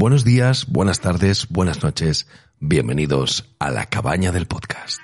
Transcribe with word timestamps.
Buenos 0.00 0.22
días, 0.22 0.66
buenas 0.68 1.00
tardes, 1.00 1.48
buenas 1.48 1.82
noches. 1.82 2.28
Bienvenidos 2.60 3.52
a 3.58 3.72
la 3.72 3.86
cabaña 3.86 4.30
del 4.30 4.46
podcast. 4.46 5.00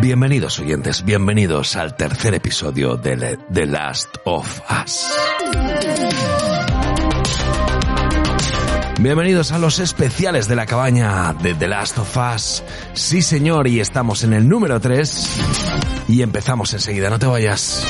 Bienvenidos 0.00 0.58
oyentes, 0.58 1.04
bienvenidos 1.04 1.76
al 1.76 1.94
tercer 1.94 2.34
episodio 2.34 2.96
de 2.96 3.38
The 3.52 3.66
Last 3.66 4.16
of 4.24 4.60
Us. 4.82 5.12
Bienvenidos 8.98 9.52
a 9.52 9.60
los 9.60 9.78
especiales 9.78 10.48
de 10.48 10.56
la 10.56 10.66
cabaña 10.66 11.34
de 11.34 11.54
The 11.54 11.68
Last 11.68 11.98
of 11.98 12.16
Us. 12.34 12.64
Sí 12.94 13.22
señor, 13.22 13.68
y 13.68 13.78
estamos 13.78 14.24
en 14.24 14.32
el 14.32 14.48
número 14.48 14.80
3 14.80 15.40
y 16.08 16.22
empezamos 16.22 16.72
enseguida, 16.72 17.10
no 17.10 17.20
te 17.20 17.26
vayas. 17.26 17.86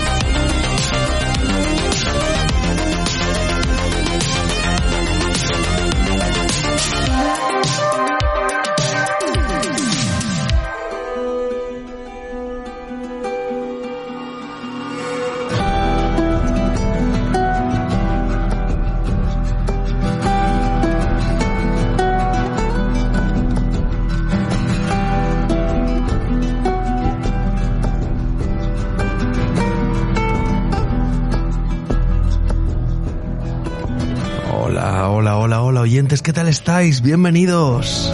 ¿Qué 36.22 36.32
tal 36.32 36.48
estáis? 36.48 37.02
Bienvenidos. 37.02 38.12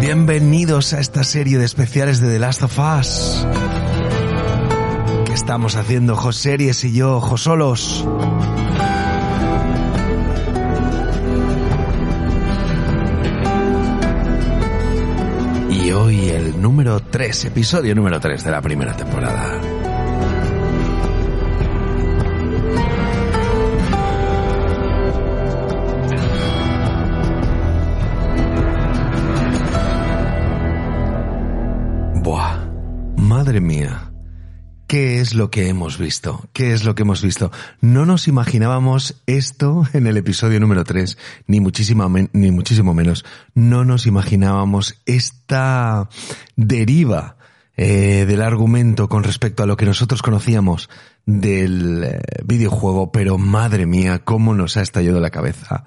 Bienvenidos 0.00 0.92
a 0.94 1.00
esta 1.00 1.24
serie 1.24 1.58
de 1.58 1.64
especiales 1.64 2.20
de 2.20 2.32
The 2.32 2.38
Last 2.38 2.62
of 2.62 2.78
Us. 2.78 3.46
¿Qué 5.26 5.32
estamos 5.32 5.76
haciendo 5.76 6.16
Joseries 6.16 6.84
y 6.84 6.94
yo, 6.94 7.20
Josolos? 7.20 8.06
Y 15.70 15.90
hoy 15.92 16.30
el 16.30 16.60
número 16.62 17.00
3, 17.00 17.46
episodio 17.46 17.94
número 17.94 18.20
3 18.20 18.42
de 18.42 18.50
la 18.50 18.62
primera 18.62 18.96
temporada. 18.96 19.69
Madre 33.50 33.60
mía. 33.60 34.12
¿Qué 34.86 35.20
es 35.20 35.34
lo 35.34 35.50
que 35.50 35.68
hemos 35.68 35.98
visto? 35.98 36.48
¿Qué 36.52 36.72
es 36.72 36.84
lo 36.84 36.94
que 36.94 37.02
hemos 37.02 37.20
visto? 37.20 37.50
No 37.80 38.06
nos 38.06 38.28
imaginábamos 38.28 39.22
esto 39.26 39.88
en 39.92 40.06
el 40.06 40.16
episodio 40.16 40.60
número 40.60 40.84
3, 40.84 41.18
ni 41.48 41.58
muchísimo, 41.58 42.08
men- 42.08 42.30
ni 42.32 42.52
muchísimo 42.52 42.94
menos. 42.94 43.24
No 43.54 43.84
nos 43.84 44.06
imaginábamos 44.06 45.02
esta 45.04 46.08
deriva 46.54 47.38
eh, 47.76 48.24
del 48.24 48.40
argumento 48.40 49.08
con 49.08 49.24
respecto 49.24 49.64
a 49.64 49.66
lo 49.66 49.76
que 49.76 49.86
nosotros 49.86 50.22
conocíamos 50.22 50.88
del 51.26 52.04
eh, 52.04 52.20
videojuego, 52.44 53.10
pero 53.10 53.36
madre 53.36 53.84
mía, 53.86 54.20
cómo 54.24 54.54
nos 54.54 54.76
ha 54.76 54.82
estallado 54.82 55.18
la 55.18 55.30
cabeza. 55.30 55.82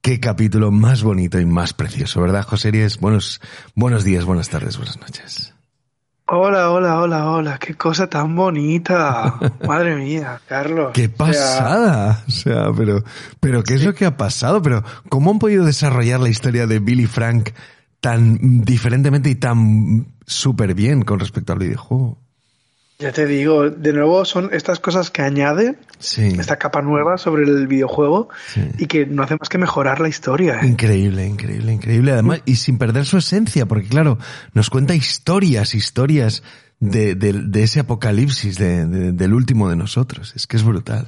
Qué 0.00 0.18
capítulo 0.18 0.70
más 0.70 1.02
bonito 1.02 1.38
y 1.38 1.44
más 1.44 1.74
precioso, 1.74 2.22
¿verdad, 2.22 2.46
Joseries? 2.46 2.98
Buenos, 3.00 3.42
buenos 3.74 4.02
días, 4.02 4.24
buenas 4.24 4.48
tardes, 4.48 4.78
buenas 4.78 4.98
noches. 4.98 5.52
Hola, 6.34 6.70
hola, 6.70 6.98
hola, 6.98 7.30
hola, 7.30 7.58
qué 7.58 7.74
cosa 7.74 8.06
tan 8.06 8.34
bonita. 8.34 9.38
Madre 9.68 9.96
mía, 9.96 10.40
Carlos. 10.48 10.92
¡Qué 10.94 11.04
O 11.04 11.26
sea, 11.26 11.26
pasada! 11.26 12.24
O 12.26 12.30
sea, 12.30 12.72
pero, 12.74 13.04
pero 13.38 13.62
¿qué 13.62 13.74
es 13.74 13.84
lo 13.84 13.94
que 13.94 14.06
ha 14.06 14.16
pasado? 14.16 14.62
Pero, 14.62 14.82
¿cómo 15.10 15.30
han 15.30 15.38
podido 15.38 15.66
desarrollar 15.66 16.20
la 16.20 16.30
historia 16.30 16.66
de 16.66 16.78
Billy 16.78 17.04
Frank 17.04 17.50
tan 18.00 18.62
diferentemente 18.62 19.28
y 19.28 19.34
tan 19.34 20.06
súper 20.24 20.72
bien 20.72 21.02
con 21.02 21.20
respecto 21.20 21.52
al 21.52 21.58
videojuego? 21.58 22.16
Ya 23.02 23.12
te 23.12 23.26
digo, 23.26 23.68
de 23.68 23.92
nuevo 23.92 24.24
son 24.24 24.48
estas 24.52 24.80
cosas 24.80 25.10
que 25.10 25.20
añade 25.22 25.76
Sí. 25.98 26.22
esta 26.38 26.56
capa 26.58 26.80
nueva 26.82 27.18
sobre 27.18 27.44
el 27.44 27.66
videojuego 27.66 28.28
Sí. 28.54 28.62
y 28.78 28.86
que 28.86 29.04
no 29.06 29.22
hace 29.22 29.36
más 29.38 29.48
que 29.48 29.58
mejorar 29.58 30.00
la 30.00 30.08
historia. 30.08 30.60
¿eh? 30.62 30.66
Increíble, 30.66 31.26
increíble, 31.26 31.72
increíble. 31.72 32.12
Además, 32.12 32.40
y 32.46 32.56
sin 32.56 32.78
perder 32.78 33.04
su 33.04 33.18
esencia, 33.18 33.66
porque 33.66 33.88
claro, 33.88 34.18
nos 34.54 34.70
cuenta 34.70 34.94
historias, 34.94 35.74
historias 35.74 36.42
de, 36.80 37.14
de- 37.14 37.32
de 37.34 37.62
ese 37.62 37.80
apocalipsis, 37.80 38.56
de- 38.58 38.86
de- 38.86 39.12
del 39.12 39.34
último 39.34 39.68
de 39.68 39.76
nosotros. 39.76 40.32
Es 40.34 40.46
que 40.46 40.56
es 40.56 40.64
brutal. 40.64 41.06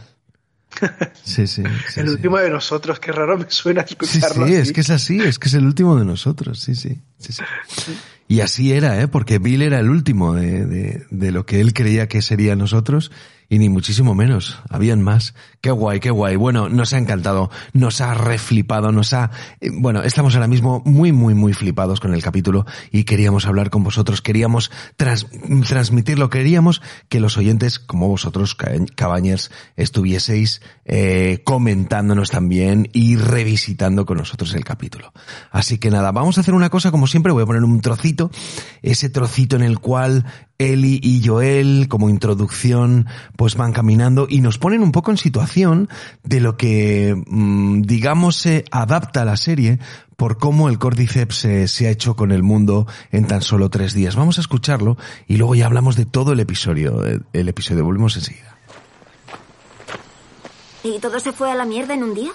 Sí, 1.22 1.46
sí. 1.46 1.62
sí, 1.88 2.00
el 2.00 2.06
sí. 2.08 2.12
último 2.14 2.38
de 2.38 2.50
nosotros, 2.50 2.98
qué 3.00 3.12
raro 3.12 3.38
me 3.38 3.46
suena 3.48 3.86
Sí, 3.86 3.96
escucharlo. 4.00 4.46
sí, 4.46 4.52
así. 4.54 4.62
es 4.62 4.72
que 4.72 4.80
es 4.82 4.90
así, 4.90 5.20
es 5.20 5.38
que 5.38 5.48
es 5.48 5.54
el 5.54 5.64
último 5.64 5.96
de 5.96 6.04
nosotros, 6.04 6.58
sí, 6.60 6.74
sí, 6.74 7.00
sí, 7.18 7.32
sí. 7.32 7.42
Y 8.26 8.40
así 8.40 8.72
era, 8.72 9.00
¿eh? 9.00 9.08
Porque 9.08 9.38
Bill 9.38 9.62
era 9.62 9.78
el 9.78 9.90
último 9.90 10.34
de, 10.34 10.64
de, 10.66 11.06
de 11.10 11.32
lo 11.32 11.44
que 11.44 11.60
él 11.60 11.74
creía 11.74 12.08
que 12.08 12.22
sería 12.22 12.56
nosotros 12.56 13.10
y 13.54 13.58
ni 13.58 13.68
muchísimo 13.68 14.14
menos, 14.16 14.58
habían 14.68 15.00
más. 15.00 15.34
Qué 15.60 15.70
guay, 15.70 16.00
qué 16.00 16.10
guay. 16.10 16.34
Bueno, 16.34 16.68
nos 16.68 16.92
ha 16.92 16.98
encantado, 16.98 17.50
nos 17.72 18.00
ha 18.00 18.12
reflipado, 18.14 18.90
nos 18.90 19.12
ha... 19.12 19.30
eh, 19.60 19.70
Bueno, 19.72 20.02
estamos 20.02 20.34
ahora 20.34 20.48
mismo 20.48 20.82
muy, 20.84 21.12
muy, 21.12 21.34
muy 21.34 21.52
flipados 21.52 22.00
con 22.00 22.12
el 22.14 22.22
capítulo 22.22 22.66
y 22.90 23.04
queríamos 23.04 23.46
hablar 23.46 23.70
con 23.70 23.84
vosotros, 23.84 24.20
queríamos 24.22 24.70
trans- 24.96 25.26
transmitirlo, 25.68 26.30
queríamos 26.30 26.82
que 27.08 27.20
los 27.20 27.38
oyentes, 27.38 27.78
como 27.78 28.08
vosotros, 28.08 28.54
ca- 28.56 28.72
cabañers, 28.96 29.50
estuvieseis 29.76 30.60
eh, 30.84 31.40
comentándonos 31.44 32.30
también 32.30 32.88
y 32.92 33.16
revisitando 33.16 34.04
con 34.04 34.18
nosotros 34.18 34.52
el 34.54 34.64
capítulo. 34.64 35.12
Así 35.52 35.78
que 35.78 35.90
nada, 35.90 36.10
vamos 36.10 36.36
a 36.38 36.40
hacer 36.40 36.54
una 36.54 36.70
cosa, 36.70 36.90
como 36.90 37.06
siempre, 37.06 37.32
voy 37.32 37.44
a 37.44 37.46
poner 37.46 37.62
un 37.62 37.80
trocito, 37.80 38.30
ese 38.82 39.08
trocito 39.10 39.54
en 39.56 39.62
el 39.62 39.78
cual 39.78 40.24
Eli 40.58 41.00
y 41.02 41.26
Joel, 41.26 41.86
como 41.88 42.08
introducción, 42.10 43.06
van 43.56 43.72
caminando 43.72 44.26
y 44.28 44.40
nos 44.40 44.58
ponen 44.58 44.82
un 44.82 44.92
poco 44.92 45.10
en 45.10 45.18
situación 45.18 45.88
de 46.22 46.40
lo 46.40 46.56
que, 46.56 47.14
mm, 47.26 47.82
digamos, 47.82 48.36
se 48.36 48.64
adapta 48.70 49.22
a 49.22 49.24
la 49.24 49.36
serie 49.36 49.78
por 50.16 50.38
cómo 50.38 50.68
el 50.68 50.78
Cordyceps 50.78 51.36
se, 51.36 51.68
se 51.68 51.86
ha 51.86 51.90
hecho 51.90 52.16
con 52.16 52.32
el 52.32 52.42
mundo 52.42 52.86
en 53.12 53.26
tan 53.26 53.42
solo 53.42 53.68
tres 53.68 53.92
días. 53.92 54.16
Vamos 54.16 54.38
a 54.38 54.40
escucharlo 54.40 54.96
y 55.26 55.36
luego 55.36 55.54
ya 55.54 55.66
hablamos 55.66 55.96
de 55.96 56.06
todo 56.06 56.32
el 56.32 56.40
episodio. 56.40 57.04
El, 57.04 57.24
el 57.32 57.48
episodio, 57.48 57.84
volvemos 57.84 58.16
enseguida. 58.16 58.56
¿Y 60.82 60.98
todo 60.98 61.20
se 61.20 61.32
fue 61.32 61.50
a 61.50 61.54
la 61.54 61.64
mierda 61.64 61.94
en 61.94 62.02
un 62.02 62.14
día? 62.14 62.30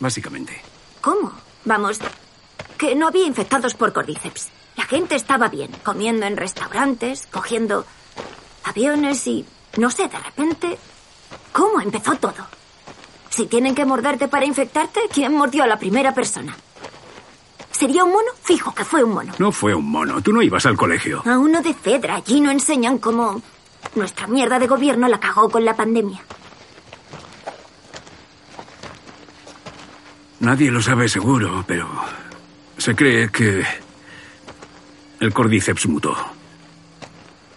Básicamente. 0.00 0.52
¿Cómo? 1.00 1.32
Vamos, 1.64 1.98
que 2.78 2.94
no 2.94 3.08
había 3.08 3.26
infectados 3.26 3.74
por 3.74 3.92
cordyceps. 3.92 4.48
La 4.76 4.84
gente 4.84 5.14
estaba 5.14 5.48
bien, 5.48 5.70
comiendo 5.82 6.26
en 6.26 6.36
restaurantes, 6.36 7.26
cogiendo 7.30 7.84
aviones 8.64 9.26
y... 9.26 9.44
No 9.76 9.90
sé, 9.90 10.08
de 10.08 10.18
repente... 10.18 10.78
¿Cómo 11.52 11.80
empezó 11.80 12.14
todo? 12.16 12.46
Si 13.28 13.46
tienen 13.46 13.74
que 13.74 13.84
morderte 13.84 14.28
para 14.28 14.44
infectarte, 14.44 15.00
¿quién 15.12 15.34
mordió 15.34 15.64
a 15.64 15.66
la 15.66 15.78
primera 15.78 16.14
persona? 16.14 16.56
¿Sería 17.70 18.04
un 18.04 18.12
mono? 18.12 18.28
Fijo 18.42 18.74
que 18.74 18.84
fue 18.84 19.02
un 19.02 19.14
mono. 19.14 19.32
No 19.38 19.52
fue 19.52 19.74
un 19.74 19.90
mono. 19.90 20.20
Tú 20.20 20.32
no 20.32 20.42
ibas 20.42 20.66
al 20.66 20.76
colegio. 20.76 21.22
A 21.24 21.38
uno 21.38 21.62
de 21.62 21.72
Fedra. 21.74 22.16
Allí 22.16 22.40
no 22.40 22.50
enseñan 22.50 22.98
cómo 22.98 23.40
nuestra 23.94 24.26
mierda 24.26 24.58
de 24.58 24.66
gobierno 24.66 25.08
la 25.08 25.18
cagó 25.18 25.48
con 25.48 25.64
la 25.64 25.74
pandemia. 25.74 26.20
Nadie 30.40 30.70
lo 30.70 30.80
sabe 30.82 31.08
seguro, 31.08 31.64
pero 31.66 31.88
se 32.78 32.94
cree 32.94 33.30
que 33.30 33.62
el 35.20 35.32
cordyceps 35.32 35.86
mutó 35.86 36.16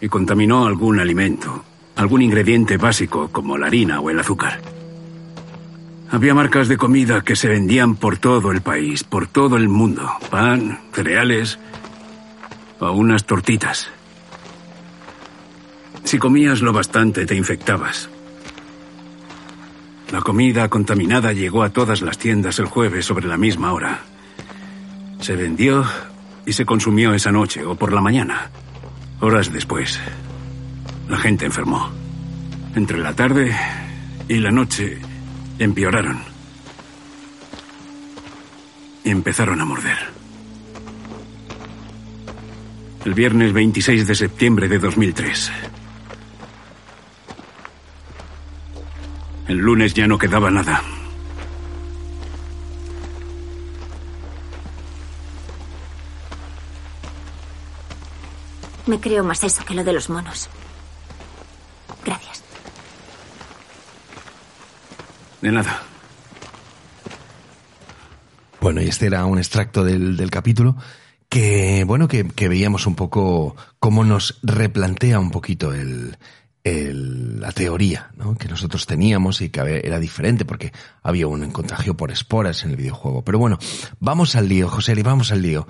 y 0.01 0.09
contaminó 0.09 0.66
algún 0.66 1.00
alimento, 1.00 1.63
algún 2.04 2.22
ingrediente 2.22 2.78
básico 2.78 3.30
como 3.30 3.58
la 3.58 3.68
harina 3.68 4.00
o 4.00 4.10
el 4.10 4.20
azúcar. 4.20 4.62
Había 6.12 6.36
marcas 6.36 6.68
de 6.68 6.78
comida 6.78 7.22
que 7.22 7.36
se 7.36 7.48
vendían 7.48 7.96
por 7.96 8.18
todo 8.18 8.52
el 8.52 8.62
país, 8.62 9.04
por 9.04 9.26
todo 9.26 9.58
el 9.58 9.68
mundo. 9.68 10.12
Pan, 10.30 10.80
cereales 10.92 11.58
o 12.80 12.92
unas 12.92 13.26
tortitas. 13.26 13.90
Si 16.04 16.20
comías 16.20 16.62
lo 16.62 16.72
bastante 16.74 17.26
te 17.26 17.36
infectabas. 17.36 18.10
La 20.12 20.22
comida 20.22 20.70
contaminada 20.70 21.34
llegó 21.34 21.64
a 21.64 21.72
todas 21.72 22.04
las 22.04 22.20
tiendas 22.20 22.60
el 22.60 22.66
jueves 22.66 23.06
sobre 23.06 23.28
la 23.28 23.38
misma 23.38 23.74
hora. 23.74 24.02
Se 25.20 25.36
vendió 25.36 25.84
y 26.46 26.54
se 26.54 26.66
consumió 26.66 27.14
esa 27.14 27.32
noche 27.32 27.66
o 27.66 27.74
por 27.76 27.92
la 27.92 28.02
mañana. 28.02 28.52
Horas 29.20 29.52
después, 29.52 30.00
la 31.08 31.18
gente 31.18 31.46
enfermó. 31.46 31.90
Entre 32.76 32.98
la 32.98 33.14
tarde 33.14 33.56
y 34.28 34.40
la 34.40 34.52
noche 34.52 35.00
empeoraron. 35.60 36.34
y 39.04 39.10
empezaron 39.10 39.60
a 39.60 39.66
morder. 39.66 39.98
El 43.06 43.14
viernes 43.14 43.52
26 43.52 44.08
de 44.08 44.16
septiembre 44.16 44.68
de 44.70 44.80
2003. 44.80 45.52
El 49.50 49.58
lunes 49.58 49.94
ya 49.94 50.08
no 50.08 50.18
quedaba 50.18 50.50
nada. 50.50 50.82
Me 58.86 59.00
creo 59.00 59.24
más 59.24 59.44
eso 59.44 59.64
que 59.66 59.74
lo 59.74 59.84
de 59.84 59.94
los 59.94 60.10
monos. 60.10 60.50
Gracias. 62.06 62.44
De 65.44 65.51
nada. 65.51 65.84
Bueno, 68.62 68.81
y 68.81 68.88
este 68.88 69.07
era 69.07 69.25
un 69.25 69.38
extracto 69.38 69.84
del, 69.84 70.16
del 70.16 70.31
capítulo 70.31 70.78
que, 71.28 71.84
bueno, 71.86 72.07
que, 72.07 72.25
que, 72.30 72.48
veíamos 72.48 72.88
un 72.88 72.95
poco 72.95 73.57
cómo 73.78 74.06
nos 74.06 74.40
replantea 74.42 75.19
un 75.19 75.31
poquito 75.31 75.74
el, 75.74 76.18
el, 76.63 77.42
la 77.42 77.51
teoría 77.51 78.12
¿no? 78.16 78.36
que 78.36 78.48
nosotros 78.48 78.86
teníamos 78.86 79.42
y 79.42 79.50
que 79.50 79.81
era 79.84 80.00
diferente 80.00 80.45
porque 80.45 80.72
había 81.01 81.28
un 81.28 81.51
contagio 81.51 81.98
por 81.98 82.10
esporas 82.10 82.63
en 82.63 82.69
el 82.69 82.78
videojuego. 82.78 83.25
Pero 83.25 83.38
bueno, 83.38 83.60
vamos 84.00 84.38
al 84.38 84.48
lío, 84.48 84.69
José, 84.69 84.94
y 84.95 85.04
vamos 85.04 85.34
al 85.34 85.42
lío. 85.42 85.68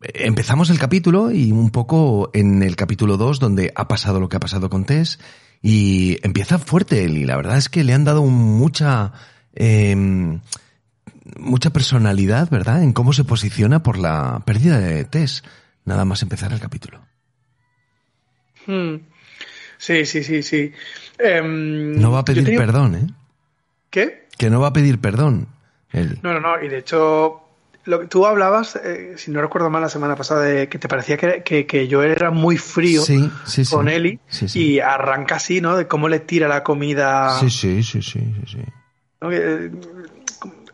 Empezamos 0.00 0.70
el 0.70 0.80
capítulo 0.80 1.30
y 1.30 1.52
un 1.52 1.70
poco 1.70 2.30
en 2.34 2.64
el 2.64 2.74
capítulo 2.74 3.16
2 3.16 3.38
donde 3.38 3.72
ha 3.76 3.86
pasado 3.86 4.18
lo 4.18 4.28
que 4.28 4.36
ha 4.36 4.40
pasado 4.40 4.68
con 4.68 4.84
Tess 4.84 5.20
y 5.62 6.18
empieza 6.22 6.58
fuerte 6.58 7.04
él 7.04 7.18
y 7.18 7.24
la 7.24 7.36
verdad 7.36 7.56
es 7.56 7.68
que 7.68 7.84
le 7.84 7.92
han 7.92 8.04
dado 8.04 8.22
mucha 8.22 9.12
eh, 9.54 9.96
mucha 11.36 11.70
personalidad, 11.70 12.50
¿verdad? 12.50 12.82
En 12.82 12.92
cómo 12.92 13.12
se 13.12 13.24
posiciona 13.24 13.82
por 13.82 13.98
la 13.98 14.42
pérdida 14.44 14.78
de 14.78 15.04
Tess. 15.04 15.42
Nada 15.84 16.04
más 16.04 16.22
empezar 16.22 16.52
el 16.52 16.60
capítulo. 16.60 17.00
Hmm. 18.66 18.96
Sí, 19.78 20.04
sí, 20.04 20.24
sí, 20.24 20.42
sí. 20.42 20.72
Eh, 21.18 21.42
no 21.42 22.10
va 22.10 22.20
a 22.20 22.24
pedir 22.24 22.44
tenía... 22.44 22.58
perdón, 22.58 22.94
¿eh? 22.94 23.06
¿Qué? 23.90 24.28
Que 24.36 24.50
no 24.50 24.60
va 24.60 24.68
a 24.68 24.72
pedir 24.72 25.00
perdón. 25.00 25.48
Él. 25.92 26.18
No, 26.22 26.34
no, 26.34 26.40
no. 26.40 26.62
Y 26.62 26.68
de 26.68 26.78
hecho, 26.78 27.47
lo 27.88 28.00
que 28.00 28.06
tú 28.06 28.26
hablabas, 28.26 28.76
eh, 28.76 29.14
si 29.16 29.30
no 29.30 29.40
recuerdo 29.40 29.70
mal 29.70 29.80
la 29.80 29.88
semana 29.88 30.14
pasada, 30.14 30.42
de 30.42 30.68
que 30.68 30.78
te 30.78 30.88
parecía 30.88 31.16
que, 31.16 31.42
que, 31.42 31.66
que 31.66 31.88
yo 31.88 32.02
era 32.02 32.30
muy 32.30 32.58
frío 32.58 33.00
sí, 33.00 33.30
sí, 33.46 33.64
sí. 33.64 33.74
con 33.74 33.88
Eli 33.88 34.20
y 34.52 34.80
arranca 34.80 35.36
así, 35.36 35.62
¿no? 35.62 35.74
De 35.74 35.86
cómo 35.86 36.10
le 36.10 36.20
tira 36.20 36.48
la 36.48 36.62
comida. 36.62 37.38
Sí, 37.40 37.48
sí, 37.48 37.82
sí, 37.82 38.02
sí, 38.02 38.20
sí. 38.46 38.58
¿no? 39.22 39.30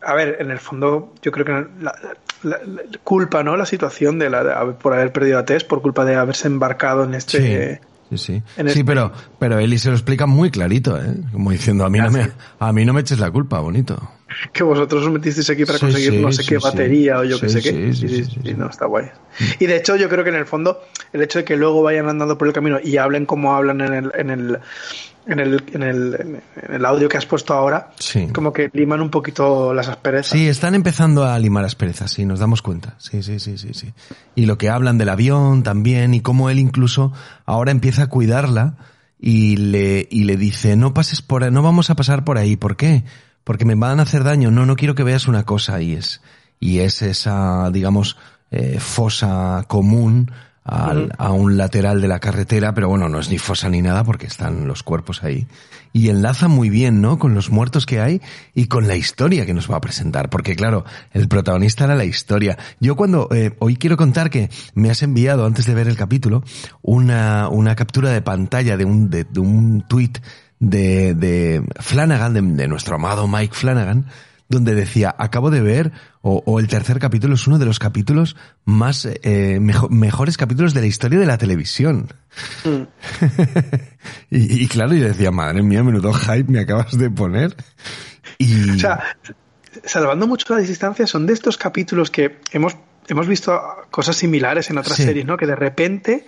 A 0.01 0.13
ver, 0.13 0.37
en 0.39 0.51
el 0.51 0.59
fondo, 0.59 1.13
yo 1.21 1.31
creo 1.31 1.45
que 1.45 1.51
la, 1.81 1.95
la, 2.43 2.59
la 2.63 2.81
culpa, 3.03 3.43
¿no? 3.43 3.55
La 3.55 3.65
situación 3.65 4.19
de 4.19 4.29
la, 4.29 4.43
de, 4.43 4.73
por 4.73 4.93
haber 4.93 5.13
perdido 5.13 5.39
a 5.39 5.45
Tess, 5.45 5.63
por 5.63 5.81
culpa 5.81 6.03
de 6.03 6.15
haberse 6.15 6.47
embarcado 6.47 7.05
en 7.05 7.13
este. 7.13 7.79
Sí, 8.17 8.33
sí. 8.33 8.43
En 8.57 8.67
sí, 8.67 8.79
este... 8.79 8.85
pero, 8.85 9.11
pero 9.39 9.59
Eli 9.59 9.77
se 9.77 9.89
lo 9.89 9.95
explica 9.95 10.25
muy 10.25 10.51
clarito, 10.51 10.97
¿eh? 10.97 11.15
Como 11.31 11.51
diciendo, 11.51 11.85
a 11.85 11.89
mí, 11.89 11.99
no 11.99 12.11
me, 12.11 12.31
a 12.59 12.73
mí 12.73 12.85
no 12.85 12.93
me 12.93 13.01
eches 13.01 13.19
la 13.19 13.31
culpa, 13.31 13.59
bonito 13.59 14.01
que 14.51 14.63
vosotros 14.63 15.05
os 15.05 15.11
metisteis 15.11 15.49
aquí 15.49 15.65
para 15.65 15.77
sí, 15.77 15.85
conseguir 15.85 16.11
sí, 16.11 16.19
no 16.19 16.31
sé 16.31 16.43
sí, 16.43 16.49
qué 16.49 16.57
batería 16.57 17.19
o 17.19 17.23
yo 17.23 17.39
qué 17.39 17.49
sé 17.49 17.61
qué. 17.61 17.93
Sí, 17.93 18.53
no, 18.57 18.69
está 18.69 18.85
guay. 18.85 19.05
Y 19.59 19.65
de 19.65 19.77
hecho, 19.77 19.95
yo 19.95 20.09
creo 20.09 20.23
que 20.23 20.29
en 20.29 20.35
el 20.35 20.45
fondo, 20.45 20.81
el 21.13 21.21
hecho 21.21 21.39
de 21.39 21.45
que 21.45 21.55
luego 21.55 21.83
vayan 21.83 22.09
andando 22.09 22.37
por 22.37 22.47
el 22.47 22.53
camino 22.53 22.79
y 22.83 22.97
hablen 22.97 23.25
como 23.25 23.53
hablan 23.53 23.81
en 23.81 23.93
el, 23.93 24.11
en 24.15 24.29
el, 24.29 24.59
en 25.27 25.39
el, 25.39 25.63
en 25.73 25.83
el, 25.83 26.41
en 26.61 26.73
el 26.73 26.85
audio 26.85 27.09
que 27.09 27.17
has 27.17 27.25
puesto 27.25 27.53
ahora, 27.53 27.91
como 28.33 28.53
que 28.53 28.69
liman 28.73 29.01
un 29.01 29.09
poquito 29.09 29.73
las 29.73 29.87
asperezas. 29.87 30.37
Sí, 30.37 30.47
están 30.47 30.75
empezando 30.75 31.25
a 31.25 31.37
limar 31.39 31.65
asperezas, 31.65 32.11
sí, 32.11 32.25
nos 32.25 32.39
damos 32.39 32.61
cuenta. 32.61 32.95
Sí, 32.97 33.23
sí, 33.23 33.39
sí, 33.39 33.57
sí, 33.57 33.73
sí. 33.73 33.93
Y 34.35 34.45
lo 34.45 34.57
que 34.57 34.69
hablan 34.69 34.97
del 34.97 35.09
avión 35.09 35.63
también 35.63 36.13
y 36.13 36.21
cómo 36.21 36.49
él 36.49 36.59
incluso 36.59 37.11
ahora 37.45 37.71
empieza 37.71 38.03
a 38.03 38.07
cuidarla 38.07 38.77
y 39.19 39.57
le, 39.57 40.07
y 40.09 40.25
le 40.25 40.37
dice, 40.37 40.75
no 40.75 40.93
pases 40.93 41.21
por 41.21 41.43
ahí, 41.43 41.51
no 41.51 41.61
vamos 41.61 41.89
a 41.89 41.95
pasar 41.95 42.23
por 42.23 42.37
ahí. 42.37 42.55
¿Por 42.55 42.75
qué? 42.75 43.03
porque 43.45 43.63
me 43.63 43.75
van 43.75 44.01
a 44.01 44.03
hacer 44.03 44.25
daño. 44.25 44.51
No, 44.51 44.65
no 44.65 44.75
quiero 44.75 44.95
que 44.95 45.03
veas 45.03 45.29
una 45.29 45.43
cosa 45.43 45.81
y 45.81 45.93
es, 45.93 46.21
y 46.59 46.79
es 46.79 47.01
esa, 47.01 47.69
digamos, 47.71 48.17
eh, 48.51 48.79
fosa 48.79 49.63
común 49.69 50.31
al, 50.65 50.97
uh 50.97 51.07
-huh. 51.07 51.15
a 51.17 51.31
un 51.31 51.57
lateral 51.57 52.01
de 52.01 52.07
la 52.07 52.19
carretera, 52.19 52.73
pero 52.73 52.89
bueno, 52.89 53.07
no 53.07 53.19
es 53.19 53.29
ni 53.29 53.37
fosa 53.37 53.69
ni 53.69 53.81
nada 53.81 54.03
porque 54.03 54.25
están 54.25 54.67
los 54.67 54.83
cuerpos 54.83 55.23
ahí. 55.23 55.47
Y 55.93 56.09
enlaza 56.09 56.49
muy 56.49 56.69
bien, 56.69 56.99
¿no? 56.99 57.19
Con 57.19 57.35
los 57.35 57.51
muertos 57.51 57.85
que 57.85 58.01
hay 58.01 58.21
y 58.53 58.65
con 58.65 58.87
la 58.87 58.97
historia 58.97 59.45
que 59.45 59.53
nos 59.53 59.71
va 59.71 59.77
a 59.77 59.81
presentar, 59.81 60.29
porque 60.29 60.55
claro, 60.55 60.83
el 61.13 61.29
protagonista 61.29 61.85
era 61.85 61.95
la 61.95 62.03
historia. 62.03 62.57
Yo 62.81 62.95
cuando, 62.95 63.29
eh, 63.31 63.55
hoy 63.59 63.77
quiero 63.77 63.95
contar 63.95 64.29
que 64.29 64.49
me 64.73 64.89
has 64.89 65.03
enviado, 65.03 65.45
antes 65.45 65.65
de 65.65 65.73
ver 65.73 65.87
el 65.87 65.95
capítulo, 65.95 66.43
una, 66.81 67.47
una 67.47 67.75
captura 67.75 68.09
de 68.09 68.21
pantalla 68.21 68.75
de 68.75 68.83
un, 68.83 69.09
de, 69.09 69.23
de 69.23 69.39
un 69.39 69.85
tuit 69.87 70.17
de, 70.59 71.13
de 71.13 71.63
Flanagan, 71.79 72.33
de, 72.33 72.41
de, 72.41 72.67
nuestro 72.67 72.95
amado 72.95 73.27
Mike 73.27 73.53
Flanagan, 73.53 74.07
donde 74.47 74.75
decía, 74.75 75.13
acabo 75.17 75.49
de 75.49 75.61
ver, 75.61 75.91
o, 76.21 76.43
o 76.45 76.59
el 76.59 76.67
tercer 76.67 76.99
capítulo 76.99 77.33
es 77.33 77.47
uno 77.47 77.57
de 77.57 77.65
los 77.65 77.79
capítulos 77.79 78.35
más, 78.63 79.05
eh, 79.05 79.59
mejo, 79.59 79.89
mejores 79.89 80.37
capítulos 80.37 80.73
de 80.73 80.81
la 80.81 80.87
historia 80.87 81.19
de 81.19 81.25
la 81.25 81.37
televisión. 81.37 82.13
Mm. 82.63 82.83
y, 84.29 84.63
y, 84.63 84.67
claro, 84.67 84.93
yo 84.93 85.07
decía, 85.07 85.31
madre 85.31 85.63
mía, 85.63 85.83
menudo 85.83 86.13
hype 86.13 86.51
me 86.51 86.59
acabas 86.59 86.97
de 86.97 87.09
poner. 87.09 87.55
Y... 88.37 88.71
O 88.71 88.79
sea, 88.79 89.03
salvando 89.83 90.27
mucho 90.27 90.55
las 90.55 90.67
distancias, 90.67 91.09
son 91.09 91.25
de 91.25 91.33
estos 91.33 91.57
capítulos 91.57 92.11
que 92.11 92.39
hemos, 92.51 92.77
hemos 93.07 93.27
visto 93.27 93.59
cosas 93.89 94.15
similares 94.15 94.69
en 94.69 94.77
otras 94.77 94.97
sí. 94.97 95.03
series, 95.03 95.25
¿no? 95.25 95.37
Que 95.37 95.47
de 95.47 95.55
repente 95.55 96.25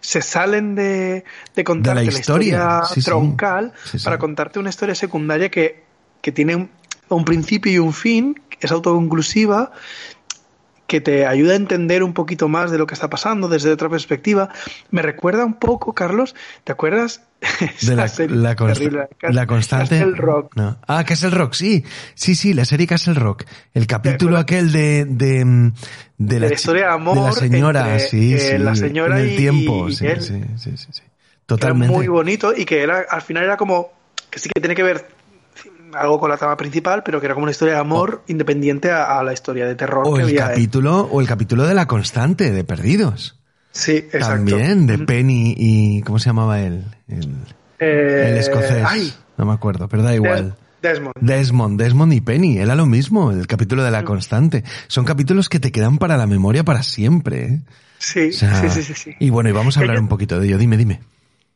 se 0.00 0.22
salen 0.22 0.74
de, 0.74 1.24
de 1.54 1.64
contarte 1.64 2.00
de 2.00 2.12
la 2.12 2.18
historia, 2.18 2.58
la 2.58 2.64
historia 2.64 2.94
sí, 2.94 3.02
troncal 3.02 3.72
sí. 3.84 3.98
Sí, 3.98 4.04
para 4.04 4.18
contarte 4.18 4.58
una 4.58 4.70
historia 4.70 4.94
secundaria 4.94 5.50
que, 5.50 5.84
que 6.20 6.32
tiene 6.32 6.68
un, 7.08 7.24
principio 7.24 7.72
y 7.72 7.78
un 7.78 7.92
fin, 7.92 8.40
es 8.60 8.70
autoconclusiva, 8.72 9.72
que 10.86 11.00
te 11.00 11.26
ayuda 11.26 11.54
a 11.54 11.56
entender 11.56 12.02
un 12.02 12.12
poquito 12.12 12.48
más 12.48 12.70
de 12.70 12.78
lo 12.78 12.86
que 12.86 12.94
está 12.94 13.10
pasando 13.10 13.48
desde 13.48 13.70
otra 13.70 13.88
perspectiva. 13.88 14.50
Me 14.90 15.02
recuerda 15.02 15.44
un 15.44 15.54
poco, 15.54 15.94
Carlos, 15.94 16.34
¿te 16.64 16.72
acuerdas? 16.72 17.22
de 17.82 17.96
la, 17.96 18.08
terrible, 18.08 19.08
la, 19.20 19.46
constante. 19.46 19.98
Castle 19.98 20.16
Rock. 20.16 20.56
No. 20.56 20.78
Ah, 20.86 21.04
Castle 21.04 21.30
Rock, 21.30 21.54
sí. 21.54 21.84
Sí, 22.14 22.34
sí, 22.34 22.54
la 22.54 22.64
serie 22.64 22.86
Castle 22.86 23.14
Rock. 23.14 23.44
El 23.74 23.86
capítulo 23.86 24.38
aquel 24.38 24.72
de, 24.72 25.04
de, 25.04 25.44
de, 25.44 25.72
de 26.18 26.40
la, 26.40 26.52
historia 26.52 26.86
de 26.86 26.92
amor. 26.92 27.14
De 27.16 27.20
la 27.22 27.32
señora, 27.32 27.92
entre, 27.92 28.08
sí, 28.08 28.34
eh, 28.34 28.38
sí. 28.38 28.58
La 28.58 28.74
señora 28.74 29.20
en 29.20 29.28
el 29.28 29.36
tiempo, 29.36 29.88
y 29.88 29.96
sí, 29.96 30.06
él. 30.06 30.22
sí, 30.22 30.40
sí, 30.56 30.76
sí, 30.76 30.86
sí. 30.90 31.02
Totalmente. 31.46 31.92
Era 31.92 31.96
muy 31.96 32.08
bonito 32.08 32.52
y 32.56 32.64
que 32.64 32.82
era, 32.82 33.06
al 33.08 33.22
final 33.22 33.44
era 33.44 33.56
como, 33.56 33.92
que 34.30 34.38
sí 34.38 34.48
que 34.52 34.60
tiene 34.60 34.74
que 34.74 34.82
ver 34.82 35.15
algo 35.98 36.20
con 36.20 36.30
la 36.30 36.36
trama 36.36 36.56
principal, 36.56 37.02
pero 37.04 37.20
que 37.20 37.26
era 37.26 37.34
como 37.34 37.44
una 37.44 37.52
historia 37.52 37.74
de 37.74 37.80
amor 37.80 38.22
o, 38.26 38.30
independiente 38.30 38.90
a, 38.90 39.18
a, 39.18 39.22
la 39.22 39.32
historia 39.32 39.66
de 39.66 39.74
terror 39.74 40.04
o 40.06 40.14
que 40.14 40.22
el 40.22 40.28
había. 40.28 40.48
Capítulo, 40.48 41.08
o 41.10 41.20
el 41.20 41.26
capítulo 41.26 41.66
de 41.66 41.74
la 41.74 41.86
constante, 41.86 42.50
de 42.50 42.64
Perdidos. 42.64 43.38
Sí, 43.72 43.96
exacto. 43.96 44.28
También, 44.28 44.86
de 44.86 44.98
Penny 44.98 45.54
y. 45.56 46.00
¿Cómo 46.02 46.18
se 46.18 46.30
llamaba 46.30 46.60
él? 46.60 46.84
El, 47.08 47.36
eh, 47.78 48.30
el 48.30 48.38
escocés. 48.38 48.84
Ay. 48.86 49.12
No 49.36 49.44
me 49.44 49.52
acuerdo, 49.52 49.88
pero 49.88 50.02
da 50.02 50.14
igual. 50.14 50.56
Desmond. 50.80 51.14
Desmond, 51.20 51.80
Desmond 51.80 52.12
y 52.12 52.20
Penny, 52.20 52.58
era 52.58 52.74
lo 52.74 52.86
mismo, 52.86 53.32
el 53.32 53.46
capítulo 53.46 53.82
de 53.82 53.90
la 53.90 54.04
constante. 54.04 54.64
Son 54.86 55.04
capítulos 55.04 55.48
que 55.48 55.58
te 55.58 55.72
quedan 55.72 55.98
para 55.98 56.16
la 56.16 56.26
memoria 56.26 56.64
para 56.64 56.82
siempre. 56.82 57.44
¿eh? 57.44 57.60
Sí, 57.98 58.28
o 58.28 58.32
sea, 58.32 58.60
sí, 58.60 58.70
sí, 58.70 58.82
sí, 58.82 58.94
sí, 58.94 59.16
Y 59.18 59.30
bueno, 59.30 59.48
y 59.50 59.52
vamos 59.52 59.76
a 59.76 59.80
hablar 59.80 59.98
un 59.98 60.08
poquito 60.08 60.38
de 60.38 60.46
ello. 60.46 60.58
Dime, 60.58 60.76
dime. 60.76 61.00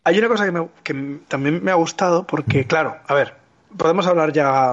Hay 0.05 0.19
una 0.19 0.29
cosa 0.29 0.47
que, 0.47 0.53
me, 0.53 0.69
que 0.83 1.21
también 1.29 1.63
me 1.63 1.71
ha 1.71 1.75
gustado 1.75 2.27
porque, 2.27 2.67
claro, 2.67 2.97
a 3.07 3.15
ver, 3.15 3.37
podemos 3.77 4.07
hablar 4.07 4.33
ya 4.33 4.73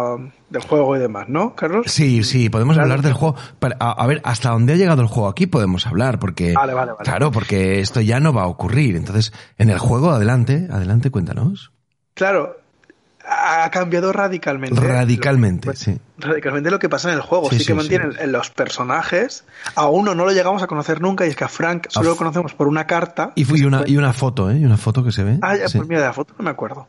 del 0.50 0.62
juego 0.62 0.96
y 0.96 1.00
demás, 1.00 1.28
¿no, 1.30 1.56
Carlos? 1.56 1.86
Sí, 1.88 2.24
sí, 2.24 2.50
podemos 2.50 2.76
claro. 2.76 2.86
hablar 2.92 3.02
del 3.04 3.14
juego. 3.14 3.36
A, 3.80 3.92
a, 3.92 4.08
ver, 4.08 4.22
hasta 4.24 4.50
dónde 4.50 4.74
ha 4.74 4.76
llegado 4.78 5.02
el 5.02 5.08
juego 5.08 5.30
aquí 5.30 5.48
podemos 5.48 5.86
hablar, 5.88 6.20
porque. 6.20 6.54
Vale, 6.54 6.74
vale, 6.74 6.92
vale. 6.94 7.04
Claro, 7.04 7.32
porque 7.32 7.80
esto 7.80 8.02
ya 8.02 8.20
no 8.20 8.34
va 8.34 8.44
a 8.44 8.48
ocurrir. 8.48 8.96
Entonces, 8.96 9.34
en 9.58 9.70
el 9.70 9.80
juego, 9.80 10.12
adelante, 10.12 10.68
adelante, 10.72 11.12
cuéntanos. 11.12 11.72
Claro, 12.14 12.58
ha 13.28 13.70
cambiado 13.72 14.14
radicalmente. 14.14 14.80
Radicalmente, 14.80 15.68
lo, 15.68 15.76
sí. 15.76 16.00
Radicalmente 16.18 16.72
lo 16.72 16.80
que 16.80 16.90
pasa 16.90 17.10
en 17.10 17.16
el 17.16 17.22
juego. 17.22 17.50
Sí, 17.50 17.60
sí 17.60 17.66
que 17.66 17.74
sí, 17.74 17.74
mantienen 17.74 18.14
sí. 18.14 18.28
los 18.28 18.50
personajes. 18.50 19.44
A 19.76 19.88
uno 19.88 20.16
no 20.16 20.26
lo 20.26 20.32
llegamos 20.32 20.64
a 20.64 20.68
conocer 20.68 21.02
nunca 21.02 21.26
y 21.26 21.30
es 21.30 21.36
que 21.36 21.44
a 21.44 21.50
Frank 21.50 21.88
solo 21.90 22.10
a 22.10 22.12
lo 22.14 22.18
conocemos 22.18 22.54
por 22.54 22.68
una 22.68 22.88
carta. 22.88 23.34
Y, 23.36 23.44
y, 23.60 23.66
una, 23.66 23.84
y 23.86 23.98
una 23.98 24.14
foto, 24.14 24.50
¿eh? 24.50 24.58
Y 24.58 24.66
una 24.66 24.78
foto 24.78 25.04
que 25.04 25.12
se 25.12 25.24
ve. 25.24 25.40
Ah, 25.42 25.58
ya, 25.58 25.66
pues 25.66 25.88
mira, 25.88 26.02
de 26.02 26.08
la 26.08 26.14
foto 26.14 26.34
no 26.38 26.46
me 26.46 26.52
acuerdo. 26.52 26.88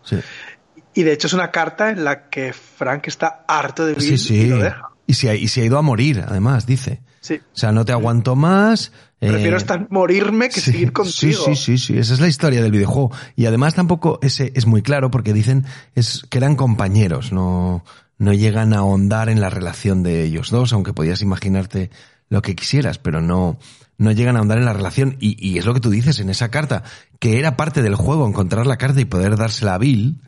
Y 0.98 1.04
de 1.04 1.12
hecho 1.12 1.28
es 1.28 1.32
una 1.32 1.52
carta 1.52 1.90
en 1.90 2.02
la 2.02 2.28
que 2.28 2.52
Frank 2.52 3.06
está 3.06 3.44
harto 3.46 3.86
de 3.86 3.94
Bill 3.94 4.18
sí, 4.18 4.18
sí. 4.18 4.34
y 4.34 4.46
lo 4.46 4.58
deja. 4.58 4.90
Y 5.06 5.14
se, 5.14 5.30
ha, 5.30 5.34
y 5.36 5.46
se 5.46 5.60
ha 5.60 5.64
ido 5.64 5.78
a 5.78 5.82
morir, 5.82 6.24
además, 6.26 6.66
dice. 6.66 7.02
Sí. 7.20 7.34
O 7.34 7.56
sea, 7.56 7.70
no 7.70 7.84
te 7.84 7.92
aguanto 7.92 8.34
más. 8.34 8.90
Prefiero 9.20 9.54
eh, 9.54 9.58
estar 9.58 9.86
morirme 9.90 10.48
que 10.48 10.60
sí, 10.60 10.72
seguir 10.72 10.92
contigo. 10.92 11.44
Sí, 11.44 11.54
sí, 11.54 11.54
sí, 11.54 11.78
sí, 11.78 11.98
esa 11.98 12.14
es 12.14 12.18
la 12.18 12.26
historia 12.26 12.62
del 12.62 12.72
videojuego. 12.72 13.12
Y 13.36 13.46
además 13.46 13.74
tampoco 13.74 14.18
ese 14.22 14.50
es 14.56 14.66
muy 14.66 14.82
claro 14.82 15.08
porque 15.12 15.32
dicen 15.32 15.66
es 15.94 16.26
que 16.28 16.38
eran 16.38 16.56
compañeros, 16.56 17.30
no, 17.30 17.84
no 18.18 18.32
llegan 18.32 18.74
a 18.74 18.78
ahondar 18.78 19.28
en 19.28 19.40
la 19.40 19.50
relación 19.50 20.02
de 20.02 20.24
ellos 20.24 20.50
dos, 20.50 20.72
aunque 20.72 20.94
podías 20.94 21.22
imaginarte 21.22 21.90
lo 22.28 22.42
que 22.42 22.56
quisieras, 22.56 22.98
pero 22.98 23.20
no, 23.20 23.60
no 23.98 24.10
llegan 24.10 24.34
a 24.34 24.40
ahondar 24.40 24.58
en 24.58 24.64
la 24.64 24.72
relación. 24.72 25.16
Y, 25.20 25.36
y, 25.38 25.58
es 25.58 25.64
lo 25.64 25.74
que 25.74 25.80
tú 25.80 25.90
dices 25.90 26.18
en 26.18 26.28
esa 26.28 26.50
carta, 26.50 26.82
que 27.20 27.38
era 27.38 27.56
parte 27.56 27.82
del 27.82 27.94
juego 27.94 28.26
encontrar 28.26 28.66
la 28.66 28.78
carta 28.78 29.00
y 29.00 29.04
poder 29.04 29.36
dársela 29.36 29.74
a 29.74 29.78
Bill. 29.78 30.22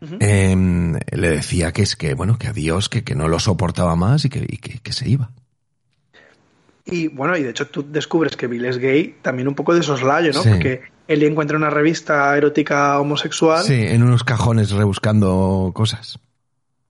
Eh, 0.00 0.56
le 1.12 1.28
decía 1.28 1.72
que 1.72 1.82
es 1.82 1.96
que, 1.96 2.14
bueno, 2.14 2.38
que 2.38 2.48
adiós, 2.48 2.88
que, 2.88 3.04
que 3.04 3.14
no 3.14 3.28
lo 3.28 3.38
soportaba 3.38 3.96
más 3.96 4.24
y 4.24 4.28
que, 4.28 4.46
y 4.48 4.58
que, 4.58 4.78
que 4.78 4.92
se 4.92 5.08
iba. 5.08 5.30
Y 6.84 7.08
bueno, 7.08 7.36
y 7.36 7.42
de 7.42 7.50
hecho 7.50 7.66
tú 7.66 7.84
descubres 7.86 8.36
que 8.36 8.46
Bill 8.46 8.64
es 8.64 8.78
gay 8.78 9.16
también 9.20 9.48
un 9.48 9.54
poco 9.54 9.74
de 9.74 9.82
soslayo, 9.82 10.32
¿no? 10.32 10.42
Sí. 10.42 10.48
Porque 10.50 10.82
él 11.06 11.22
encuentra 11.22 11.56
una 11.56 11.70
revista 11.70 12.36
erótica 12.36 12.98
homosexual. 12.98 13.62
Sí, 13.62 13.74
en 13.74 14.02
unos 14.02 14.24
cajones 14.24 14.70
rebuscando 14.70 15.70
cosas. 15.74 16.18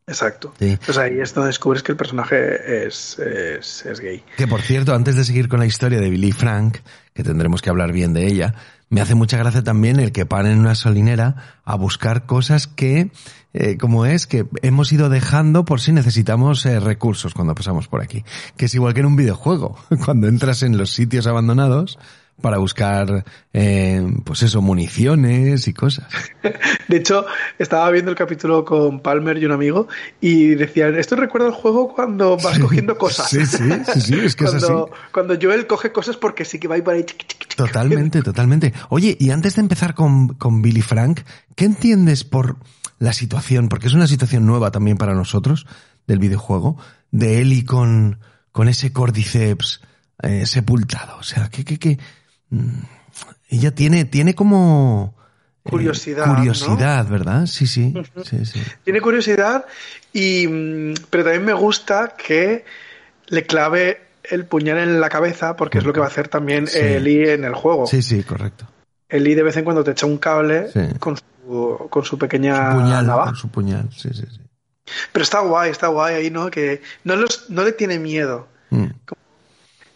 Exacto. 0.06 0.54
Sí. 0.58 0.70
Entonces 0.70 0.98
ahí 0.98 1.20
es 1.20 1.34
donde 1.34 1.48
descubres 1.48 1.82
que 1.82 1.92
el 1.92 1.98
personaje 1.98 2.86
es, 2.86 3.18
es, 3.18 3.84
es, 3.84 4.00
gay. 4.00 4.22
Que 4.36 4.46
por 4.46 4.62
cierto, 4.62 4.94
antes 4.94 5.16
de 5.16 5.24
seguir 5.24 5.48
con 5.48 5.58
la 5.58 5.66
historia 5.66 6.00
de 6.00 6.08
Billy 6.08 6.32
Frank, 6.32 6.78
que 7.12 7.22
tendremos 7.22 7.60
que 7.60 7.68
hablar 7.68 7.92
bien 7.92 8.14
de 8.14 8.26
ella, 8.26 8.54
me 8.90 9.00
hace 9.00 9.14
mucha 9.14 9.36
gracia 9.36 9.62
también 9.62 10.00
el 10.00 10.12
que 10.12 10.26
paren 10.26 10.52
en 10.52 10.58
una 10.60 10.74
solinera 10.74 11.60
a 11.64 11.76
buscar 11.76 12.26
cosas 12.26 12.66
que, 12.66 13.10
eh, 13.52 13.76
como 13.76 14.06
es, 14.06 14.26
que 14.26 14.46
hemos 14.62 14.92
ido 14.92 15.08
dejando 15.10 15.64
por 15.64 15.80
si 15.80 15.92
necesitamos 15.92 16.64
eh, 16.64 16.80
recursos 16.80 17.34
cuando 17.34 17.54
pasamos 17.54 17.88
por 17.88 18.02
aquí. 18.02 18.24
Que 18.56 18.66
es 18.66 18.74
igual 18.74 18.94
que 18.94 19.00
en 19.00 19.06
un 19.06 19.16
videojuego. 19.16 19.76
Cuando 20.04 20.28
entras 20.28 20.62
en 20.62 20.78
los 20.78 20.90
sitios 20.90 21.26
abandonados, 21.26 21.98
para 22.40 22.58
buscar, 22.58 23.24
eh, 23.52 24.06
pues 24.24 24.42
eso, 24.42 24.62
municiones 24.62 25.66
y 25.66 25.74
cosas. 25.74 26.06
De 26.88 26.96
hecho, 26.96 27.26
estaba 27.58 27.90
viendo 27.90 28.10
el 28.10 28.16
capítulo 28.16 28.64
con 28.64 29.00
Palmer 29.00 29.38
y 29.38 29.44
un 29.44 29.52
amigo 29.52 29.88
y 30.20 30.54
decían, 30.54 30.96
esto 30.96 31.16
recuerda 31.16 31.48
el 31.48 31.54
juego 31.54 31.92
cuando 31.92 32.36
vas 32.36 32.54
sí, 32.54 32.60
cogiendo 32.60 32.96
cosas. 32.96 33.28
Sí, 33.28 33.44
sí, 33.44 33.64
sí, 33.92 34.00
sí 34.00 34.20
es 34.20 34.36
que 34.36 34.44
cuando, 34.44 34.58
es 34.58 34.70
así. 34.70 34.92
Cuando 35.12 35.38
Joel 35.40 35.66
coge 35.66 35.90
cosas 35.90 36.16
porque 36.16 36.44
sí 36.44 36.58
que 36.58 36.68
va 36.68 36.76
a 36.76 36.78
ir 36.78 36.84
por 36.84 36.94
ahí. 36.94 37.04
Totalmente, 37.56 38.22
totalmente. 38.22 38.72
Oye, 38.88 39.16
y 39.18 39.30
antes 39.30 39.56
de 39.56 39.62
empezar 39.62 39.94
con, 39.94 40.28
con 40.34 40.62
Billy 40.62 40.82
Frank, 40.82 41.20
¿qué 41.56 41.64
entiendes 41.64 42.22
por 42.22 42.56
la 43.00 43.12
situación? 43.12 43.68
Porque 43.68 43.88
es 43.88 43.94
una 43.94 44.06
situación 44.06 44.46
nueva 44.46 44.70
también 44.70 44.96
para 44.96 45.14
nosotros 45.14 45.66
del 46.06 46.20
videojuego, 46.20 46.78
de 47.10 47.40
Ellie 47.40 47.64
con, 47.64 48.20
con 48.52 48.68
ese 48.68 48.92
cordyceps 48.92 49.80
eh, 50.22 50.46
sepultado. 50.46 51.18
O 51.18 51.22
sea, 51.22 51.48
¿qué, 51.48 51.64
qué, 51.64 51.78
qué? 51.78 51.98
Ella 53.48 53.74
tiene, 53.74 54.04
tiene 54.04 54.34
como 54.34 55.14
curiosidad. 55.62 56.26
Eh, 56.26 56.36
curiosidad, 56.36 57.04
¿no? 57.04 57.10
¿verdad? 57.10 57.46
Sí, 57.46 57.66
sí, 57.66 57.92
-huh. 57.94 58.24
sí, 58.24 58.44
sí. 58.46 58.62
Tiene 58.84 59.00
curiosidad 59.00 59.66
y 60.12 60.46
pero 61.10 61.24
también 61.24 61.44
me 61.44 61.52
gusta 61.52 62.14
que 62.16 62.64
le 63.26 63.44
clave 63.44 64.00
el 64.24 64.44
puñal 64.44 64.78
en 64.78 65.00
la 65.00 65.08
cabeza 65.08 65.56
porque 65.56 65.78
es 65.78 65.84
lo 65.84 65.92
que 65.92 66.00
va 66.00 66.06
a 66.06 66.08
hacer 66.08 66.28
también 66.28 66.66
sí. 66.66 66.78
Eli 66.78 67.28
en 67.28 67.44
el 67.44 67.54
juego. 67.54 67.86
Sí, 67.86 68.02
sí, 68.02 68.22
correcto. 68.22 68.66
Eli 69.08 69.34
de 69.34 69.42
vez 69.42 69.56
en 69.56 69.64
cuando 69.64 69.84
te 69.84 69.92
echa 69.92 70.06
un 70.06 70.18
cable 70.18 70.68
con, 70.98 71.16
su, 71.16 71.86
con 71.90 72.04
su 72.04 72.18
pequeña 72.18 72.72
su 72.72 72.78
puñal, 72.78 73.06
navaja. 73.06 73.30
Con 73.30 73.36
su 73.36 73.48
puñal, 73.48 73.88
sí, 73.94 74.10
sí, 74.12 74.24
sí. 74.30 74.40
Pero 75.12 75.22
está 75.22 75.40
guay, 75.40 75.70
está 75.70 75.88
guay 75.88 76.14
ahí, 76.14 76.30
¿no? 76.30 76.50
Que 76.50 76.82
no, 77.04 77.16
los, 77.16 77.50
no 77.50 77.64
le 77.64 77.72
tiene 77.72 77.98
miedo. 77.98 78.48
Mm. 78.70 78.86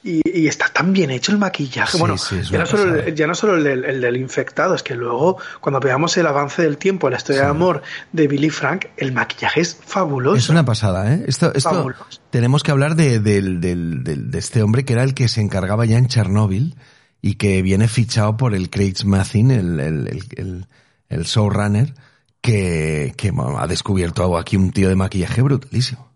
Y, 0.05 0.21
y, 0.25 0.49
está 0.49 0.67
tan 0.67 0.93
bien 0.93 1.11
hecho 1.13 1.31
el 1.31 1.39
maquillaje. 1.39 1.93
Sí, 1.93 1.99
bueno, 1.99 2.19
sí, 2.19 2.41
ya, 2.51 2.59
no 2.59 2.67
solo, 2.67 2.97
el, 2.97 3.15
ya, 3.15 3.27
no 3.29 3.37
solo, 3.37 3.57
el 3.57 3.63
del, 3.63 3.85
el 3.85 4.01
del, 4.01 4.17
infectado, 4.17 4.75
es 4.75 4.83
que 4.83 4.97
luego, 4.97 5.39
cuando 5.61 5.79
veamos 5.79 6.17
el 6.17 6.27
avance 6.27 6.63
del 6.63 6.77
tiempo, 6.77 7.09
la 7.09 7.19
historia 7.19 7.43
sí. 7.43 7.45
de 7.45 7.51
amor 7.51 7.83
de 8.11 8.27
Billy 8.27 8.51
Frank, 8.51 8.87
el 8.97 9.13
maquillaje 9.13 9.61
es 9.61 9.79
fabuloso. 9.81 10.37
Es 10.37 10.49
una 10.49 10.65
pasada, 10.65 11.15
¿eh? 11.15 11.25
Esto, 11.29 11.53
esto 11.55 11.87
tenemos 12.31 12.65
que 12.65 12.73
hablar 12.73 12.97
de, 12.97 13.21
de, 13.21 13.43
de, 13.43 14.39
este 14.39 14.63
hombre 14.63 14.85
que 14.85 14.95
era 14.95 15.05
el 15.05 15.15
que 15.15 15.29
se 15.29 15.41
encargaba 15.41 15.85
ya 15.85 15.99
en 15.99 16.09
Chernóbil 16.09 16.75
y 17.21 17.35
que 17.35 17.63
viene 17.63 17.87
fichado 17.87 18.37
por 18.37 18.57
el 18.57 18.71
Craig 18.71 19.05
Mathin, 19.05 19.53
el, 19.53 20.67
el, 21.09 21.23
showrunner, 21.23 21.95
que, 22.41 23.15
ha 23.57 23.67
descubierto 23.69 24.37
aquí 24.37 24.57
un 24.57 24.73
tío 24.73 24.89
de 24.89 24.97
maquillaje 24.97 25.43
brutalísimo. 25.43 26.11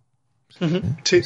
Uh 0.61 0.65
-huh. 0.65 0.97
sí. 1.05 1.23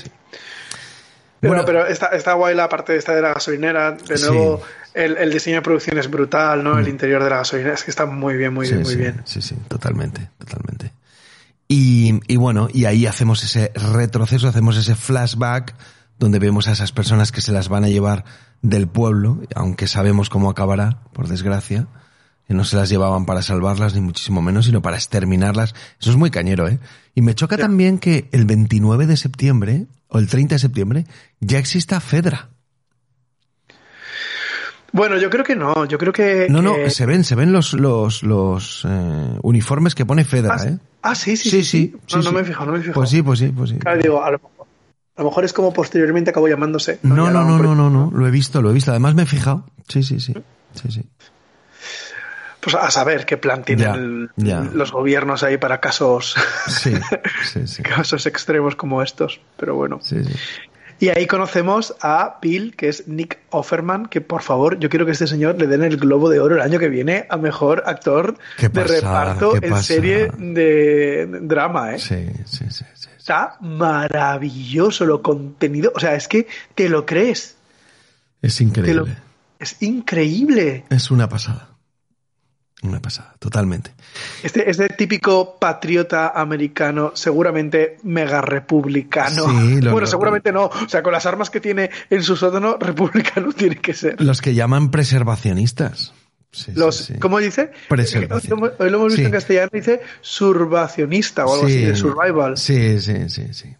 Sí. 1.40 1.47
Bueno, 1.47 1.64
pero 1.64 1.87
está, 1.87 2.06
está 2.09 2.35
guay 2.35 2.54
la 2.54 2.68
parte 2.68 2.97
esta 2.97 3.14
de 3.14 3.23
la 3.23 3.35
gasolinera. 3.35 3.92
De 3.92 4.18
nuevo, 4.20 4.59
sí. 4.59 4.90
el, 4.94 5.16
el, 5.16 5.32
diseño 5.32 5.56
de 5.56 5.62
producción 5.62 5.99
es 5.99 6.11
brutal, 6.11 6.62
¿no? 6.62 6.75
Mm. 6.75 6.78
El 6.78 6.88
interior 6.88 7.25
de 7.25 7.30
la 7.30 7.37
gasolinera 7.38 7.75
es 7.75 7.85
que 7.85 7.90
está 7.90 8.06
muy 8.06 8.37
bien, 8.37 8.54
muy 8.54 8.66
sí, 8.66 8.73
bien, 8.73 8.82
muy 8.82 8.92
sí, 8.92 8.99
bien. 8.99 9.23
Sí, 9.25 9.42
sí, 9.42 9.56
totalmente, 9.68 10.30
totalmente. 10.38 10.92
Y, 11.68 12.20
y 12.26 12.37
bueno, 12.37 12.68
y 12.73 12.87
ahí 12.87 13.06
hacemos 13.06 13.44
ese 13.44 13.70
retroceso, 13.75 14.49
hacemos 14.49 14.76
ese 14.76 14.97
flashback 14.97 15.75
donde 16.18 16.38
vemos 16.38 16.68
a 16.68 16.73
esas 16.73 16.92
personas 16.92 17.32
que 17.32 17.40
se 17.40 17.52
las 17.52 17.68
van 17.68 17.85
a 17.85 17.88
llevar 17.88 18.25
del 18.62 18.88
pueblo, 18.88 19.40
aunque 19.54 19.88
sabemos 19.88 20.28
cómo 20.28 20.50
acabará, 20.50 20.99
por 21.12 21.28
desgracia, 21.28 21.87
que 22.50 22.54
no 22.57 22.64
se 22.64 22.75
las 22.75 22.88
llevaban 22.88 23.26
para 23.26 23.42
salvarlas, 23.42 23.95
ni 23.95 24.00
muchísimo 24.00 24.42
menos, 24.42 24.66
sino 24.66 24.83
para 24.83 24.97
exterminarlas. 24.97 25.73
Eso 26.00 26.11
es 26.11 26.16
muy 26.16 26.33
cañero, 26.33 26.66
¿eh? 26.66 26.80
Y 27.14 27.23
me 27.23 27.33
choca 27.37 27.57
también 27.57 28.00
que 28.00 28.28
el 28.33 28.45
29 28.45 29.07
de 29.07 29.16
septiembre, 29.16 29.87
o 30.09 30.19
el 30.19 30.26
30 30.26 30.57
de 30.57 30.59
septiembre, 30.59 31.07
ya 31.38 31.61
exista 31.61 32.00
Fedra. 32.00 32.49
Bueno, 34.92 35.16
yo 35.19 35.30
creo 35.30 35.45
que 35.45 35.54
no, 35.54 35.85
yo 35.85 35.97
creo 35.97 36.12
que... 36.12 36.49
No, 36.50 36.61
no, 36.61 36.75
que- 36.75 36.90
se 36.90 37.07
ven, 37.07 37.23
se 37.23 37.37
ven 37.37 37.52
los, 37.52 37.73
los, 37.75 38.25
los 38.25 38.85
eh, 38.85 39.38
uniformes 39.45 39.95
que 39.95 40.04
pone 40.04 40.25
Fedra, 40.25 40.57
Ah, 40.59 40.66
¿eh? 40.66 40.78
ah, 41.02 41.14
sí, 41.14 41.37
sí, 41.37 41.50
Sí, 41.50 41.62
sí. 41.62 41.95
sí. 42.04 42.16
No, 42.16 42.23
no 42.25 42.33
me 42.33 42.40
he 42.40 42.45
fijado, 42.45 42.66
no 42.66 42.73
me 42.73 42.78
he 42.78 42.83
fijado. 42.83 42.95
Pues 42.97 43.11
sí, 43.11 43.23
pues 43.23 43.38
sí, 43.38 43.52
pues 43.57 43.71
sí. 43.71 43.76
Claro, 43.78 44.02
digo, 44.02 44.25
a 44.25 44.33
lo, 44.33 44.38
mejor- 44.38 44.66
a 45.14 45.23
lo 45.23 45.28
mejor 45.28 45.45
es 45.45 45.52
como 45.52 45.73
posteriormente 45.73 46.30
acabó 46.30 46.49
llamándose. 46.49 46.99
No, 47.04 47.14
no, 47.14 47.30
lo- 47.30 47.45
no, 47.45 47.59
no, 47.62 47.75
no, 47.76 47.90
no, 47.90 48.11
lo 48.12 48.26
he 48.26 48.33
visto, 48.33 48.61
lo 48.61 48.71
he 48.71 48.75
visto. 48.75 48.90
Además 48.90 49.14
me 49.14 49.23
he 49.23 49.26
fijado. 49.26 49.66
Sí, 49.87 50.02
sí, 50.02 50.19
sí. 50.19 50.35
Sí, 50.75 50.90
sí. 50.90 51.04
Pues 52.61 52.75
a 52.75 52.90
saber 52.90 53.25
qué 53.26 53.37
plan 53.38 53.62
tienen 53.64 54.31
los 54.75 54.93
gobiernos 54.93 55.43
ahí 55.43 55.57
para 55.57 55.81
casos, 55.81 56.35
Sí, 56.69 56.93
sí, 57.52 57.67
sí. 57.67 57.83
casos 57.83 58.26
extremos 58.26 58.76
como 58.76 59.02
estos. 59.02 59.40
Pero 59.57 59.75
bueno. 59.76 59.99
Y 60.99 61.09
ahí 61.09 61.26
conocemos 61.26 61.97
a 62.02 62.38
Bill, 62.43 62.76
que 62.76 62.90
es 62.90 63.09
Nick 63.09 63.38
Offerman, 63.49 64.05
que 64.05 64.21
por 64.21 64.43
favor, 64.43 64.79
yo 64.79 64.90
quiero 64.90 65.07
que 65.07 65.12
este 65.12 65.26
señor 65.26 65.59
le 65.59 65.67
den 65.67 65.83
el 65.83 65.97
Globo 65.97 66.29
de 66.29 66.40
Oro 66.40 66.57
el 66.57 66.61
año 66.61 66.79
que 66.79 66.90
viene 66.90 67.25
a 67.31 67.38
mejor 67.38 67.83
actor 67.87 68.37
de 68.59 68.69
reparto 68.85 69.55
en 69.62 69.83
serie 69.83 70.31
de 70.37 71.26
drama, 71.40 71.95
¿eh? 71.95 71.99
Sí, 71.99 72.26
sí, 72.45 72.67
sí, 72.69 72.85
sí. 72.93 73.09
Está 73.17 73.57
maravilloso 73.61 75.07
lo 75.07 75.23
contenido. 75.23 75.93
O 75.95 76.00
sea, 76.00 76.14
es 76.14 76.29
que 76.29 76.47
te 76.75 76.90
lo 76.90 77.07
crees. 77.07 77.57
Es 78.43 78.61
lo- 78.61 78.67
increíble. 78.67 79.17
es 79.59 79.83
increíble. 79.83 80.85
Es 80.90 81.11
una 81.11 81.29
pasada. 81.31 81.69
Una 82.82 83.00
pasada, 83.00 83.34
totalmente. 83.38 83.92
Este, 84.42 84.70
este 84.70 84.88
típico 84.88 85.58
patriota 85.58 86.28
americano, 86.34 87.12
seguramente 87.14 87.99
mega 88.04 88.40
republicano. 88.40 89.44
Sí, 89.50 89.80
lo- 89.82 89.92
bueno, 89.92 90.06
seguramente 90.06 90.50
no. 90.50 90.64
O 90.64 90.88
sea, 90.88 91.02
con 91.02 91.12
las 91.12 91.26
armas 91.26 91.50
que 91.50 91.60
tiene 91.60 91.90
en 92.08 92.22
su 92.22 92.37
sótano, 92.37 92.76
republicano 92.80 93.52
tiene 93.52 93.76
que 93.76 93.92
ser. 93.92 94.20
Los 94.22 94.40
que 94.40 94.54
llaman 94.54 94.90
preservacionistas. 94.90 96.14
Sí, 96.52 96.72
Los, 96.75 96.96
sí, 96.96 97.12
sí. 97.14 97.18
¿Cómo 97.20 97.38
dice? 97.38 97.70
Preservación. 97.88 98.60
Hoy 98.78 98.90
lo, 98.90 98.96
hemos 98.99 99.12
visto 99.12 99.26
en 99.26 99.30
castellano, 99.32 99.70
dice 99.72 100.00
survacionista 100.22 101.46
o 101.46 101.54
algo 101.54 101.68
Sí. 101.68 101.76
así, 101.76 101.84
de 101.84 101.96
survival. 101.96 102.56
Sí, 102.56 103.00
sí, 103.00 103.28
sí, 103.28 103.52
sí. 103.54 103.76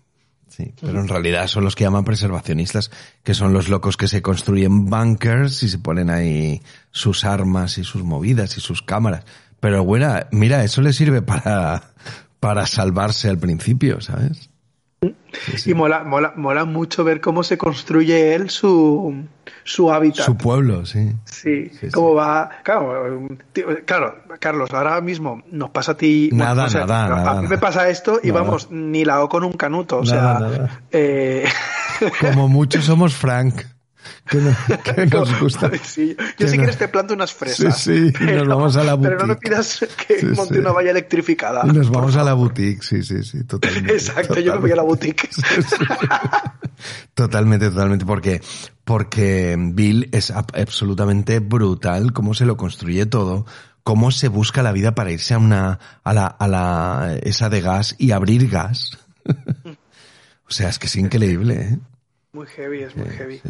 Sí, 0.61 0.75
pero 0.81 1.01
en 1.01 1.09
realidad 1.09 1.47
son 1.47 1.65
los 1.65 1.75
que 1.75 1.85
llaman 1.85 2.05
preservacionistas, 2.05 2.91
que 3.23 3.35
son 3.35 3.53
los 3.53 3.69
locos 3.69 3.97
que 3.97 4.09
se 4.09 4.21
construyen 4.21 4.87
bunkers 4.87 5.63
y 5.63 5.69
se 5.69 5.79
ponen 5.79 6.11
ahí 6.11 6.61
sus 6.91 7.25
armas 7.25 7.79
y 7.79 7.85
sus 7.85 8.03
movidas 8.03 8.57
y 8.59 8.61
sus 8.61 8.83
cámaras. 8.83 9.25
Pero 9.61 9.85
bueno, 9.85 10.15
mira, 10.33 10.63
eso 10.65 10.83
le 10.83 10.93
sirve 10.93 11.23
para, 11.23 11.93
para 12.41 12.67
salvarse 12.67 13.29
al 13.29 13.39
principio, 13.39 14.01
¿sabes? 14.01 14.50
Sí, 15.03 15.57
sí. 15.57 15.71
Y 15.71 15.75
mola, 15.75 16.05
mola, 16.05 16.35
mola 16.37 16.65
mucho 16.67 17.05
ver 17.05 17.21
cómo 17.23 17.43
se 17.43 17.57
construye 17.57 18.35
él 18.35 18.51
su, 18.51 19.25
su 19.65 19.91
hábitat. 19.91 20.27
Su 20.27 20.37
pueblo, 20.37 20.85
sí. 20.85 21.13
Sí, 21.25 21.71
Sí, 21.81 21.91
cómo 21.91 22.15
va. 22.15 22.51
Claro, 22.63 23.27
tío, 23.53 23.67
claro, 23.87 24.17
Carlos, 24.39 24.69
ahora 24.75 25.01
mismo 25.01 25.43
nos 25.51 25.71
pasa 25.71 25.93
a 25.93 25.97
ti. 25.97 26.29
Nada, 26.33 26.67
o 26.67 26.69
sea, 26.69 26.85
nada, 26.85 27.07
a 27.07 27.09
nada, 27.25 27.43
mí 27.43 27.49
me 27.49 27.57
pasa 27.57 27.89
esto 27.89 28.21
y 28.23 28.29
Nada. 28.29 28.43
vamos, 28.43 28.71
ni 28.71 29.05
la 29.07 29.15
hago 29.15 29.31
con 29.31 29.43
un 29.45 29.53
canuto. 29.53 30.01
O 30.01 30.05
sea, 30.07 30.69
eh, 30.91 31.47
Como 32.21 32.49
muchos 32.49 32.85
somos 32.85 33.15
Frank, 33.15 33.63
que, 34.29 34.39
no- 34.39 34.57
que 34.85 35.07
nos 35.07 35.41
gusta. 35.41 35.71
sí, 35.83 36.17
yo 36.39 36.47
si 36.49 36.57
no- 36.57 36.63
quieres 36.63 36.79
te 36.79 36.89
planto 36.89 37.15
unas 37.15 37.33
fresas. 37.33 37.79
Sí, 37.79 38.11
sí, 38.11 38.13
y 38.21 38.33
nos 38.33 38.47
vamos 38.49 38.77
a 38.77 38.85
la 38.85 38.99
Pero 39.01 39.19
no 39.19 39.27
me 39.27 39.35
boutique. 39.35 39.49
pidas 39.51 39.87
que 40.07 40.21
Sí, 40.21 40.27
monte 40.27 40.55
sí. 40.55 40.61
una 40.61 40.73
valla 40.73 40.91
electrificada. 40.91 41.63
Y 41.67 41.73
nos 41.73 41.91
vamos 41.91 42.17
a 42.17 42.25
la 42.25 42.35
boutique, 42.35 42.83
sí, 42.83 43.03
sí, 43.03 43.23
sí, 43.23 43.45
totalmente. 43.45 43.93
Exacto, 43.93 44.39
yo 44.41 44.55
me 44.55 44.61
voy 44.61 44.73
a 44.73 44.77
la 44.77 44.83
boutique. 44.83 45.29
Totalmente, 47.15 47.69
totalmente, 47.71 48.07
porque, 48.07 48.41
porque 48.85 49.55
Bill 49.59 50.09
es 50.13 50.33
ab- 50.33 50.59
absolutamente 50.59 51.39
brutal 51.41 52.13
cómo 52.13 52.33
se 52.35 52.47
lo 52.47 52.57
construye 52.57 53.05
todo, 53.07 53.45
cómo 53.83 54.11
se 54.11 54.29
busca 54.29 54.63
la 54.63 54.73
vida 54.73 54.95
para 54.95 55.11
irse 55.11 55.35
a 55.35 55.39
una, 55.39 55.79
a 56.03 56.15
la, 56.15 56.27
a 56.27 56.49
la, 56.49 57.17
esa 57.23 57.51
de 57.51 57.61
gas 57.61 57.95
y 57.99 58.13
abrir 58.13 58.49
gas. 58.49 58.99
o 59.27 60.51
sea, 60.51 60.71
es 60.71 60.79
que 60.79 60.87
es 60.87 60.97
increíble, 60.97 61.55
¿eh? 61.55 61.79
Muy 62.33 62.47
heavy, 62.47 62.83
es 62.83 62.97
muy 62.97 63.09
heavy. 63.09 63.43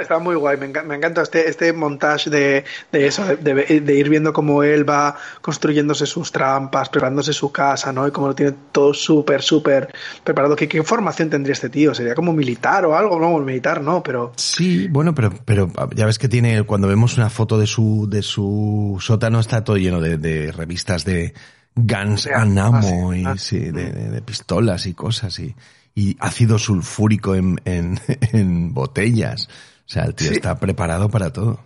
Está, 0.00 0.18
muy 0.18 0.36
guay, 0.36 0.56
me, 0.56 0.64
encanta, 0.64 1.20
este, 1.20 1.50
este 1.50 1.74
montaje 1.74 2.30
de, 2.30 2.64
eso, 2.92 3.36
de, 3.36 3.94
ir 3.94 4.08
viendo 4.08 4.32
cómo 4.32 4.62
él 4.62 4.88
va 4.88 5.18
construyéndose 5.42 6.06
sus 6.06 6.32
trampas, 6.32 6.88
preparándose 6.88 7.34
su 7.34 7.52
casa, 7.52 7.92
¿no? 7.92 8.08
Y 8.08 8.12
cómo 8.12 8.28
lo 8.28 8.34
tiene 8.34 8.54
todo 8.72 8.94
súper, 8.94 9.42
súper 9.42 9.92
preparado. 10.24 10.56
¿Qué, 10.56 10.66
¿Qué, 10.66 10.82
formación 10.82 11.28
tendría 11.28 11.52
este 11.52 11.68
tío? 11.68 11.94
¿Sería 11.94 12.14
como 12.14 12.32
militar 12.32 12.86
o 12.86 12.96
algo? 12.96 13.20
No, 13.20 13.38
militar 13.40 13.82
no, 13.82 14.02
pero... 14.02 14.32
Sí, 14.36 14.88
bueno, 14.88 15.14
pero, 15.14 15.34
pero 15.44 15.70
ya 15.94 16.06
ves 16.06 16.18
que 16.18 16.28
tiene, 16.28 16.62
cuando 16.62 16.88
vemos 16.88 17.18
una 17.18 17.28
foto 17.28 17.58
de 17.58 17.66
su, 17.66 18.08
de 18.08 18.22
su 18.22 18.96
sótano 18.98 19.40
está 19.40 19.62
todo 19.62 19.76
lleno 19.76 20.00
de, 20.00 20.52
revistas 20.52 21.04
de 21.04 21.34
guns 21.74 22.28
and 22.28 22.58
ammo 22.58 23.12
y 23.12 23.26
sí, 23.36 23.58
de, 23.58 24.22
pistolas 24.24 24.86
y 24.86 24.94
cosas 24.94 25.38
y 25.38 25.54
y 25.96 26.16
ácido 26.20 26.58
sulfúrico 26.58 27.34
en, 27.34 27.58
en, 28.32 28.72
botellas. 28.72 29.48
O 29.86 29.88
sea, 29.88 30.04
el 30.04 30.14
tío 30.14 30.30
está 30.30 30.60
preparado 30.60 31.08
para 31.08 31.32
todo. 31.32 31.58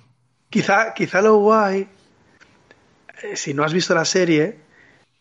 Quizá, 0.48 0.94
quizá 0.94 1.20
lo 1.20 1.36
guay, 1.36 1.88
eh, 3.22 3.36
si 3.36 3.52
no 3.52 3.64
has 3.64 3.72
visto 3.72 3.94
la 3.94 4.04
serie, 4.04 4.58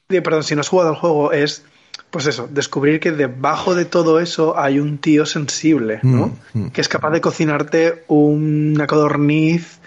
perdón, 0.07 0.43
si 0.43 0.55
no 0.55 0.61
has 0.61 0.69
jugado 0.69 0.89
al 0.89 0.95
juego, 0.95 1.31
es, 1.31 1.63
pues 2.11 2.27
eso, 2.27 2.47
descubrir 2.51 2.99
que 2.99 3.11
debajo 3.11 3.75
de 3.75 3.85
todo 3.85 4.19
eso 4.19 4.57
hay 4.57 4.79
un 4.79 4.99
tío 4.99 5.25
sensible, 5.25 5.99
¿no? 6.03 6.37
Mm, 6.53 6.65
mm. 6.65 6.69
Que 6.71 6.81
es 6.81 6.87
capaz 6.87 7.11
de 7.11 7.21
cocinarte 7.21 8.03
una 8.07 8.87
codorniz 8.87 9.78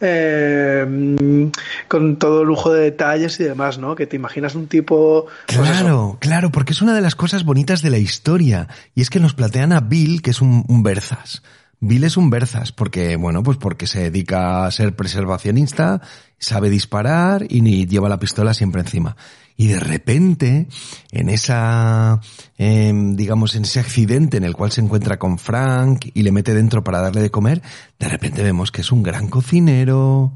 eh, 0.00 1.50
con 1.88 2.16
todo 2.16 2.44
lujo 2.44 2.72
de 2.72 2.82
detalles 2.82 3.38
y 3.40 3.44
demás, 3.44 3.78
¿no? 3.78 3.94
Que 3.94 4.06
te 4.06 4.16
imaginas 4.16 4.54
un 4.54 4.66
tipo... 4.66 5.26
Pues 5.46 5.58
claro, 5.58 6.18
claro, 6.20 6.50
porque 6.50 6.72
es 6.72 6.82
una 6.82 6.94
de 6.94 7.00
las 7.00 7.14
cosas 7.14 7.44
bonitas 7.44 7.82
de 7.82 7.90
la 7.90 7.98
historia. 7.98 8.68
Y 8.94 9.02
es 9.02 9.10
que 9.10 9.20
nos 9.20 9.34
platean 9.34 9.72
a 9.72 9.80
Bill, 9.80 10.22
que 10.22 10.30
es 10.30 10.40
un, 10.40 10.64
un 10.68 10.82
Berzas. 10.82 11.42
Bill 11.80 12.04
es 12.04 12.16
un 12.16 12.30
Berzas, 12.30 12.72
porque, 12.72 13.16
bueno, 13.16 13.42
pues 13.42 13.58
porque 13.58 13.86
se 13.86 14.10
dedica 14.10 14.66
a 14.66 14.70
ser 14.70 14.96
preservacionista, 14.96 16.00
sabe 16.38 16.70
disparar 16.70 17.44
y 17.48 17.86
lleva 17.86 18.08
la 18.08 18.18
pistola 18.18 18.54
siempre 18.54 18.80
encima 18.80 19.16
y 19.56 19.68
de 19.68 19.78
repente, 19.78 20.66
en 21.12 21.28
esa, 21.28 22.20
em, 22.58 23.14
digamos, 23.14 23.54
en 23.54 23.62
ese 23.62 23.80
accidente 23.80 24.36
en 24.36 24.44
el 24.44 24.54
cual 24.54 24.72
se 24.72 24.80
encuentra 24.80 25.18
con 25.18 25.38
Frank 25.38 26.06
y 26.12 26.22
le 26.22 26.32
mete 26.32 26.54
dentro 26.54 26.82
para 26.82 27.00
darle 27.00 27.20
de 27.20 27.30
comer, 27.30 27.62
de 27.98 28.08
repente 28.08 28.42
vemos 28.42 28.72
que 28.72 28.80
es 28.80 28.90
un 28.90 29.02
gran 29.02 29.28
cocinero, 29.28 30.34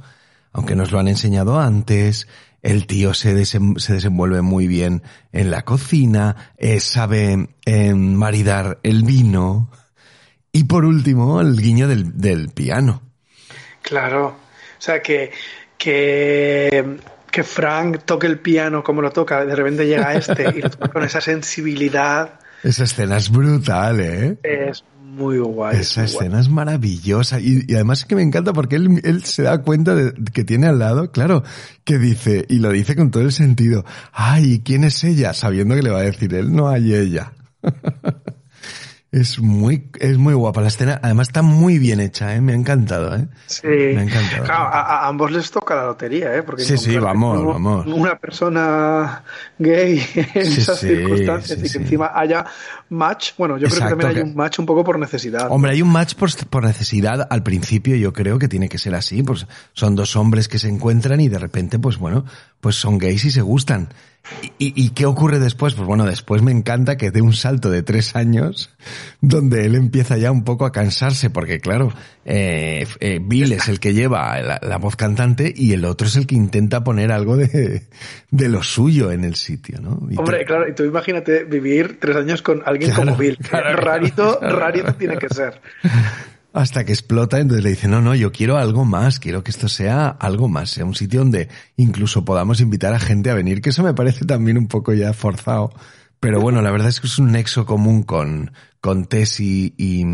aunque 0.53 0.77
nos 0.77 0.93
lo 0.93 1.01
han 1.01 1.09
enseñado 1.09 1.59
antes, 1.59 2.29
el 2.63 2.87
tío 2.87 3.15
se, 3.15 3.45
se 3.45 3.93
desenvuelve 3.93 4.43
muy 4.43 4.69
bien 4.69 5.03
en 5.33 5.51
la 5.51 5.63
cocina, 5.63 6.53
eh, 6.57 6.81
sabe 6.81 7.49
em, 7.65 8.15
maridar 8.15 8.79
el 8.83 9.03
vino 9.03 9.71
y 10.53 10.65
por 10.65 10.85
último 10.85 11.41
el 11.41 11.57
guiño 11.61 11.89
del, 11.89 12.19
del 12.19 12.51
piano. 12.51 13.03
Claro, 13.83 14.27
o 14.29 14.81
sea 14.81 15.03
que, 15.03 15.31
que 15.77 16.99
que 17.39 17.45
Frank 17.45 18.01
toque 18.05 18.27
el 18.27 18.41
piano 18.41 18.83
como 18.83 19.01
lo 19.01 19.13
toca, 19.13 19.45
de 19.45 19.55
repente 19.55 19.87
llega 19.87 20.13
este 20.13 20.43
y 20.57 20.61
lo 20.61 20.71
toca 20.71 20.89
con 20.89 21.05
esa 21.05 21.21
sensibilidad. 21.21 22.41
Esa 22.65 22.83
escena 22.83 23.17
es 23.17 23.31
brutal, 23.31 24.01
¿eh? 24.01 24.39
Es 24.43 24.83
muy 25.01 25.39
guay. 25.39 25.77
Esa 25.77 26.03
escena 26.03 26.41
es 26.41 26.49
maravillosa 26.49 27.39
y, 27.39 27.63
además 27.73 28.01
es 28.01 28.07
que 28.07 28.17
me 28.17 28.23
encanta 28.23 28.53
porque 28.53 28.75
él, 28.75 29.01
él 29.05 29.23
se 29.23 29.45
da 29.45 29.63
cuenta 29.63 29.95
de 29.95 30.13
que 30.33 30.43
tiene 30.43 30.67
al 30.67 30.81
lado, 30.81 31.13
claro, 31.13 31.45
que 31.85 31.99
dice, 31.99 32.45
y 32.49 32.59
lo 32.59 32.73
dice 32.73 32.97
con 32.97 33.13
todo 33.13 33.23
el 33.23 33.31
sentido, 33.31 33.85
ay, 34.13 34.61
¿quién 34.65 34.83
es 34.83 35.05
ella? 35.05 35.33
Sabiendo 35.33 35.77
que 35.77 35.83
le 35.83 35.91
va 35.91 36.01
a 36.01 36.03
decir 36.03 36.35
él, 36.35 36.53
no 36.53 36.69
hay 36.69 36.93
ella. 36.93 37.35
Es 39.11 39.39
muy, 39.39 39.89
es 40.01 40.19
muy 40.19 40.35
guapa 40.35 40.61
la 40.61 40.69
escena. 40.69 41.01
Además 41.03 41.29
está 41.29 41.41
muy 41.41 41.79
bien 41.79 41.99
hecha, 41.99 42.35
¿eh? 42.35 42.43
Me 42.43 42.53
ha 42.53 42.57
encantado, 42.57 43.17
¿eh? 43.17 43.27
Sí. 43.47 43.67
Me 43.67 44.01
ha 44.01 44.03
encantado. 44.03 44.45
a, 44.53 45.09
ambos 45.09 45.31
les 45.31 45.51
toca 45.51 45.75
la 45.75 45.87
lotería, 45.87 46.37
¿eh? 46.37 46.43
Porque 46.43 46.63
sí, 46.63 46.77
sí, 46.77 46.99
vamos, 46.99 47.43
vamos. 47.43 47.87
Una 47.87 48.17
persona 48.17 49.25
gay 49.59 50.05
en 50.15 50.29
esas 50.35 50.81
circunstancias 50.81 51.59
y 51.59 51.73
que 51.73 51.79
encima 51.79 52.13
haya 52.15 52.45
match. 52.91 53.31
Bueno, 53.39 53.57
yo 53.57 53.69
creo 53.69 53.81
que 53.81 53.89
también 53.89 54.11
hay 54.11 54.23
un 54.31 54.35
match 54.37 54.59
un 54.59 54.67
poco 54.67 54.85
por 54.85 54.99
necesidad. 54.99 55.51
Hombre, 55.51 55.71
hay 55.71 55.81
un 55.81 55.91
match 55.91 56.15
por, 56.15 56.31
por, 56.51 56.65
necesidad 56.65 57.27
al 57.31 57.43
principio. 57.43 57.97
Yo 57.97 58.13
creo 58.13 58.39
que 58.39 58.49
tiene 58.49 58.69
que 58.69 58.77
ser 58.77 58.95
así. 58.95 59.23
Pues 59.23 59.47
son 59.73 59.97
dos 59.97 60.17
hombres 60.17 60.49
que 60.49 60.59
se 60.59 60.69
encuentran 60.69 61.19
y 61.21 61.31
de 61.31 61.39
repente, 61.39 61.79
pues 61.79 61.97
bueno, 61.97 62.27
pues 62.61 62.77
son 62.77 62.99
gays 62.99 63.25
y 63.25 63.31
se 63.31 63.41
gustan. 63.41 63.89
¿Y, 64.59 64.91
qué 64.91 65.07
ocurre 65.07 65.39
después? 65.39 65.75
Pues 65.75 65.87
bueno, 65.87 66.05
después 66.05 66.43
me 66.43 66.53
encanta 66.53 66.97
que 66.97 67.11
dé 67.11 67.23
un 67.23 67.33
salto 67.33 67.71
de 67.71 67.83
tres 67.83 68.17
años 68.17 68.75
donde 69.21 69.65
él 69.65 69.75
empieza 69.75 70.17
ya 70.17 70.31
un 70.31 70.45
poco 70.45 70.67
a 70.67 70.73
cansarse 70.73 71.31
porque 71.31 71.61
claro, 71.61 71.93
eh, 72.25 72.87
eh, 73.01 73.21
Bill 73.23 73.53
es 73.53 73.69
el 73.69 73.81
que 73.81 73.95
lleva 73.95 74.41
la, 74.41 74.79
voz 74.79 74.97
cantante 74.97 75.53
y 75.55 75.73
el 75.73 75.85
otro 75.85 76.07
es 76.07 76.17
el 76.17 76.27
que 76.27 76.35
intenta 76.35 76.85
poner 76.85 77.13
algo 77.13 77.37
de, 77.37 77.83
de 78.31 78.49
lo 78.49 78.63
suyo 78.63 79.13
en 79.13 79.25
el 79.25 79.35
sitio, 79.35 79.81
¿no? 79.81 80.01
Hombre, 80.17 80.45
claro, 80.45 80.69
y 80.69 80.75
tú 80.75 80.85
imagínate 80.85 81.45
vivir 81.45 81.99
tres 82.01 82.17
años 82.17 82.43
con 82.43 82.63
alguien 82.65 82.93
como 82.93 83.17
Bill. 83.17 83.39
rarito, 83.51 84.41
rarito 84.41 84.95
tiene 84.95 85.17
que 85.19 85.29
ser 85.29 85.61
hasta 86.53 86.85
que 86.85 86.93
explota, 86.93 87.39
entonces 87.39 87.63
le 87.63 87.71
dice, 87.71 87.89
no, 87.89 88.01
no, 88.01 88.15
yo 88.15 88.33
quiero 88.33 88.57
algo 88.57 88.85
más, 88.85 89.21
quiero 89.21 89.45
que 89.45 89.51
esto 89.51 89.69
sea 89.69 90.09
algo 90.09 90.49
más, 90.49 90.71
sea 90.71 90.85
un 90.85 90.95
sitio 90.95 91.21
donde 91.21 91.49
incluso 91.77 92.25
podamos 92.25 92.61
invitar 92.61 92.95
a 92.95 92.99
gente 92.99 93.31
a 93.31 93.35
venir, 93.35 93.61
que 93.61 93.71
eso 93.71 93.83
me 93.83 93.95
parece 93.95 94.25
también 94.25 94.59
un 94.59 94.69
poco 94.69 94.93
ya 94.95 95.13
forzado. 95.13 95.73
Pero 96.21 96.41
bueno, 96.41 96.63
la 96.63 96.71
verdad 96.71 96.89
es 96.89 97.01
que 97.01 97.07
es 97.07 97.19
un 97.19 97.31
nexo 97.31 97.65
común 97.65 98.03
con, 98.03 98.53
con 98.81 99.05
Tess 99.05 99.39
y, 99.41 99.75
y, 99.77 100.05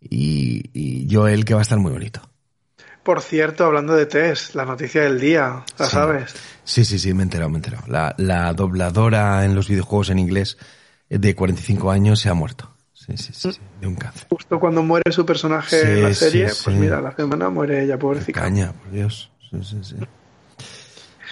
y, 0.00 1.08
Joel 1.10 1.44
que 1.44 1.54
va 1.54 1.60
a 1.60 1.62
estar 1.62 1.78
muy 1.78 1.92
bonito. 1.92 2.20
Por 3.02 3.22
cierto, 3.22 3.64
hablando 3.64 3.94
de 3.94 4.04
Tess, 4.06 4.54
la 4.54 4.66
noticia 4.66 5.02
del 5.02 5.18
día, 5.18 5.64
¿la 5.78 5.86
sabes? 5.86 6.34
Sí, 6.64 6.84
sí, 6.84 6.98
sí, 6.98 7.14
me 7.14 7.22
he 7.22 7.22
enterado, 7.22 7.48
me 7.48 7.56
he 7.56 7.58
enterado. 7.58 7.84
La, 7.86 8.14
la 8.18 8.52
dobladora 8.52 9.44
en 9.44 9.54
los 9.54 9.68
videojuegos 9.68 10.10
en 10.10 10.18
inglés 10.18 10.58
de 11.08 11.34
45 11.34 11.90
años 11.90 12.20
se 12.20 12.28
ha 12.28 12.34
muerto. 12.34 12.75
Sí, 13.06 13.16
sí, 13.16 13.32
sí, 13.32 13.60
de 13.80 13.86
un 13.86 13.94
cáncer. 13.94 14.26
Justo 14.28 14.58
cuando 14.58 14.82
muere 14.82 15.12
su 15.12 15.24
personaje 15.24 15.80
en 15.80 16.02
la 16.02 16.14
serie, 16.14 16.48
pues 16.64 16.76
mira, 16.76 17.00
la 17.00 17.14
semana 17.14 17.50
muere 17.50 17.84
ella, 17.84 17.98
pobrecita. 17.98 18.40
Caña, 18.40 18.72
por 18.72 18.90
Dios. 18.90 19.30
Sí, 19.50 19.58
sí, 19.62 19.78
sí. 19.82 19.96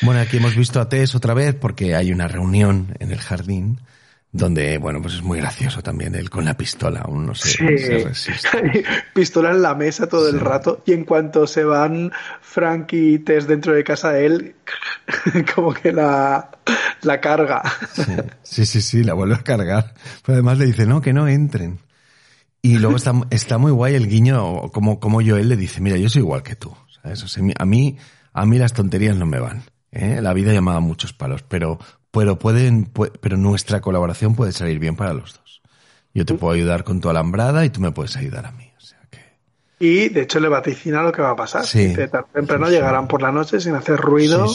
Bueno, 0.03 0.21
aquí 0.21 0.37
hemos 0.37 0.55
visto 0.55 0.81
a 0.81 0.89
Tess 0.89 1.15
otra 1.15 1.35
vez 1.35 1.55
porque 1.55 1.95
hay 1.97 2.13
una 2.13 2.29
reunión 2.29 2.95
en 3.01 3.11
el 3.11 3.19
jardín 3.19 3.81
donde, 4.35 4.79
bueno, 4.79 5.01
pues 5.01 5.15
es 5.15 5.23
muy 5.23 5.39
gracioso 5.39 5.81
también 5.81 6.17
él 6.17 6.29
con 6.29 6.45
la 6.45 6.57
pistola, 6.57 7.03
aún 7.03 7.25
no 7.25 7.37
sé, 7.37 8.13
sí. 8.15 8.33
pistola 9.15 9.53
en 9.53 9.63
la 9.63 9.77
mesa 9.77 10.09
todo 10.09 10.29
el 10.29 10.41
rato 10.41 10.83
y 10.85 10.93
en 10.93 11.05
cuanto 11.05 11.47
se 11.47 11.63
van 11.63 12.11
Frank 12.41 12.93
y 12.95 13.21
Tess 13.21 13.47
dentro 13.47 13.75
de 13.75 13.85
casa 13.85 14.11
de 14.11 14.27
él, 14.27 14.55
como 15.55 15.73
que 15.73 15.93
la, 15.93 16.51
la 17.03 17.21
carga. 17.21 17.63
Sí, 18.43 18.67
sí, 18.67 18.83
sí, 18.83 19.05
la 19.05 19.15
vuelve 19.15 19.37
a 19.37 19.45
cargar. 19.45 19.95
Pero 20.27 20.35
además 20.35 20.59
le 20.59 20.67
dice, 20.67 20.85
no, 20.85 21.01
que 21.01 21.13
no 21.13 21.29
entren. 21.29 21.79
Y 22.61 22.79
luego 22.79 22.97
está, 22.97 23.13
está 23.31 23.57
muy 23.59 23.71
guay 23.71 23.95
el 23.95 24.09
guiño, 24.09 24.63
como, 24.73 24.99
como 24.99 25.23
Joel 25.25 25.49
le 25.49 25.57
dice, 25.57 25.81
mira, 25.81 25.97
yo 25.97 26.09
soy 26.09 26.23
igual 26.23 26.43
que 26.43 26.57
tú. 26.57 26.77
¿sabes? 27.01 27.39
a 27.57 27.65
mí, 27.65 27.99
a 28.33 28.47
mí 28.47 28.59
las 28.59 28.73
tonterías 28.73 29.17
no 29.17 29.27
me 29.27 29.39
van. 29.39 29.63
¿eh? 29.93 30.19
La 30.21 30.33
vida 30.33 30.53
llamaba 30.53 30.81
muchos 30.81 31.13
palos, 31.13 31.45
pero, 31.47 31.79
pero 32.15 32.39
pueden, 32.39 32.91
pero 33.21 33.37
nuestra 33.37 33.81
colaboración 33.81 34.35
puede 34.35 34.53
salir 34.53 34.79
bien 34.79 34.97
para 34.97 35.13
los 35.13 35.35
dos. 35.35 35.63
Yo 36.15 36.25
te 36.25 36.35
puedo 36.35 36.55
ayudar 36.55 36.85
con 36.85 37.01
tu 37.01 37.11
alambrada 37.11 37.65
y 37.65 37.71
tú 37.71 37.81
me 37.81 37.91
puedes 37.91 38.17
ayudar 38.17 38.47
a 38.47 38.53
mí. 38.53 38.71
O 38.79 38.81
sea 38.81 39.01
que... 39.11 39.19
Y 39.81 40.11
de 40.11 40.23
hecho 40.23 40.39
le 40.39 40.49
vaticina 40.49 41.03
lo 41.03 41.11
que 41.11 41.21
va 41.21 41.31
a 41.31 41.37
pasar. 41.37 41.67
Sí. 41.67 41.93
temprano 42.33 42.69
llegarán 42.71 43.09
por 43.09 43.21
la 43.21 43.33
noche 43.33 43.61
sin 43.61 43.75
hacer 43.75 43.99
ruido 43.99 44.47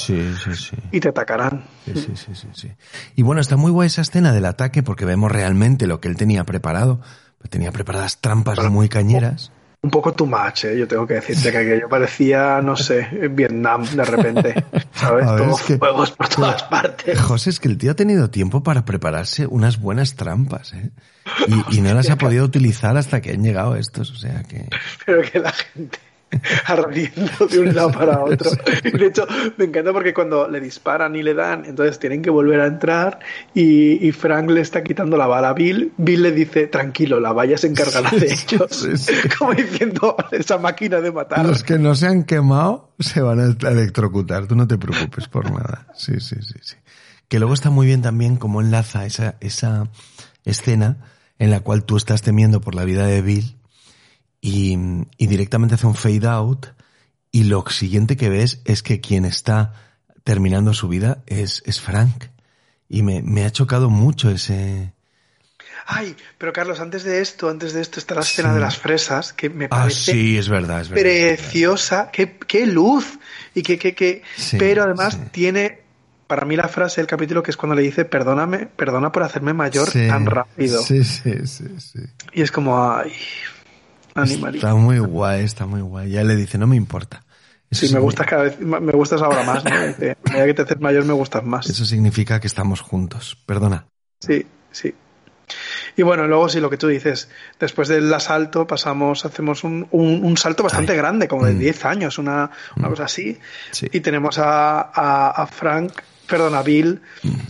y 0.91 0.99
te 1.01 1.09
atacarán. 1.09 1.65
Sí, 1.85 2.15
sí, 2.15 2.33
sí, 2.33 2.47
sí, 2.53 2.71
Y 3.15 3.23
bueno, 3.23 3.41
está 3.41 3.57
muy 3.57 3.71
guay 3.71 3.87
esa 3.87 4.01
escena 4.01 4.31
del 4.31 4.45
ataque 4.45 4.81
porque 4.81 5.03
vemos 5.03 5.29
realmente 5.29 5.85
lo 5.85 5.99
que 5.99 6.07
él 6.07 6.15
tenía 6.15 6.45
preparado. 6.45 7.01
Tenía 7.49 7.71
preparadas 7.73 8.19
trampas 8.19 8.69
muy 8.69 8.87
cañeras 8.87 9.51
un 9.81 9.91
poco 9.91 10.13
too 10.13 10.25
much, 10.25 10.65
¿eh? 10.65 10.77
yo 10.77 10.87
tengo 10.87 11.07
que 11.07 11.15
decirte 11.15 11.51
que 11.51 11.57
aquello 11.57 11.87
parecía, 11.87 12.61
no 12.61 12.75
sé, 12.75 13.07
Vietnam 13.31 13.85
de 13.85 14.03
repente, 14.03 14.65
¿sabes? 14.93 15.25
Todos 15.37 15.61
fuegos 15.61 16.11
por 16.11 16.27
todas 16.27 16.63
partes. 16.63 17.19
José, 17.19 17.49
es 17.49 17.59
que 17.59 17.69
el 17.69 17.77
tío 17.77 17.91
ha 17.91 17.95
tenido 17.95 18.29
tiempo 18.29 18.61
para 18.61 18.83
prepararse 18.83 19.47
unas 19.47 19.79
buenas 19.79 20.15
trampas, 20.15 20.73
¿eh? 20.73 20.91
Y, 21.47 21.77
y 21.77 21.81
no 21.81 21.93
las 21.93 22.09
ha 22.09 22.15
podido 22.17 22.43
utilizar 22.43 22.97
hasta 22.97 23.21
que 23.21 23.31
han 23.31 23.43
llegado 23.43 23.75
estos, 23.75 24.11
o 24.11 24.15
sea 24.15 24.43
que... 24.43 24.67
Pero 25.05 25.21
que 25.21 25.39
la 25.39 25.51
gente 25.51 25.99
ardiendo 26.65 27.47
de 27.49 27.59
un 27.59 27.75
lado 27.75 27.91
para 27.91 28.23
otro. 28.23 28.51
De 28.83 29.05
hecho, 29.05 29.27
me 29.57 29.65
encanta 29.65 29.91
porque 29.91 30.13
cuando 30.13 30.47
le 30.47 30.59
disparan 30.59 31.15
y 31.15 31.23
le 31.23 31.33
dan, 31.33 31.65
entonces 31.65 31.99
tienen 31.99 32.21
que 32.21 32.29
volver 32.29 32.61
a 32.61 32.67
entrar 32.67 33.19
y, 33.53 34.11
Frank 34.11 34.49
le 34.49 34.61
está 34.61 34.83
quitando 34.83 35.17
la 35.17 35.27
bala 35.27 35.49
a 35.49 35.53
Bill. 35.53 35.93
Bill 35.97 36.23
le 36.23 36.31
dice, 36.31 36.67
tranquilo, 36.67 37.19
la 37.19 37.31
valla 37.31 37.57
se 37.57 37.67
encargará 37.67 38.09
de 38.11 38.25
ellos. 38.51 39.11
Como 39.37 39.53
diciendo, 39.53 40.15
esa 40.31 40.57
máquina 40.57 40.99
de 40.99 41.11
matar. 41.11 41.45
Los 41.45 41.63
que 41.63 41.77
no 41.77 41.95
se 41.95 42.07
han 42.07 42.23
quemado 42.23 42.91
se 42.99 43.21
van 43.21 43.39
a 43.39 43.69
electrocutar, 43.69 44.47
tú 44.47 44.55
no 44.55 44.67
te 44.67 44.77
preocupes 44.77 45.27
por 45.27 45.49
nada. 45.51 45.87
Sí, 45.95 46.19
sí, 46.19 46.35
sí, 46.41 46.59
sí. 46.61 46.75
Que 47.27 47.39
luego 47.39 47.53
está 47.53 47.69
muy 47.69 47.85
bien 47.85 48.01
también 48.01 48.37
cómo 48.37 48.59
enlaza 48.59 49.05
esa, 49.05 49.35
esa 49.39 49.89
escena 50.45 50.97
en 51.37 51.51
la 51.51 51.61
cual 51.61 51.85
tú 51.85 51.95
estás 51.95 52.21
temiendo 52.21 52.59
por 52.59 52.75
la 52.75 52.83
vida 52.83 53.05
de 53.05 53.21
Bill 53.21 53.58
y, 54.41 54.77
y 55.17 55.27
directamente 55.27 55.75
hace 55.75 55.87
un 55.87 55.95
fade 55.95 56.27
out 56.27 56.67
y 57.31 57.43
lo 57.43 57.63
siguiente 57.69 58.17
que 58.17 58.29
ves 58.29 58.61
es 58.65 58.81
que 58.83 59.01
quien 59.01 59.25
está 59.25 59.73
terminando 60.23 60.73
su 60.73 60.87
vida 60.87 61.23
es, 61.27 61.61
es 61.65 61.79
Frank. 61.79 62.25
Y 62.87 63.03
me, 63.03 63.21
me 63.21 63.45
ha 63.45 63.51
chocado 63.51 63.89
mucho 63.89 64.31
ese, 64.31 64.93
Ay, 65.85 66.15
pero 66.37 66.53
Carlos, 66.53 66.79
antes 66.79 67.03
de 67.03 67.21
esto, 67.21 67.49
antes 67.49 67.73
de 67.73 67.81
esto 67.81 67.99
está 67.99 68.15
la 68.15 68.21
escena 68.21 68.53
de 68.53 68.59
las 68.59 68.77
fresas, 68.77 69.33
que 69.33 69.49
me 69.49 69.65
Ah, 69.65 69.69
parece 69.69 70.11
sí, 70.11 70.37
es 70.37 70.47
verdad, 70.49 70.81
es 70.81 70.89
verdad. 70.89 71.01
preciosa, 71.03 72.09
Qué, 72.11 72.37
qué 72.47 72.67
luz, 72.67 73.17
y 73.55 73.63
que, 73.63 73.77
que, 73.79 73.95
que... 73.95 74.21
Sí, 74.35 74.57
pero 74.57 74.83
además 74.83 75.17
tiene, 75.31 75.81
para 76.27 76.45
mí 76.45 76.55
la 76.55 76.67
frase 76.67 77.01
del 77.01 77.07
capítulo 77.07 77.41
que 77.41 77.49
es 77.51 77.57
cuando 77.57 77.75
le 77.75 77.81
dice, 77.81 78.05
perdóname, 78.05 78.67
perdona 78.67 79.11
por 79.11 79.23
hacerme 79.23 79.53
mayor 79.53 79.89
Sí, 79.89 80.07
tan 80.07 80.25
rápido. 80.27 80.81
Sí, 80.83 81.03
sí, 81.03 81.47
sí, 81.47 81.65
sí. 81.79 81.99
Y 82.33 82.41
es 82.43 82.51
como, 82.51 82.87
ay, 82.91 83.11
animalito. 84.23 84.65
Está 84.67 84.75
muy 84.75 84.99
guay, 84.99 85.43
está 85.43 85.65
muy 85.65 85.81
guay. 85.81 86.09
Ya 86.11 86.23
le 86.23 86.35
dice, 86.35 86.57
no 86.57 86.67
me 86.67 86.75
importa. 86.75 87.23
Eso 87.69 87.85
Sí, 87.87 87.93
me 87.93 87.99
gustas 87.99 88.25
cada 88.25 88.43
vez, 88.43 88.59
me 88.59 88.91
gustas 88.93 89.21
ahora 89.21 89.43
más, 89.43 89.63
¿no? 89.63 89.69
Dice, 89.87 90.17
a 90.25 90.29
medida 90.31 90.45
que 90.47 90.53
te 90.55 90.61
haces 90.63 90.79
mayor 90.79 91.05
me 91.05 91.13
gustas 91.13 91.43
más. 91.43 91.69
Eso 91.69 91.85
significa 91.85 92.39
que 92.39 92.47
estamos 92.47 92.81
juntos. 92.81 93.37
Perdona. 93.45 93.85
Sí, 94.19 94.45
sí. 94.71 94.93
Y 95.95 96.03
bueno, 96.03 96.27
luego 96.27 96.47
sí, 96.49 96.59
lo 96.59 96.69
que 96.69 96.77
tú 96.77 96.87
dices, 96.87 97.29
después 97.59 97.87
del 97.87 98.11
asalto 98.13 98.65
pasamos, 98.67 99.25
hacemos 99.25 99.63
un, 99.63 99.87
un- 99.91 100.23
un 100.23 100.37
salto 100.37 100.63
bastante 100.63 100.91
Ay. 100.93 100.97
grande, 100.99 101.27
como 101.27 101.45
de 101.45 101.53
Mm. 101.53 101.59
10 101.59 101.85
años, 101.85 102.17
una, 102.17 102.49
una 102.75 102.87
cosa 102.89 103.05
así. 103.05 103.37
Sí. 103.71 103.87
Y 103.91 103.99
tenemos 103.99 104.37
a, 104.39 104.81
a, 104.81 105.29
a 105.31 105.47
Frank, 105.47 105.91
perdón, 106.29 106.55
a 106.55 106.61
Bill, 106.63 107.01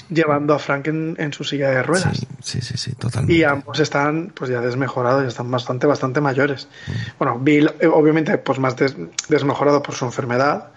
llevando 0.10 0.54
a 0.54 0.60
Frank 0.60 0.88
en, 0.88 1.16
en 1.20 1.34
su 1.34 1.44
silla 1.44 1.70
de 1.70 1.84
ruedas. 1.84 2.18
Sí, 2.18 2.28
sí, 2.42 2.62
sí, 2.62 2.78
sí, 2.78 2.92
totalmente. 2.96 3.34
Y 3.34 3.44
ambos 3.44 3.80
están 3.80 4.32
pues 4.34 4.50
ya 4.50 4.62
desmejorados, 4.62 5.22
ya 5.24 5.28
están 5.28 5.52
bastante, 5.52 5.86
bastante 5.88 6.22
mayores. 6.22 6.68
Bueno, 7.18 7.38
Bill, 7.40 7.72
eh, 7.80 7.88
obviamente, 7.88 8.38
pues 8.38 8.60
más 8.60 8.76
des- 8.76 8.96
desmejorado 9.28 9.84
por 9.84 9.94
su 9.96 10.06
enfermedad. 10.06 10.70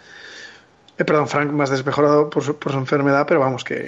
Eh, 0.98 1.04
perdón, 1.04 1.28
Frank 1.28 1.50
más 1.52 1.70
desmejorado 1.70 2.28
por 2.28 2.42
su, 2.42 2.58
por 2.58 2.72
su 2.72 2.78
enfermedad, 2.78 3.24
pero 3.26 3.40
vamos, 3.40 3.64
que, 3.64 3.86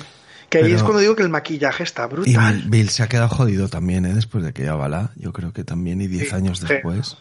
que 0.48 0.59
ahí 0.59 0.72
es 0.72 0.83
cuando 0.83 1.00
digo 1.00 1.14
que 1.16 1.22
el 1.22 1.29
maquillaje 1.29 1.83
está 1.83 2.05
Y 2.05 2.09
brutal. 2.09 2.55
Bill, 2.55 2.70
Bill 2.70 2.88
se 2.88 3.03
ha 3.03 3.09
quedado 3.09 3.29
jodido 3.29 3.68
también, 3.68 4.07
¿eh? 4.07 4.14
Después 4.14 4.44
de 4.44 4.53
que 4.53 4.62
ya 4.64 4.74
bala. 4.74 5.11
Yo 5.16 5.33
creo 5.33 5.53
que 5.53 5.64
también, 5.64 6.00
y 6.00 6.07
10 6.07 6.29
Sí, 6.31 6.35
años 6.35 6.59
sí. 6.61 6.66
después. 6.68 7.16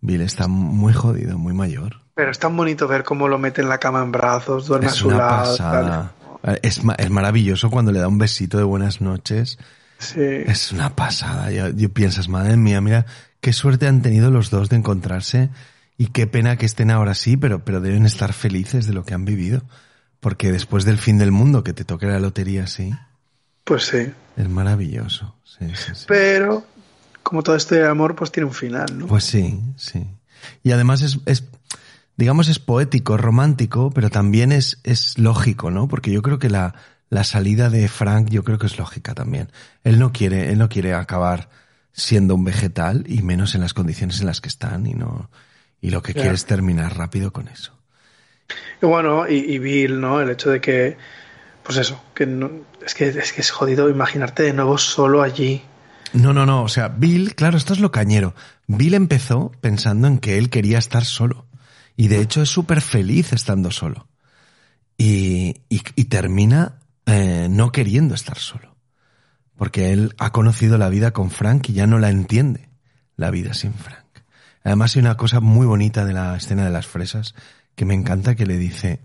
Bill 0.00 0.22
está 0.22 0.46
muy 0.48 0.94
jodido, 0.94 1.36
muy 1.36 1.52
mayor. 1.52 1.96
Pero 2.14 2.30
es 2.30 2.38
tan 2.38 2.56
bonito 2.56 2.88
ver 2.88 3.02
cómo 3.04 3.28
lo 3.28 3.38
mete 3.38 3.60
en 3.62 3.68
la 3.68 3.78
cama 3.78 4.02
en 4.02 4.12
brazos, 4.12 4.66
duerme 4.66 4.88
a 4.88 4.90
su 4.90 5.08
una 5.08 5.18
lado. 5.18 5.50
pasada. 5.52 6.12
Es, 6.62 6.82
ma- 6.84 6.94
es 6.94 7.10
maravilloso 7.10 7.70
cuando 7.70 7.92
le 7.92 8.00
da 8.00 8.08
un 8.08 8.18
besito 8.18 8.58
de 8.58 8.64
buenas 8.64 9.00
noches. 9.00 9.58
Sí. 9.98 10.20
Es 10.20 10.72
una 10.72 10.96
pasada. 10.96 11.50
Yo, 11.50 11.68
yo 11.70 11.92
piensas, 11.92 12.28
madre 12.28 12.56
mía, 12.56 12.80
mira, 12.80 13.06
qué 13.40 13.52
suerte 13.52 13.86
han 13.86 14.02
tenido 14.02 14.30
los 14.30 14.50
dos 14.50 14.68
de 14.70 14.76
encontrarse 14.76 15.50
y 15.98 16.06
qué 16.06 16.26
pena 16.26 16.56
que 16.56 16.64
estén 16.66 16.90
ahora 16.90 17.14
sí, 17.14 17.36
pero, 17.36 17.64
pero 17.64 17.80
deben 17.80 18.06
estar 18.06 18.32
felices 18.32 18.86
de 18.86 18.94
lo 18.94 19.04
que 19.04 19.14
han 19.14 19.24
vivido. 19.24 19.62
Porque 20.20 20.52
después 20.52 20.84
del 20.84 20.98
fin 20.98 21.18
del 21.18 21.30
mundo, 21.32 21.62
que 21.64 21.72
te 21.72 21.84
toque 21.84 22.06
la 22.06 22.18
lotería 22.20 22.64
así, 22.64 22.94
Pues 23.64 23.84
sí. 23.84 24.10
es 24.36 24.48
maravilloso. 24.48 25.34
Sí, 25.44 25.66
sí, 25.74 25.92
sí. 25.94 26.04
Pero, 26.08 26.66
como 27.22 27.42
todo 27.42 27.56
este 27.56 27.84
amor, 27.86 28.14
pues 28.16 28.30
tiene 28.32 28.46
un 28.46 28.54
final, 28.54 28.98
¿no? 28.98 29.06
Pues 29.06 29.24
sí, 29.24 29.60
sí. 29.76 30.06
Y 30.62 30.72
además 30.72 31.02
es, 31.02 31.18
es 31.26 31.44
digamos, 32.20 32.48
es 32.48 32.58
poético, 32.58 33.14
es 33.14 33.20
romántico, 33.20 33.90
pero 33.90 34.10
también 34.10 34.52
es, 34.52 34.78
es 34.84 35.18
lógico, 35.18 35.70
¿no? 35.70 35.88
Porque 35.88 36.12
yo 36.12 36.20
creo 36.20 36.38
que 36.38 36.50
la, 36.50 36.74
la 37.08 37.24
salida 37.24 37.70
de 37.70 37.88
Frank, 37.88 38.28
yo 38.28 38.44
creo 38.44 38.58
que 38.58 38.66
es 38.66 38.78
lógica 38.78 39.14
también. 39.14 39.50
Él 39.84 39.98
no 39.98 40.12
quiere, 40.12 40.52
él 40.52 40.58
no 40.58 40.68
quiere 40.68 40.92
acabar 40.92 41.48
siendo 41.92 42.34
un 42.34 42.44
vegetal 42.44 43.04
y 43.08 43.22
menos 43.22 43.54
en 43.54 43.62
las 43.62 43.72
condiciones 43.72 44.20
en 44.20 44.26
las 44.26 44.42
que 44.42 44.48
están 44.48 44.86
y 44.86 44.92
no, 44.92 45.30
y 45.80 45.90
lo 45.90 46.02
que 46.02 46.12
quiere 46.12 46.34
es 46.34 46.44
terminar 46.44 46.96
rápido 46.96 47.32
con 47.32 47.48
eso. 47.48 47.72
Y 48.82 48.86
bueno, 48.86 49.26
y, 49.26 49.36
y 49.36 49.58
Bill, 49.58 49.98
¿no? 49.98 50.20
El 50.20 50.28
hecho 50.28 50.50
de 50.50 50.60
que, 50.60 50.98
pues 51.62 51.78
eso, 51.78 52.02
que 52.14 52.26
no, 52.26 52.50
es 52.84 52.94
que 52.94 53.08
es 53.08 53.32
que 53.32 53.40
es 53.40 53.50
jodido 53.50 53.88
imaginarte 53.88 54.42
de 54.42 54.52
nuevo 54.52 54.76
solo 54.76 55.22
allí. 55.22 55.62
No, 56.12 56.34
no, 56.34 56.44
no. 56.44 56.64
O 56.64 56.68
sea, 56.68 56.88
Bill, 56.88 57.34
claro, 57.34 57.56
esto 57.56 57.72
es 57.72 57.80
lo 57.80 57.90
cañero. 57.90 58.34
Bill 58.66 58.94
empezó 58.94 59.52
pensando 59.62 60.06
en 60.06 60.18
que 60.18 60.36
él 60.36 60.50
quería 60.50 60.78
estar 60.78 61.04
solo. 61.04 61.46
Y 62.00 62.08
de 62.08 62.20
hecho 62.22 62.40
es 62.40 62.48
súper 62.48 62.80
feliz 62.80 63.34
estando 63.34 63.70
solo. 63.70 64.08
Y, 64.96 65.62
y, 65.68 65.82
y 65.96 66.04
termina 66.04 66.78
eh, 67.04 67.48
no 67.50 67.72
queriendo 67.72 68.14
estar 68.14 68.38
solo. 68.38 68.74
Porque 69.56 69.92
él 69.92 70.14
ha 70.18 70.32
conocido 70.32 70.78
la 70.78 70.88
vida 70.88 71.10
con 71.10 71.30
Frank 71.30 71.68
y 71.68 71.74
ya 71.74 71.86
no 71.86 71.98
la 71.98 72.08
entiende. 72.08 72.70
La 73.16 73.30
vida 73.30 73.52
sin 73.52 73.74
Frank. 73.74 74.06
Además 74.64 74.96
hay 74.96 75.00
una 75.00 75.18
cosa 75.18 75.40
muy 75.40 75.66
bonita 75.66 76.06
de 76.06 76.14
la 76.14 76.34
escena 76.36 76.64
de 76.64 76.70
las 76.70 76.86
fresas 76.86 77.34
que 77.74 77.84
me 77.84 77.92
encanta 77.94 78.34
que 78.34 78.46
le 78.46 78.56
dice, 78.56 79.00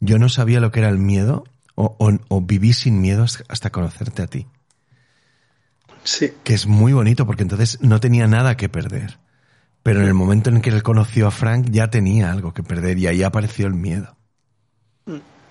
yo 0.00 0.18
no 0.18 0.28
sabía 0.28 0.58
lo 0.58 0.72
que 0.72 0.80
era 0.80 0.88
el 0.88 0.98
miedo 0.98 1.44
o, 1.76 1.94
o- 2.00 2.18
o 2.28 2.40
viví 2.40 2.72
sin 2.72 3.00
miedo 3.00 3.22
hasta- 3.22 3.44
hasta 3.48 3.70
conocerte 3.70 4.22
a 4.22 4.26
ti 4.26 4.48
Sí. 6.04 6.32
que 6.42 6.54
es 6.54 6.66
muy 6.66 6.92
bonito 6.92 7.24
porque 7.26 7.42
entonces 7.44 7.78
no 7.82 8.00
tenía 8.00 8.26
nada 8.26 8.56
que 8.56 8.68
perder. 8.68 9.18
Pero 9.82 10.00
en 10.00 10.06
el 10.06 10.14
momento 10.14 10.50
en 10.50 10.60
que 10.60 10.70
él 10.70 10.82
conoció 10.82 11.26
a 11.26 11.30
Frank 11.30 11.68
ya 11.70 11.90
tenía 11.90 12.30
algo 12.30 12.52
que 12.52 12.62
perder 12.62 12.98
y 12.98 13.06
ahí 13.08 13.22
apareció 13.22 13.66
el 13.66 13.74
miedo. 13.74 14.16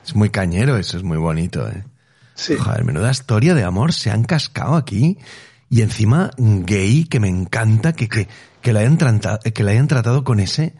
Es 0.05 0.15
muy 0.15 0.29
cañero, 0.29 0.77
eso 0.77 0.97
es 0.97 1.03
muy 1.03 1.17
bonito, 1.17 1.67
¿eh? 1.67 1.83
Sí. 2.33 2.55
Joder, 2.55 2.83
menuda 2.85 3.11
historia 3.11 3.53
de 3.53 3.63
amor 3.63 3.93
se 3.93 4.09
han 4.09 4.23
cascado 4.23 4.75
aquí. 4.75 5.17
Y 5.69 5.81
encima 5.81 6.31
gay, 6.37 7.05
que 7.05 7.19
me 7.19 7.29
encanta 7.29 7.93
que, 7.93 8.09
que, 8.09 8.27
que, 8.61 8.73
la, 8.73 8.79
hayan 8.81 8.97
que 8.97 9.63
la 9.63 9.71
hayan 9.71 9.87
tratado 9.87 10.23
con 10.23 10.39
ese... 10.39 10.75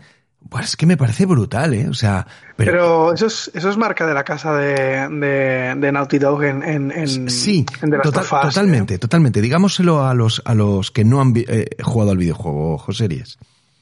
Pues 0.49 0.65
es 0.65 0.75
que 0.75 0.85
me 0.85 0.97
parece 0.97 1.25
brutal, 1.25 1.73
¿eh? 1.73 1.87
O 1.87 1.93
sea, 1.93 2.25
pero... 2.57 2.71
Pero, 2.71 3.13
eso, 3.13 3.27
es, 3.27 3.51
eso 3.53 3.69
es 3.69 3.77
marca 3.77 4.05
de 4.05 4.13
la 4.13 4.23
casa 4.23 4.53
de, 4.55 5.07
de, 5.07 5.75
de 5.77 5.91
Naughty 5.91 6.17
Dog 6.19 6.43
en, 6.43 6.61
en, 6.63 6.91
en, 6.91 7.29
Sí, 7.29 7.65
en 7.81 7.89
The 7.91 7.97
Last 7.97 8.03
total- 8.05 8.23
of 8.23 8.33
Us, 8.33 8.39
¿eh? 8.39 8.47
totalmente, 8.49 8.97
totalmente. 8.97 9.39
Digámoselo 9.41 10.05
a 10.05 10.13
los, 10.13 10.41
a 10.43 10.53
los 10.53 10.91
que 10.91 11.05
no 11.05 11.21
han 11.21 11.33
eh, 11.37 11.67
jugado 11.81 12.11
al 12.11 12.17
videojuego, 12.17 12.77
José 12.79 13.07
Ries. 13.07 13.37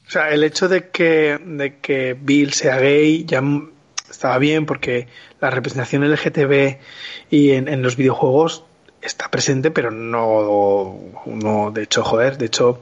O 0.06 0.10
sea, 0.10 0.30
el 0.30 0.44
hecho 0.44 0.68
de 0.68 0.90
que, 0.90 1.38
de 1.44 1.78
que 1.78 2.16
Bill 2.20 2.52
sea 2.52 2.78
gay 2.78 3.24
ya 3.24 3.42
estaba 4.10 4.38
bien 4.38 4.66
porque 4.66 5.08
la 5.40 5.50
representación 5.50 6.08
LGTB 6.08 6.78
y 7.30 7.50
en, 7.52 7.68
en 7.68 7.80
los 7.82 7.96
videojuegos 7.96 8.64
está 9.02 9.30
presente, 9.30 9.70
pero 9.70 9.90
no, 9.90 10.98
no, 11.26 11.70
de 11.70 11.82
hecho, 11.82 12.02
joder, 12.02 12.38
de 12.38 12.46
hecho, 12.46 12.80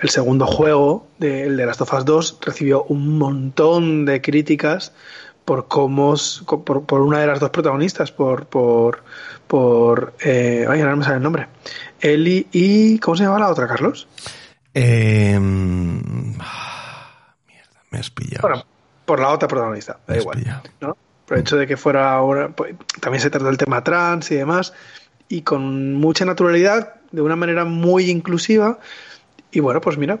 el 0.00 0.08
segundo 0.08 0.46
juego, 0.46 1.06
de, 1.18 1.44
el 1.44 1.56
de 1.56 1.66
Last 1.66 1.80
of 1.82 1.92
Us 1.92 2.04
2, 2.04 2.38
recibió 2.42 2.84
un 2.84 3.18
montón 3.18 4.04
de 4.04 4.20
críticas 4.20 4.92
por 5.44 5.68
cómo, 5.68 6.14
por, 6.64 6.84
por 6.84 7.00
una 7.00 7.20
de 7.20 7.26
las 7.26 7.40
dos 7.40 7.50
protagonistas, 7.50 8.12
por, 8.12 8.46
por, 8.46 9.02
por, 9.46 10.14
eh, 10.20 10.66
ay, 10.68 10.80
ahora 10.80 10.90
no 10.90 10.98
me 10.98 11.04
sale 11.04 11.16
el 11.16 11.22
nombre, 11.22 11.48
Ellie 12.00 12.46
y, 12.52 12.98
¿cómo 12.98 13.16
se 13.16 13.24
llama 13.24 13.38
la 13.38 13.48
otra, 13.48 13.66
Carlos? 13.66 14.08
Eh, 14.74 15.34
ah, 16.40 17.34
mierda, 17.46 17.82
me 17.90 17.98
has 17.98 18.10
pillado. 18.10 18.46
Bueno, 18.46 18.64
por 19.04 19.20
la 19.20 19.30
otra 19.30 19.48
protagonista, 19.48 19.98
da 20.06 20.18
igual. 20.18 20.38
pillado. 20.38 20.62
¿no? 20.80 20.96
Por 21.26 21.36
el 21.36 21.42
hecho 21.42 21.56
de 21.56 21.66
que 21.66 21.76
fuera 21.76 22.12
ahora, 22.12 22.50
pues, 22.50 22.74
también 23.00 23.22
se 23.22 23.30
trata 23.30 23.46
del 23.46 23.56
tema 23.56 23.82
trans 23.82 24.30
y 24.30 24.36
demás, 24.36 24.72
y 25.28 25.42
con 25.42 25.94
mucha 25.94 26.24
naturalidad, 26.24 26.94
de 27.12 27.20
una 27.22 27.36
manera 27.36 27.64
muy 27.64 28.10
inclusiva. 28.10 28.78
Y 29.50 29.60
bueno, 29.60 29.80
pues 29.80 29.96
mira, 29.98 30.18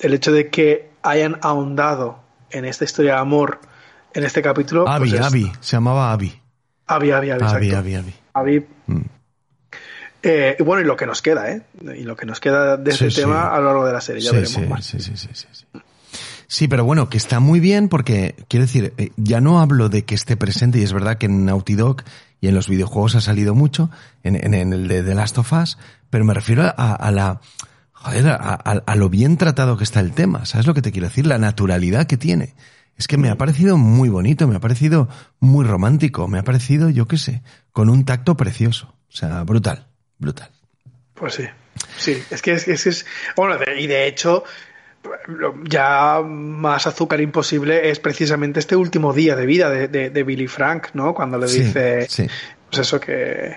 el 0.00 0.14
hecho 0.14 0.32
de 0.32 0.48
que 0.50 0.90
hayan 1.02 1.38
ahondado 1.42 2.18
en 2.50 2.64
esta 2.64 2.84
historia 2.84 3.14
de 3.14 3.18
amor 3.20 3.60
en 4.12 4.24
este 4.24 4.42
capítulo. 4.42 4.88
Abby, 4.88 5.10
pues 5.10 5.20
es- 5.20 5.26
Abby, 5.26 5.52
se 5.60 5.76
llamaba 5.76 6.12
Abby. 6.12 6.40
Abby, 6.86 7.10
Abby, 7.10 7.30
Abby, 7.30 7.44
Abby, 7.44 7.44
exacto. 7.66 7.78
Abby, 7.78 7.94
Abby. 7.94 8.14
Abby. 8.34 8.66
Mm. 8.86 9.00
Eh, 10.22 10.56
y 10.58 10.62
bueno, 10.62 10.82
y 10.82 10.86
lo 10.86 10.96
que 10.96 11.06
nos 11.06 11.20
queda, 11.20 11.50
¿eh? 11.50 11.62
Y 11.96 12.02
lo 12.04 12.16
que 12.16 12.24
nos 12.24 12.40
queda 12.40 12.76
de 12.78 12.92
Sí, 12.92 13.06
este 13.06 13.10
sí. 13.10 13.20
tema 13.26 13.54
a 13.54 13.58
lo 13.58 13.66
largo 13.66 13.86
de 13.86 13.92
la 13.92 14.00
serie, 14.00 14.22
ya 14.22 14.30
Sí, 14.30 14.36
veremos 14.36 14.68
más. 14.70 14.84
sí, 14.86 14.98
sí, 15.00 15.16
sí, 15.16 15.28
sí, 15.34 15.46
sí. 16.56 16.68
Pero 16.68 16.84
bueno, 16.84 17.08
que 17.08 17.16
está 17.16 17.40
muy 17.40 17.60
bien 17.60 17.88
porque, 17.88 18.34
quiero 18.48 18.66
decir, 18.66 18.92
eh, 18.98 19.10
ya 19.16 19.40
no 19.40 19.60
hablo 19.60 19.88
de 19.88 20.04
que 20.04 20.14
esté 20.14 20.36
presente, 20.36 20.78
y 20.78 20.82
es 20.82 20.92
verdad 20.92 21.18
que 21.18 21.26
en 21.26 21.44
Naughty 21.44 21.74
Dog 21.74 22.02
y 22.40 22.48
en 22.48 22.54
los 22.54 22.68
videojuegos 22.68 23.14
ha 23.14 23.20
salido 23.20 23.54
mucho, 23.54 23.90
en, 24.22 24.36
en- 24.36 24.54
en 24.54 24.72
el 24.72 24.88
de 24.88 25.02
The 25.02 25.14
Last 25.14 25.38
of 25.38 25.52
Us, 25.52 25.78
pero 26.10 26.24
me 26.24 26.34
refiero 26.34 26.62
a, 26.64 26.94
a 26.94 27.10
la, 27.10 27.40
joder, 27.92 28.28
a, 28.28 28.36
a- 28.54 28.82
a 28.86 28.94
lo 28.96 29.08
bien 29.08 29.36
tratado 29.36 29.76
que 29.76 29.84
está 29.84 30.00
el 30.00 30.12
tema, 30.12 30.44
¿sabes 30.46 30.66
lo 30.66 30.74
que 30.74 30.82
te 30.82 30.92
quiero 30.92 31.08
decir? 31.08 31.26
La 31.26 31.38
naturalidad 31.38 32.06
que 32.06 32.16
tiene. 32.16 32.54
Es 32.96 33.08
que 33.08 33.16
me 33.16 33.28
ha 33.28 33.36
parecido 33.36 33.76
muy 33.76 34.08
bonito, 34.08 34.46
me 34.46 34.54
ha 34.56 34.60
parecido 34.60 35.08
muy 35.40 35.64
romántico, 35.64 36.28
me 36.28 36.38
ha 36.38 36.44
parecido, 36.44 36.90
yo 36.90 37.08
qué 37.08 37.18
sé, 37.18 37.42
con 37.72 37.88
un 37.88 38.04
tacto 38.04 38.36
precioso. 38.36 38.94
O 39.08 39.16
sea, 39.16 39.42
brutal, 39.42 39.86
brutal. 40.18 40.50
Pues 41.14 41.34
sí, 41.34 41.44
sí, 41.98 42.22
es 42.30 42.40
que 42.42 42.52
es, 42.52 42.68
es, 42.68 42.86
es- 42.86 43.06
bueno, 43.36 43.56
y 43.78 43.86
de 43.88 44.06
hecho, 44.06 44.44
ya 45.64 46.20
más 46.22 46.86
azúcar 46.86 47.20
imposible 47.20 47.90
es 47.90 47.98
precisamente 47.98 48.60
este 48.60 48.76
último 48.76 49.12
día 49.12 49.36
de 49.36 49.46
vida 49.46 49.70
de, 49.70 49.88
de, 49.88 50.10
de 50.10 50.22
Billy 50.22 50.46
Frank, 50.48 50.88
¿no? 50.94 51.14
Cuando 51.14 51.38
le 51.38 51.48
Sí, 51.48 51.60
dice, 51.62 52.06
sí. 52.08 52.26
pues 52.70 52.80
eso 52.80 53.00
que, 53.00 53.56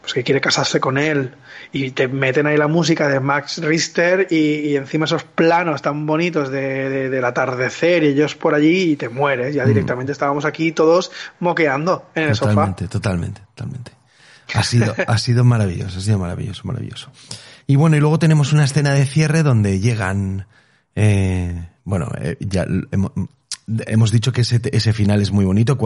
pues 0.00 0.14
que 0.14 0.22
quiere 0.22 0.40
casarse 0.40 0.78
con 0.78 0.98
él 0.98 1.34
y 1.72 1.90
te 1.90 2.06
meten 2.08 2.46
ahí 2.46 2.56
la 2.56 2.68
música 2.68 3.08
de 3.08 3.18
Max 3.18 3.58
Richter 3.58 4.28
y, 4.30 4.76
encima 4.76 5.04
esos 5.06 5.24
planos 5.24 5.82
tan 5.82 6.06
bonitos 6.06 6.50
de, 6.50 7.10
del 7.10 7.24
atardecer 7.24 8.04
y 8.04 8.08
ellos 8.08 8.34
por 8.36 8.54
allí 8.54 8.92
y 8.92 8.96
te 8.96 9.08
mueres. 9.08 9.54
Ya 9.54 9.64
mm. 9.64 9.68
directamente 9.68 10.12
estábamos 10.12 10.44
aquí 10.44 10.72
todos 10.72 11.10
moqueando 11.40 12.08
en 12.14 12.28
el 12.28 12.36
sofá. 12.36 12.50
Totalmente, 12.50 12.88
totalmente, 12.88 13.40
totalmente. 13.54 13.92
Ha 14.54 14.62
sido, 14.62 14.94
ha 15.06 15.18
sido 15.18 15.42
maravilloso, 15.44 15.98
ha 15.98 16.00
sido 16.00 16.18
maravilloso, 16.18 16.62
maravilloso. 16.64 17.10
Y 17.66 17.74
bueno, 17.74 17.96
y 17.96 18.00
luego 18.00 18.18
tenemos 18.20 18.52
una 18.52 18.64
escena 18.64 18.92
de 18.92 19.04
cierre 19.06 19.42
donde 19.42 19.80
llegan, 19.80 20.46
eh, 20.96 21.68
bueno, 21.84 22.10
eh, 22.20 22.36
ya 22.40 22.66
hemos, 23.86 24.10
dicho 24.10 24.32
que 24.32 24.40
ese, 24.40 24.92
final 24.92 25.22
es 25.22 25.30
muy 25.30 25.44
bonito 25.44 25.78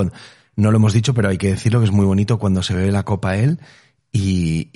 no 0.56 0.70
lo 0.70 0.76
hemos 0.76 0.92
dicho, 0.92 1.12
pero 1.12 1.28
hay 1.28 1.36
que 1.36 1.50
decirlo 1.50 1.80
que 1.80 1.86
es 1.86 1.92
muy 1.92 2.06
bonito 2.06 2.38
cuando 2.38 2.62
se 2.62 2.74
bebe 2.74 2.90
la 2.90 3.02
copa 3.02 3.36
él 3.36 3.60
y, 4.12 4.68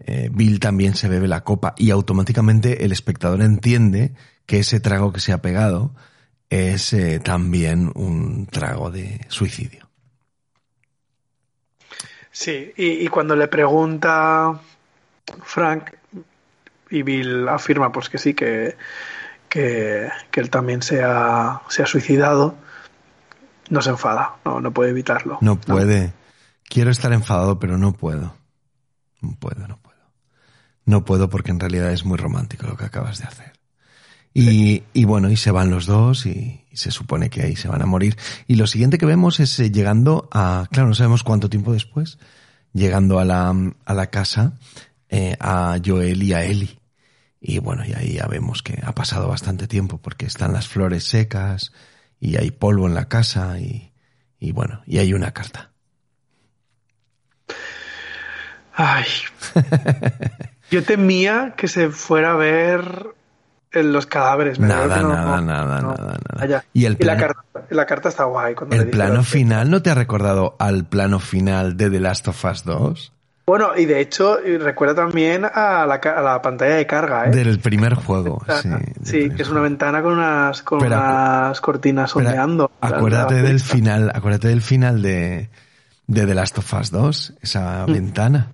eh, 0.00 0.30
Bill 0.32 0.58
también 0.58 0.94
se 0.94 1.08
bebe 1.08 1.28
la 1.28 1.42
copa 1.42 1.74
y 1.76 1.90
automáticamente 1.90 2.84
el 2.84 2.92
espectador 2.92 3.42
entiende 3.42 4.14
que 4.46 4.60
ese 4.60 4.80
trago 4.80 5.12
que 5.12 5.20
se 5.20 5.32
ha 5.32 5.42
pegado 5.42 5.94
es 6.48 6.92
eh, 6.92 7.20
también 7.20 7.92
un 7.94 8.46
trago 8.46 8.90
de 8.90 9.20
suicidio. 9.28 9.88
Sí, 12.32 12.72
y, 12.76 13.06
cuando 13.08 13.36
le 13.36 13.48
pregunta 13.48 14.58
Frank 15.42 15.90
y 16.90 17.02
Bill 17.02 17.48
afirma 17.48 17.92
pues 17.92 18.08
que 18.08 18.18
sí, 18.18 18.34
que, 18.34 18.76
que, 19.50 20.08
él 20.32 20.50
también 20.50 20.80
se 20.80 21.02
ha, 21.04 21.60
se 21.68 21.82
ha, 21.82 21.86
suicidado, 21.86 22.54
no 23.68 23.82
se 23.82 23.90
enfada, 23.90 24.36
no, 24.44 24.60
no 24.60 24.72
puede 24.72 24.90
evitarlo. 24.90 25.38
No 25.42 25.60
puede. 25.60 26.14
Quiero 26.68 26.90
estar 26.90 27.12
enfadado, 27.12 27.58
pero 27.58 27.76
no 27.76 27.92
puedo. 27.92 28.36
No 29.20 29.36
puedo, 29.38 29.68
no 29.68 29.76
puedo. 29.76 29.98
No 30.86 31.04
puedo 31.04 31.28
porque 31.28 31.50
en 31.50 31.60
realidad 31.60 31.92
es 31.92 32.04
muy 32.06 32.16
romántico 32.16 32.66
lo 32.66 32.76
que 32.76 32.86
acabas 32.86 33.18
de 33.18 33.24
hacer. 33.24 33.52
Y, 34.32 34.84
y 34.92 35.04
bueno, 35.04 35.28
y 35.28 35.36
se 35.36 35.50
van 35.50 35.70
los 35.70 35.86
dos 35.86 36.24
y, 36.24 36.64
se 36.72 36.92
supone 36.92 37.30
que 37.30 37.42
ahí 37.42 37.56
se 37.56 37.68
van 37.68 37.82
a 37.82 37.86
morir. 37.86 38.16
Y 38.46 38.54
lo 38.54 38.66
siguiente 38.66 38.96
que 38.96 39.04
vemos 39.04 39.40
es 39.40 39.58
eh, 39.58 39.70
llegando 39.70 40.28
a, 40.32 40.66
claro, 40.70 40.88
no 40.88 40.94
sabemos 40.94 41.24
cuánto 41.24 41.50
tiempo 41.50 41.72
después, 41.72 42.18
llegando 42.72 43.18
a 43.18 43.24
la, 43.24 43.52
a 43.84 43.94
la 43.94 44.06
casa 44.06 44.54
eh, 45.08 45.36
a 45.40 45.76
Joel 45.84 46.22
y 46.22 46.32
a 46.32 46.44
Eli. 46.44 46.79
Y 47.40 47.58
bueno, 47.58 47.84
y 47.86 47.94
ahí 47.94 48.14
ya 48.14 48.26
vemos 48.26 48.62
que 48.62 48.80
ha 48.84 48.92
pasado 48.92 49.28
bastante 49.28 49.66
tiempo 49.66 49.98
porque 49.98 50.26
están 50.26 50.52
las 50.52 50.68
flores 50.68 51.04
secas 51.04 51.72
y 52.20 52.36
hay 52.36 52.50
polvo 52.50 52.86
en 52.86 52.94
la 52.94 53.08
casa 53.08 53.58
y, 53.58 53.92
y 54.38 54.52
bueno, 54.52 54.82
y 54.86 54.98
hay 54.98 55.14
una 55.14 55.32
carta. 55.32 55.70
Ay. 58.74 59.06
Yo 60.70 60.84
temía 60.84 61.54
que 61.56 61.66
se 61.66 61.90
fuera 61.90 62.32
a 62.32 62.36
ver 62.36 63.14
en 63.72 63.92
los 63.92 64.06
cadáveres. 64.06 64.58
Nada, 64.58 65.02
nada, 65.02 65.40
nada, 65.40 65.80
nada, 65.80 66.18
nada, 66.36 66.64
Y, 66.72 66.84
el 66.84 66.96
la, 67.00 67.16
carta, 67.86 68.08
está 68.08 68.24
guay. 68.24 68.54
¿El 68.70 68.90
plano 68.90 69.22
final 69.22 69.70
no 69.70 69.82
te 69.82 69.90
ha 69.90 69.94
recordado 69.94 70.56
al 70.58 70.84
plano 70.84 71.20
final 71.20 71.76
de 71.76 71.90
The 71.90 72.00
Last 72.00 72.28
of 72.28 72.44
Us 72.44 72.64
2? 72.64 73.12
Bueno, 73.50 73.76
y 73.76 73.84
de 73.84 74.00
hecho 74.00 74.38
recuerda 74.60 74.94
también 74.94 75.44
a 75.44 75.84
la, 75.84 76.40
pantalla 76.40 76.76
de 76.76 76.86
carga, 76.86 77.26
¿eh? 77.26 77.30
Del 77.32 77.58
primer 77.58 77.94
juego, 77.94 78.40
sí. 78.62 78.68
Sí, 79.02 79.30
que 79.30 79.42
es 79.42 79.48
una 79.48 79.60
ventana 79.60 80.02
con 80.02 80.12
unas, 80.12 80.62
con 80.62 80.86
unas 80.86 81.60
cortinas 81.60 82.14
ondeando. 82.14 82.70
Acuérdate 82.80 83.42
del 83.42 83.58
final, 83.58 84.12
acuérdate 84.14 84.46
del 84.46 84.62
final 84.62 85.02
de, 85.02 85.50
de 86.06 86.26
The 86.26 86.32
Last 86.32 86.58
of 86.58 86.74
Us 86.74 86.92
2, 86.92 87.34
esa 87.42 87.86
mm. 87.88 87.92
ventana. 87.92 88.52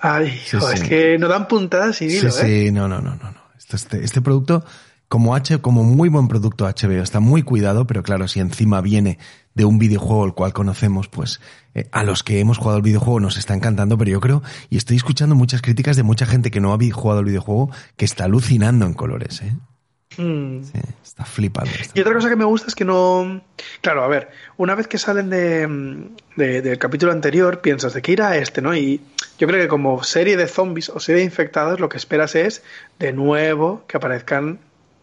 Ay, 0.00 0.40
es 0.52 0.82
que 0.82 1.16
no 1.16 1.28
dan 1.28 1.46
puntadas 1.46 2.02
y 2.02 2.10
Sí, 2.10 2.28
sí, 2.28 2.66
¿eh? 2.66 2.72
no, 2.72 2.88
no, 2.88 3.00
no, 3.00 3.14
no. 3.14 3.34
Este, 3.72 4.02
este 4.02 4.20
producto, 4.20 4.64
como 5.08 5.34
H, 5.34 5.58
como 5.58 5.84
muy 5.84 6.08
buen 6.08 6.28
producto 6.28 6.66
HBO, 6.66 7.02
está 7.02 7.20
muy 7.20 7.42
cuidado, 7.42 7.86
pero 7.86 8.02
claro, 8.02 8.28
si 8.28 8.40
encima 8.40 8.80
viene 8.80 9.18
de 9.54 9.64
un 9.64 9.78
videojuego 9.78 10.26
el 10.26 10.34
cual 10.34 10.52
conocemos, 10.52 11.08
pues 11.08 11.40
eh, 11.74 11.88
a 11.90 12.04
los 12.04 12.22
que 12.22 12.40
hemos 12.40 12.58
jugado 12.58 12.76
el 12.76 12.82
videojuego 12.82 13.18
nos 13.18 13.38
está 13.38 13.54
encantando, 13.54 13.96
pero 13.98 14.10
yo 14.10 14.20
creo, 14.20 14.42
y 14.70 14.76
estoy 14.76 14.96
escuchando 14.96 15.34
muchas 15.34 15.62
críticas 15.62 15.96
de 15.96 16.02
mucha 16.02 16.26
gente 16.26 16.50
que 16.50 16.60
no 16.60 16.72
ha 16.72 16.78
jugado 16.92 17.20
el 17.20 17.26
videojuego, 17.26 17.70
que 17.96 18.04
está 18.04 18.24
alucinando 18.24 18.86
en 18.86 18.94
colores, 18.94 19.42
¿eh? 19.42 19.52
Hmm. 20.16 20.64
Sí, 20.64 20.80
está 21.02 21.24
flipando. 21.24 21.70
y 21.94 22.00
otra 22.00 22.12
cosa 22.14 22.28
que 22.28 22.36
me 22.36 22.44
gusta 22.44 22.66
es 22.66 22.74
que 22.74 22.84
no. 22.84 23.40
Claro, 23.82 24.02
a 24.02 24.08
ver, 24.08 24.30
una 24.56 24.74
vez 24.74 24.88
que 24.88 24.98
salen 24.98 25.30
de, 25.30 26.10
del 26.34 26.78
capítulo 26.78 27.12
anterior, 27.12 27.60
piensas 27.60 27.94
de 27.94 28.02
que 28.02 28.12
ir 28.12 28.22
a 28.22 28.36
este, 28.36 28.60
¿no? 28.60 28.74
Y 28.74 29.00
yo 29.38 29.46
creo 29.46 29.60
que 29.60 29.68
como 29.68 30.02
serie 30.02 30.36
de 30.36 30.48
zombies 30.48 30.88
o 30.88 30.98
serie 30.98 31.20
de 31.20 31.26
infectados, 31.26 31.78
lo 31.78 31.88
que 31.88 31.98
esperas 31.98 32.34
es 32.34 32.64
de 32.98 33.12
nuevo 33.12 33.84
que 33.86 33.96
aparezcan 33.96 34.58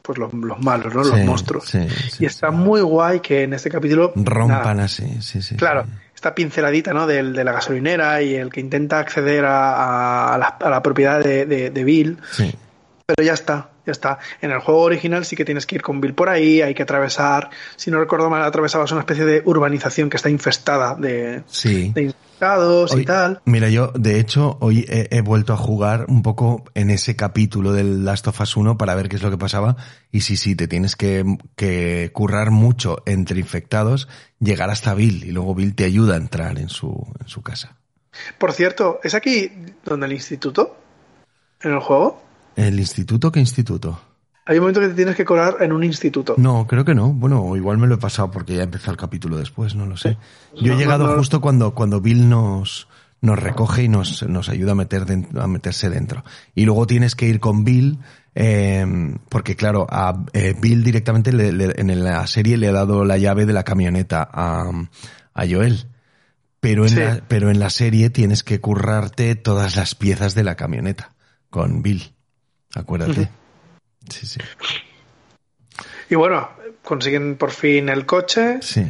pues 0.06 0.18
los, 0.20 0.32
malos, 0.34 0.94
¿no? 0.94 1.04
los 1.04 1.20
monstruos. 1.22 1.74
y 2.20 2.26
está 2.26 2.52
muy 2.52 2.82
guay 2.82 3.20
que 3.20 3.44
en 3.44 3.54
este 3.54 3.70
capítulo. 3.70 4.14
Rompan 4.16 4.80
así, 4.80 5.22
sí, 5.22 5.42
sí. 5.42 5.56
Claro, 5.56 5.86
esta 6.14 6.36
pinceladita, 6.36 6.94
¿no? 6.94 7.08
De, 7.08 7.24
de, 7.24 7.44
la 7.44 7.52
gasolinera 7.52 8.22
y 8.22 8.36
el 8.36 8.52
que 8.52 8.60
intenta 8.60 9.00
acceder 9.00 9.44
a, 9.48 10.38
la, 10.60 10.84
propiedad 10.84 11.22
de, 11.22 11.46
de, 11.46 11.70
de 11.72 11.84
Bill. 11.84 12.20
Sí. 12.32 12.54
Pero 13.06 13.26
ya 13.26 13.34
está, 13.34 13.70
ya 13.86 13.92
está. 13.92 14.20
En 14.42 14.52
el 14.52 14.60
juego 14.60 14.82
original 14.82 15.26
sí 15.26 15.36
que 15.36 15.46
tienes 15.46 15.66
que 15.66 15.76
ir 15.76 15.82
con 15.82 16.02
Bill 16.02 16.14
por 16.14 16.30
ahí, 16.30 16.62
hay 16.62 16.74
que 16.74 16.84
atravesar, 16.84 17.50
si 17.76 17.92
no 17.92 18.00
recuerdo 18.00 18.30
mal, 18.30 18.44
atravesabas 18.44 18.92
una 18.92 19.02
especie 19.02 19.26
de 19.26 19.42
urbanización 19.46 20.10
que 20.10 20.18
está 20.18 20.30
infestada 20.30 20.96
de, 20.96 21.44
de 21.94 22.02
infectados 22.02 22.96
y 22.98 23.06
tal. 23.06 23.42
Mira, 23.46 23.70
yo 23.70 23.92
de 23.96 24.20
hecho 24.20 24.58
hoy 24.62 24.86
he, 24.88 25.22
vuelto 25.22 25.54
a 25.54 25.58
jugar 25.58 26.06
un 26.10 26.22
poco 26.22 26.64
en 26.74 26.90
ese 26.90 27.16
capítulo 27.16 27.74
del 27.74 28.06
Last 28.06 28.28
of 28.28 28.40
Us 28.42 28.58
1 28.58 28.78
para 28.78 28.96
ver 28.96 29.10
qué 29.10 29.16
es 29.16 29.24
lo 29.24 29.32
que 29.32 29.38
pasaba 29.38 29.78
y 30.12 30.22
sí, 30.22 30.38
sí, 30.38 30.56
te 30.56 30.68
tienes 30.68 30.96
que, 30.96 31.24
que 31.56 32.12
currar 32.14 32.52
mucho 32.52 33.02
entre 33.06 33.40
infectados, 33.40 34.08
llegar 34.40 34.70
hasta 34.70 34.94
Bill 34.94 35.24
y 35.24 35.32
luego 35.32 35.56
Bill 35.56 35.76
te 35.76 35.86
ayuda 35.86 36.16
a 36.16 36.18
entrar 36.18 36.60
en 36.60 36.70
su, 36.70 37.08
en 37.20 37.28
su 37.28 37.42
casa. 37.42 37.78
Por 38.38 38.54
cierto, 38.54 39.00
¿es 39.04 39.14
aquí 39.14 39.52
donde 39.84 40.06
el 40.06 40.14
instituto? 40.14 40.78
¿En 41.62 41.72
el 41.72 41.80
juego? 41.80 42.22
¿El 42.56 42.80
instituto 42.80 43.32
qué 43.32 43.40
instituto? 43.40 44.00
Hay 44.48 44.58
un 44.58 44.62
momento 44.62 44.80
que 44.80 44.90
te 44.90 44.94
tienes 44.94 45.16
que 45.16 45.26
colar 45.26 45.58
en 45.62 45.72
un 45.72 45.84
instituto. 45.84 46.36
No, 46.38 46.68
creo 46.68 46.86
que 46.86 46.94
no. 46.94 47.12
Bueno, 47.12 47.56
igual 47.56 47.80
me 47.80 47.88
lo 47.88 47.96
he 47.96 47.98
pasado 47.98 48.30
porque 48.30 48.56
ya 48.56 48.64
empezó 48.64 48.92
el 48.92 48.98
capítulo 48.98 49.38
después, 49.38 49.74
no 49.74 49.88
lo 49.88 49.98
sé. 49.98 50.18
Yo 50.62 50.74
he 50.74 50.78
llegado 50.78 51.18
justo 51.18 51.42
cuando, 51.42 51.74
cuando 51.74 52.00
Bill 52.00 52.30
nos, 52.30 52.88
nos 53.22 53.40
recoge 53.40 53.84
y 53.84 53.88
nos, 53.90 54.22
nos 54.24 54.50
ayuda 54.50 54.74
a, 54.74 54.76
meter 54.76 55.06
a 55.36 55.48
meterse 55.48 55.90
dentro. 55.90 56.24
Y 56.54 56.66
luego 56.66 56.86
tienes 56.86 57.16
que 57.16 57.28
ir 57.28 57.40
con 57.40 57.64
Bill, 57.64 57.98
eh, 58.36 58.86
porque 59.30 59.56
claro, 59.56 59.88
a 59.90 60.24
eh, 60.34 60.54
Bill 60.62 60.84
directamente 60.84 61.32
en 61.32 62.04
la 62.04 62.28
serie 62.28 62.58
le 62.58 62.68
ha 62.68 62.74
dado 62.74 63.04
la 63.04 63.18
llave 63.18 63.48
de 63.48 63.54
la 63.54 63.64
camioneta 63.64 64.30
a, 64.32 64.70
a 65.34 65.48
Joel. 65.48 65.88
Pero 66.60 66.86
en, 66.86 67.00
la, 67.00 67.22
pero 67.28 67.50
en 67.50 67.60
la 67.60 67.70
serie 67.70 68.12
tienes 68.12 68.44
que 68.44 68.62
currarte 68.62 69.36
todas 69.36 69.76
las 69.76 69.96
piezas 69.96 70.36
de 70.36 70.44
la 70.44 70.56
camioneta 70.56 71.14
con 71.50 71.82
Bill. 71.82 72.15
Acuérdate. 72.76 73.30
Sí, 74.10 74.28
sí. 74.28 74.40
Y 76.10 76.16
bueno, 76.16 76.50
consiguen 76.84 77.36
por 77.38 77.52
fin 77.52 77.90
el 77.90 78.06
coche. 78.06 78.60
Sí. 78.62 78.86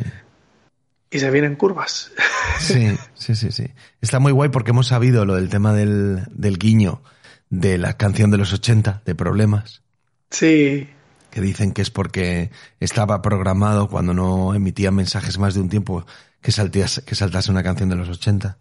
Y 1.09 1.19
se 1.19 1.31
vienen 1.31 1.55
curvas. 1.55 2.11
Sí, 2.57 2.97
sí, 3.15 3.35
sí, 3.35 3.51
sí. 3.51 3.65
Está 3.99 4.19
muy 4.19 4.31
guay 4.31 4.49
porque 4.49 4.71
hemos 4.71 4.87
sabido 4.87 5.25
lo 5.25 5.35
del 5.35 5.49
tema 5.49 5.73
del, 5.73 6.23
del 6.31 6.57
guiño 6.57 7.01
de 7.49 7.77
la 7.77 7.97
canción 7.97 8.31
de 8.31 8.37
los 8.37 8.53
80, 8.53 9.01
de 9.05 9.13
Problemas. 9.13 9.81
Sí. 10.29 10.89
Que 11.31 11.41
dicen 11.41 11.73
que 11.73 11.81
es 11.81 11.91
porque 11.91 12.49
estaba 12.79 13.21
programado 13.21 13.89
cuando 13.89 14.13
no 14.13 14.55
emitía 14.55 14.89
mensajes 14.91 15.37
más 15.37 15.53
de 15.53 15.59
un 15.59 15.69
tiempo 15.69 16.05
que, 16.41 16.53
saltías, 16.53 17.03
que 17.05 17.13
saltase 17.13 17.51
una 17.51 17.61
canción 17.61 17.89
de 17.89 17.97
los 17.97 18.07
80. 18.07 18.57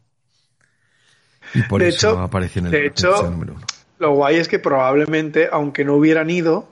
Y 1.54 1.62
por 1.62 1.82
eso 1.82 2.18
apareció 2.18 2.60
en 2.60 2.66
el, 2.66 2.72
de 2.72 2.87
hecho, 2.88 3.30
número 3.30 3.54
uno. 3.54 3.66
Lo 4.05 4.12
guay 4.12 4.37
es 4.37 4.49
que 4.49 4.59
probablemente, 4.59 5.49
aunque 5.51 5.83
no 5.83 5.95
hubieran 5.95 6.29
ido, 6.29 6.69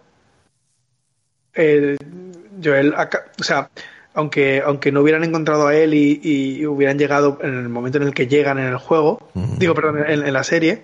el 1.55 1.97
Joel, 2.62 2.95
o 2.95 3.42
sea, 3.42 3.71
aunque, 4.12 4.62
aunque 4.62 4.92
no 4.92 5.01
hubieran 5.01 5.25
encontrado 5.25 5.66
a 5.66 5.75
él 5.75 5.95
y, 5.95 6.66
hubieran 6.66 6.99
llegado 6.99 7.38
en 7.40 7.55
el 7.55 7.71
momento 7.71 7.97
en 7.97 8.05
el 8.05 8.12
que 8.12 8.27
llegan 8.27 8.59
en 8.59 8.66
el 8.66 8.77
juego, 8.77 9.31
digo, 9.57 9.75
perdón, 9.75 10.05
en, 10.07 10.31
la 10.31 10.45
serie, 10.45 10.83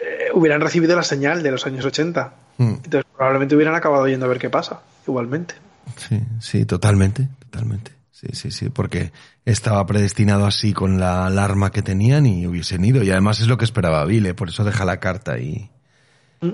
eh, 0.00 0.30
hubieran 0.32 0.62
recibido 0.62 0.96
la 0.96 1.02
señal 1.02 1.42
de 1.42 1.50
los 1.50 1.66
años 1.66 1.84
80. 1.84 2.32
Entonces 2.58 3.04
probablemente 3.14 3.54
hubieran 3.54 3.74
acabado 3.74 4.08
yendo 4.08 4.24
a 4.24 4.30
ver 4.30 4.38
qué 4.38 4.48
pasa, 4.48 4.80
igualmente. 5.06 5.56
Sí, 5.98 6.22
sí, 6.40 6.64
totalmente, 6.64 7.28
totalmente. 7.50 7.92
Sí, 8.12 8.28
sí, 8.34 8.50
sí, 8.50 8.68
porque 8.68 9.10
estaba 9.44 9.84
predestinado 9.86 10.46
así 10.46 10.72
con 10.72 11.00
la 11.00 11.26
alarma 11.26 11.72
que 11.72 11.82
tenían 11.82 12.26
y 12.26 12.46
hubiesen 12.46 12.84
ido. 12.84 13.02
Y 13.02 13.10
además 13.10 13.40
es 13.40 13.48
lo 13.48 13.56
que 13.56 13.64
esperaba 13.64 14.04
Vile, 14.04 14.34
por 14.34 14.50
eso 14.50 14.62
deja 14.62 14.84
la 14.84 15.00
carta 15.00 15.38
y, 15.38 15.70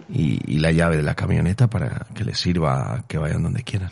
y, 0.09 0.59
la 0.61 0.71
llave 0.71 0.97
de 0.97 1.03
la 1.03 1.15
camioneta 1.15 1.69
para 1.69 2.07
que 2.15 2.25
les 2.25 2.39
sirva 2.39 3.05
que 3.09 3.19
vayan 3.19 3.43
donde 3.43 3.65
quieran. 3.65 3.91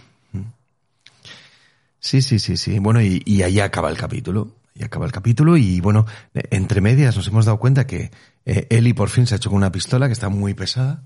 Sí, 1.98 2.22
sí, 2.22 2.38
sí, 2.38 2.56
sí. 2.56 2.78
Bueno, 2.78 3.02
y, 3.02 3.20
y 3.26 3.42
ahí 3.42 3.58
acaba 3.58 3.90
el 3.90 3.96
capítulo. 3.98 4.54
y 4.72 4.84
acaba 4.84 5.04
el 5.04 5.12
capítulo 5.12 5.56
y 5.56 5.80
bueno, 5.80 6.06
entre 6.34 6.80
medias 6.80 7.16
nos 7.16 7.26
hemos 7.26 7.46
dado 7.46 7.58
cuenta 7.58 7.84
que 7.86 8.12
eh, 8.44 8.68
Eli 8.70 8.92
por 8.92 9.08
fin 9.08 9.26
se 9.26 9.34
ha 9.34 9.38
hecho 9.38 9.50
con 9.50 9.56
una 9.56 9.72
pistola 9.72 10.06
que 10.06 10.12
está 10.12 10.28
muy 10.28 10.54
pesada, 10.54 11.02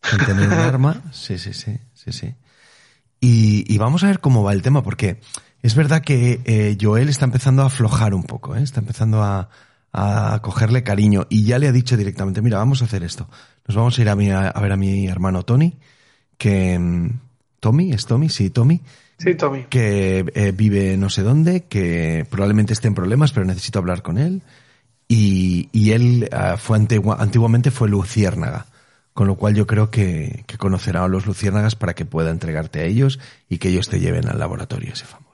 con 0.00 0.24
tener 0.24 0.48
un 0.48 0.54
arma. 0.54 1.02
Sí, 1.12 1.38
sí, 1.38 1.52
sí, 1.52 1.78
sí, 1.92 2.12
sí. 2.12 2.34
Y, 3.20 3.76
vamos 3.78 4.04
a 4.04 4.06
ver 4.06 4.20
cómo 4.20 4.42
va 4.42 4.52
el 4.52 4.62
tema, 4.62 4.82
porque 4.82 5.20
es 5.62 5.74
verdad 5.74 6.02
que 6.02 6.40
eh, 6.44 6.76
Joel 6.80 7.08
está 7.08 7.24
empezando 7.24 7.62
a 7.62 7.66
aflojar 7.66 8.14
un 8.14 8.24
poco, 8.24 8.56
¿eh? 8.56 8.62
está 8.62 8.80
empezando 8.80 9.22
a, 9.22 9.48
a 9.92 10.40
cogerle 10.42 10.82
cariño 10.82 11.26
y 11.28 11.44
ya 11.44 11.58
le 11.58 11.68
ha 11.68 11.72
dicho 11.72 11.96
directamente, 11.96 12.42
mira, 12.42 12.58
vamos 12.58 12.82
a 12.82 12.84
hacer 12.84 13.02
esto. 13.02 13.28
Nos 13.66 13.76
vamos 13.76 13.98
a 13.98 14.02
ir 14.02 14.08
a, 14.08 14.12
a, 14.12 14.60
ver 14.60 14.72
a 14.72 14.76
mi 14.76 15.06
hermano 15.06 15.42
Tony, 15.42 15.76
que... 16.36 16.78
Mm, 16.78 17.28
Tommy, 17.60 17.92
¿es 17.92 18.06
Tommy? 18.06 18.28
Sí, 18.28 18.50
Tommy. 18.50 18.80
Sí, 19.18 19.34
Tommy. 19.34 19.64
Que 19.64 20.24
eh, 20.34 20.52
vive 20.52 20.96
no 20.96 21.10
sé 21.10 21.22
dónde, 21.22 21.64
que 21.64 22.26
probablemente 22.30 22.72
esté 22.72 22.88
en 22.88 22.94
problemas, 22.94 23.32
pero 23.32 23.44
necesito 23.44 23.78
hablar 23.78 24.02
con 24.02 24.18
él. 24.18 24.42
Y, 25.08 25.68
y 25.72 25.90
él 25.92 26.28
ah, 26.32 26.56
fue 26.56 26.76
antiguamente 26.76 27.70
fue 27.70 27.88
Luciérnaga. 27.88 28.66
Con 29.12 29.26
lo 29.26 29.34
cual 29.34 29.56
yo 29.56 29.66
creo 29.66 29.90
que, 29.90 30.44
que, 30.46 30.56
conocerá 30.58 31.02
a 31.02 31.08
los 31.08 31.26
luciérnagas 31.26 31.74
para 31.74 31.94
que 31.94 32.04
pueda 32.04 32.30
entregarte 32.30 32.78
a 32.78 32.84
ellos 32.84 33.18
y 33.48 33.58
que 33.58 33.70
ellos 33.70 33.88
te 33.88 33.98
lleven 33.98 34.28
al 34.28 34.38
laboratorio 34.38 34.92
ese 34.92 35.06
famoso. 35.06 35.27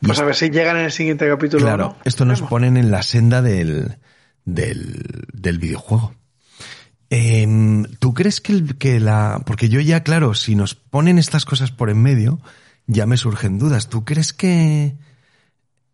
Pues 0.00 0.18
a 0.18 0.24
ver 0.24 0.34
si 0.34 0.50
llegan 0.50 0.76
en 0.76 0.84
el 0.84 0.92
siguiente 0.92 1.28
capítulo. 1.28 1.64
Claro, 1.64 1.96
esto 2.04 2.24
nos 2.24 2.42
ponen 2.42 2.76
en 2.76 2.90
la 2.90 3.02
senda 3.02 3.42
del, 3.42 3.96
del, 4.44 5.26
del 5.32 5.58
videojuego. 5.58 6.14
Em, 7.10 7.84
¿Tú 7.98 8.12
crees 8.12 8.40
que, 8.40 8.64
que 8.78 9.00
la... 9.00 9.42
Porque 9.46 9.68
yo 9.68 9.80
ya, 9.80 10.02
claro, 10.02 10.34
si 10.34 10.56
nos 10.56 10.74
ponen 10.74 11.18
estas 11.18 11.44
cosas 11.44 11.70
por 11.70 11.90
en 11.90 12.02
medio, 12.02 12.40
ya 12.86 13.06
me 13.06 13.16
surgen 13.16 13.58
dudas. 13.58 13.88
¿Tú 13.88 14.04
crees 14.04 14.32
que 14.32 14.96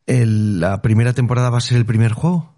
la 0.07 0.83
primera 0.83 1.13
temporada 1.13 1.51
va 1.51 1.59
a 1.59 1.61
ser 1.61 1.77
el 1.77 1.87
primer 1.87 2.13
juego? 2.13 2.55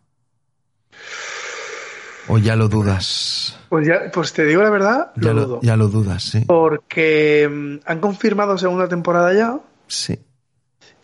¿O 2.29 2.39
ya 2.39 2.57
lo 2.57 2.69
dudas? 2.69 3.59
Pues 3.69 3.87
ya, 3.87 4.11
pues 4.13 4.33
te 4.33 4.45
digo 4.45 4.63
la 4.63 4.71
verdad, 4.71 5.13
ya 5.17 5.33
lo, 5.33 5.47
dudo. 5.47 5.61
Ya 5.63 5.77
lo 5.77 5.89
dudas, 5.89 6.23
sí. 6.23 6.45
Porque 6.47 7.49
mm, 7.51 7.85
han 7.85 8.01
confirmado 8.01 8.57
segunda 8.59 8.89
temporada 8.89 9.35
ya. 9.35 9.59
Sí. 9.89 10.19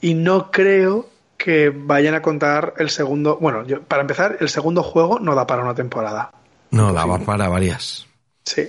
Y 0.01 0.15
no 0.15 0.51
creo 0.51 1.09
que 1.37 1.71
vayan 1.71 2.15
a 2.15 2.23
contar 2.23 2.75
el 2.79 2.91
segundo. 2.91 3.39
Bueno, 3.41 3.65
para 3.87 4.03
empezar, 4.03 4.37
el 4.41 4.49
segundo 4.49 4.83
juego 4.83 5.19
no 5.19 5.35
da 5.35 5.47
para 5.47 5.63
una 5.63 5.75
temporada. 5.75 6.33
No, 6.71 6.93
daba 6.93 7.19
para 7.19 7.49
varias. 7.49 8.07
Sí. 8.45 8.69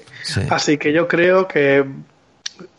Así 0.49 0.77
que 0.77 0.93
yo 0.93 1.07
creo 1.07 1.47
que 1.47 1.85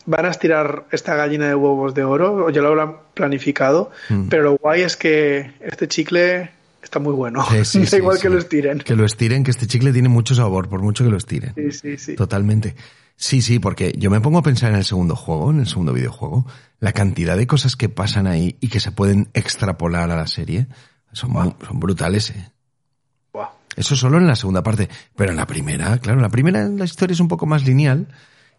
van 0.05 0.25
a 0.25 0.29
estirar 0.29 0.85
esta 0.91 1.15
gallina 1.15 1.47
de 1.47 1.55
huevos 1.55 1.93
de 1.93 2.03
oro, 2.03 2.45
o 2.45 2.49
ya 2.49 2.61
lo 2.61 2.69
habrán 2.69 2.97
planificado, 3.13 3.91
mm. 4.09 4.27
pero 4.29 4.43
lo 4.43 4.57
guay 4.57 4.81
es 4.81 4.95
que 4.95 5.53
este 5.61 5.87
chicle 5.87 6.51
está 6.81 6.99
muy 6.99 7.13
bueno. 7.13 7.45
da 7.91 7.97
igual 7.97 8.19
que 8.19 8.29
lo 8.29 8.37
estiren. 8.37 8.79
Que 8.79 8.95
lo 8.95 9.05
estiren, 9.05 9.43
que 9.43 9.51
este 9.51 9.67
chicle 9.67 9.93
tiene 9.93 10.09
mucho 10.09 10.35
sabor, 10.35 10.69
por 10.69 10.81
mucho 10.81 11.03
que 11.03 11.09
lo 11.09 11.17
estiren. 11.17 11.53
Sí, 11.55 11.71
sí, 11.71 11.97
sí. 11.97 12.15
Totalmente. 12.15 12.75
Sí, 13.15 13.41
sí, 13.41 13.59
porque 13.59 13.93
yo 13.97 14.09
me 14.09 14.19
pongo 14.19 14.39
a 14.39 14.43
pensar 14.43 14.71
en 14.71 14.77
el 14.77 14.85
segundo 14.85 15.15
juego, 15.15 15.51
en 15.51 15.59
el 15.59 15.67
segundo 15.67 15.93
videojuego, 15.93 16.47
la 16.79 16.91
cantidad 16.91 17.37
de 17.37 17.45
cosas 17.45 17.75
que 17.75 17.87
pasan 17.87 18.25
ahí 18.25 18.57
y 18.61 18.69
que 18.69 18.79
se 18.79 18.91
pueden 18.91 19.29
extrapolar 19.33 20.09
a 20.09 20.15
la 20.15 20.27
serie 20.27 20.67
son, 21.11 21.55
son 21.65 21.79
brutales. 21.79 22.31
¿eh? 22.31 22.49
Eso 23.75 23.95
solo 23.95 24.17
en 24.17 24.27
la 24.27 24.35
segunda 24.35 24.63
parte. 24.63 24.89
Pero 25.15 25.31
en 25.31 25.37
la 25.37 25.47
primera, 25.47 25.97
claro, 25.99 26.19
en 26.19 26.23
la 26.23 26.29
primera 26.29 26.67
la 26.67 26.85
historia 26.85 27.13
es 27.13 27.19
un 27.19 27.27
poco 27.27 27.45
más 27.45 27.65
lineal 27.65 28.07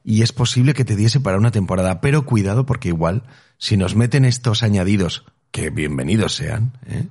y 0.05 0.23
es 0.23 0.33
posible 0.33 0.75
que 0.75 0.85
te 0.85 0.97
diese 0.97 1.21
para 1.21 1.39
una 1.39 1.51
temporada. 1.51 2.01
Pero 2.01 2.25
cuidado 2.25 2.67
porque 2.67 2.89
igual, 2.89 3.25
si 3.59 3.77
nos 3.77 3.97
meten 3.97 4.25
estos 4.25 4.63
añadidos, 4.63 5.25
que 5.51 5.71
bienvenidos 5.71 6.35
sean, 6.35 6.79
¿eh? 6.87 7.09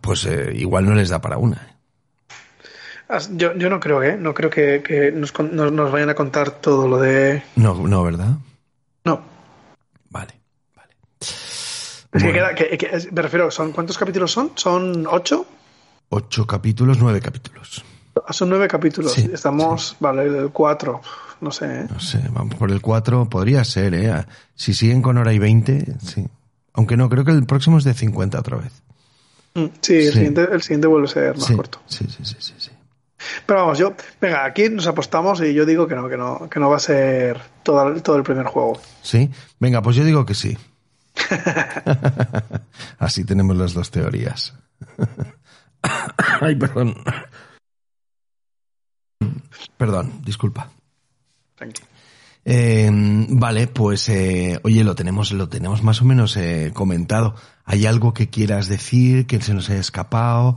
Pues 0.00 0.24
eh, 0.24 0.52
igual 0.54 0.86
no 0.86 0.94
les 0.94 1.10
da 1.10 1.20
para 1.20 1.38
una. 1.38 1.56
¿eh? 1.56 1.78
Yo, 3.32 3.54
yo 3.56 3.70
no 3.70 3.80
creo, 3.80 4.02
¿eh? 4.02 4.16
No 4.18 4.34
creo 4.34 4.50
que, 4.50 5.12
nos, 5.14 5.32
nos, 5.38 5.92
vayan 5.92 6.10
a 6.10 6.14
contar 6.14 6.50
todo 6.50 6.86
lo 6.88 6.98
de... 6.98 7.42
No, 7.56 7.74
no, 7.74 8.02
¿verdad? 8.02 8.36
No. 9.04 9.20
Vale, 10.10 10.34
vale. 10.76 10.94
me 13.12 13.22
refiero, 13.22 13.50
¿son, 13.50 13.72
¿cuántos 13.72 13.96
capítulos 13.96 14.30
son? 14.30 14.52
¿Son 14.54 15.06
ocho? 15.06 15.46
Ocho 16.10 16.46
capítulos, 16.46 16.98
nueve 16.98 17.20
capítulos. 17.20 17.84
Ah, 18.26 18.32
son 18.32 18.48
nueve 18.48 18.68
capítulos. 18.68 19.16
Estamos, 19.16 19.96
vale, 20.00 20.24
el 20.24 20.50
cuatro. 20.50 21.00
No 21.40 21.50
sé. 21.50 21.82
¿eh? 21.82 21.86
No 21.88 22.00
sé, 22.00 22.20
vamos 22.30 22.56
por 22.56 22.70
el 22.70 22.80
cuatro. 22.80 23.28
Podría 23.28 23.64
ser, 23.64 23.94
¿eh? 23.94 24.24
Si 24.54 24.74
siguen 24.74 25.02
con 25.02 25.18
hora 25.18 25.32
y 25.32 25.38
veinte, 25.38 25.94
sí. 26.02 26.26
Aunque 26.72 26.96
no, 26.96 27.08
creo 27.08 27.24
que 27.24 27.30
el 27.30 27.46
próximo 27.46 27.78
es 27.78 27.84
de 27.84 27.94
cincuenta 27.94 28.38
otra 28.38 28.56
vez. 28.56 28.82
Sí, 29.80 29.96
el, 29.96 30.12
Siguiente, 30.12 30.48
el 30.50 30.62
siguiente 30.62 30.86
vuelve 30.86 31.06
a 31.06 31.10
ser 31.10 31.36
más 31.36 31.50
corto. 31.52 31.80
Sí, 31.86 32.06
sí, 32.08 32.24
sí, 32.24 32.36
sí, 32.38 32.54
sí. 32.58 32.70
Pero 33.46 33.60
vamos, 33.60 33.78
yo, 33.78 33.94
venga, 34.20 34.44
aquí 34.44 34.68
nos 34.68 34.86
apostamos 34.86 35.40
y 35.40 35.52
yo 35.52 35.66
digo 35.66 35.86
que 35.86 35.94
no, 35.94 36.08
que 36.08 36.16
no, 36.16 36.48
que 36.48 36.60
no 36.60 36.70
va 36.70 36.76
a 36.76 36.80
ser 36.80 37.40
todo, 37.62 38.00
todo 38.00 38.16
el 38.16 38.22
primer 38.22 38.46
juego. 38.46 38.80
Sí, 39.02 39.30
venga, 39.58 39.82
pues 39.82 39.96
yo 39.96 40.04
digo 40.04 40.24
que 40.24 40.34
sí. 40.34 40.56
Así 42.98 43.24
tenemos 43.24 43.56
las 43.56 43.74
dos 43.74 43.90
teorías. 43.90 44.54
Ay, 46.40 46.54
perdón. 46.54 46.94
Perdón, 49.76 50.20
disculpa. 50.24 50.70
Eh, 52.44 52.88
vale, 53.30 53.66
pues 53.66 54.08
eh, 54.08 54.58
oye, 54.62 54.82
lo 54.82 54.94
tenemos, 54.94 55.32
lo 55.32 55.48
tenemos 55.48 55.82
más 55.82 56.00
o 56.00 56.04
menos 56.04 56.36
eh, 56.36 56.70
comentado. 56.72 57.34
¿Hay 57.70 57.84
algo 57.84 58.14
que 58.14 58.30
quieras 58.30 58.66
decir 58.66 59.26
que 59.26 59.42
se 59.42 59.52
nos 59.52 59.68
haya 59.68 59.80
escapado? 59.80 60.56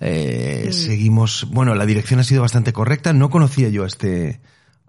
Mm. 0.00 0.72
Seguimos. 0.72 1.48
Bueno, 1.50 1.74
la 1.74 1.86
dirección 1.86 2.20
ha 2.20 2.24
sido 2.24 2.42
bastante 2.42 2.74
correcta. 2.74 3.14
No 3.14 3.30
conocía 3.30 3.70
yo 3.70 3.84
a 3.84 3.86
este, 3.86 4.40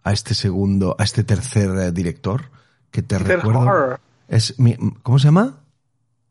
a 0.03 0.11
este 0.11 0.33
segundo, 0.33 0.97
a 0.99 1.05
este 1.05 1.23
tercer 1.23 1.93
director 1.93 2.51
que 2.91 3.01
te 3.01 3.17
recuerdo. 3.19 3.97
Es, 4.27 4.55
¿Cómo 5.01 5.17
se 5.17 5.27
llama? 5.27 5.61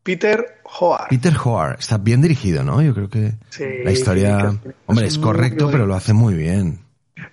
Peter 0.03 0.61
Hoare. 0.79 1.07
Peter 1.09 1.35
Hoare. 1.43 1.77
Está 1.79 1.97
bien 1.97 2.21
dirigido, 2.21 2.63
¿no? 2.63 2.83
Yo 2.83 2.93
creo 2.93 3.09
que 3.09 3.33
la 3.83 3.93
historia... 3.93 4.61
hombre, 4.85 5.07
es, 5.07 5.19
correcto, 5.19 5.71
pero 5.73 5.87
lo 5.87 5.95
hace 5.95 6.13
muy 6.13 6.35
bien. 6.35 6.81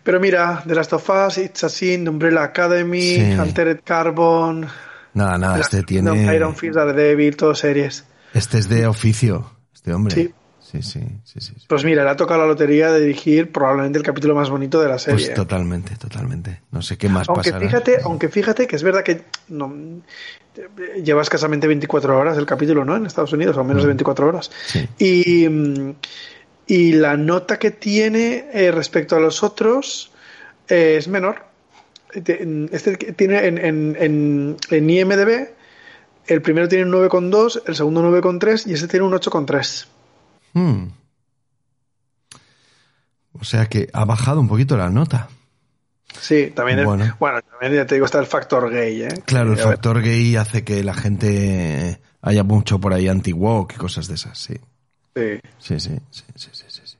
Pero 0.03 0.21
mira, 0.21 0.63
The 0.65 0.75
Last 0.75 0.93
of 0.93 1.09
Us, 1.09 1.37
It's 1.39 1.65
a 1.65 1.69
Sin, 1.69 2.07
Umbrella 2.07 2.43
Academy, 2.43 3.33
Altered 3.33 3.81
Carbon... 3.83 4.69
Nada, 5.13 5.37
nada, 5.37 5.59
este 5.59 5.83
tiene... 5.83 6.33
Iron 6.35 6.55
Fist, 6.55 6.75
Daredevil, 6.75 7.35
todo 7.35 7.53
series. 7.55 8.05
Este 8.33 8.57
es 8.57 8.69
de 8.69 8.87
oficio, 8.87 9.51
este 9.73 9.93
hombre. 9.93 10.15
Sí. 10.15 10.33
Sí, 10.71 10.81
sí, 10.83 11.01
sí, 11.25 11.41
sí, 11.41 11.53
Pues 11.67 11.83
mira, 11.83 12.05
le 12.05 12.11
ha 12.11 12.15
tocado 12.15 12.39
la 12.39 12.47
lotería 12.47 12.93
de 12.93 13.01
dirigir 13.01 13.51
probablemente 13.51 13.97
el 13.97 14.05
capítulo 14.05 14.35
más 14.35 14.49
bonito 14.49 14.79
de 14.79 14.87
la 14.87 14.97
serie. 14.97 15.25
Pues 15.25 15.35
totalmente, 15.35 15.97
totalmente. 15.97 16.61
No 16.71 16.81
sé 16.81 16.97
qué 16.97 17.09
más 17.09 17.27
aunque 17.27 17.51
Fíjate, 17.51 17.97
aunque 18.01 18.29
fíjate 18.29 18.67
que 18.67 18.77
es 18.77 18.83
verdad 18.83 19.03
que 19.03 19.25
no, 19.49 20.01
lleva 21.03 21.23
escasamente 21.23 21.67
24 21.67 22.17
horas 22.17 22.37
el 22.37 22.45
capítulo, 22.45 22.85
¿no? 22.85 22.95
En 22.95 23.05
Estados 23.05 23.33
Unidos, 23.33 23.57
o 23.57 23.65
menos 23.65 23.83
de 23.83 23.87
24 23.87 24.25
mm. 24.25 24.29
horas. 24.29 24.51
Y, 24.97 25.45
y, 26.67 26.93
la 26.93 27.17
nota 27.17 27.59
que 27.59 27.71
tiene 27.71 28.45
eh, 28.53 28.71
respecto 28.71 29.17
a 29.17 29.19
los 29.19 29.43
otros 29.43 30.11
eh, 30.69 30.95
es 30.97 31.09
menor. 31.09 31.50
Este 32.13 32.95
tiene 33.13 33.45
en, 33.45 33.57
en, 33.57 34.57
en, 34.69 34.89
IMDB, 34.89 35.49
el 36.27 36.41
primero 36.41 36.67
tiene 36.67 36.85
un 36.85 36.91
9,2, 36.91 37.63
el 37.67 37.75
segundo 37.75 38.01
9,3 38.03 38.67
y 38.67 38.73
este 38.73 38.87
tiene 38.87 39.05
un 39.05 39.13
8,3. 39.13 39.87
Hmm. 40.53 40.87
O 43.33 43.43
sea 43.43 43.67
que 43.67 43.89
ha 43.93 44.05
bajado 44.05 44.39
un 44.41 44.47
poquito 44.47 44.77
la 44.77 44.89
nota. 44.89 45.29
Sí, 46.19 46.51
también 46.53 46.83
bueno. 46.83 47.15
bueno, 47.19 47.41
también 47.41 47.73
ya 47.73 47.85
te 47.85 47.95
digo, 47.95 48.05
está 48.05 48.19
el 48.19 48.25
factor 48.25 48.69
gay, 48.69 49.03
¿eh? 49.03 49.23
Claro, 49.25 49.53
el 49.53 49.59
factor 49.59 50.01
gay 50.01 50.35
hace 50.35 50.63
que 50.63 50.83
la 50.83 50.93
gente 50.93 52.01
haya 52.21 52.43
mucho 52.43 52.79
por 52.79 52.93
ahí 52.93 53.07
anti-woke 53.07 53.73
y 53.73 53.77
cosas 53.77 54.07
de 54.07 54.15
esas, 54.15 54.37
sí. 54.37 54.55
Sí. 55.15 55.39
Sí, 55.57 55.79
sí, 55.79 55.97
sí, 56.09 56.23
sí, 56.35 56.65
sí, 56.67 56.97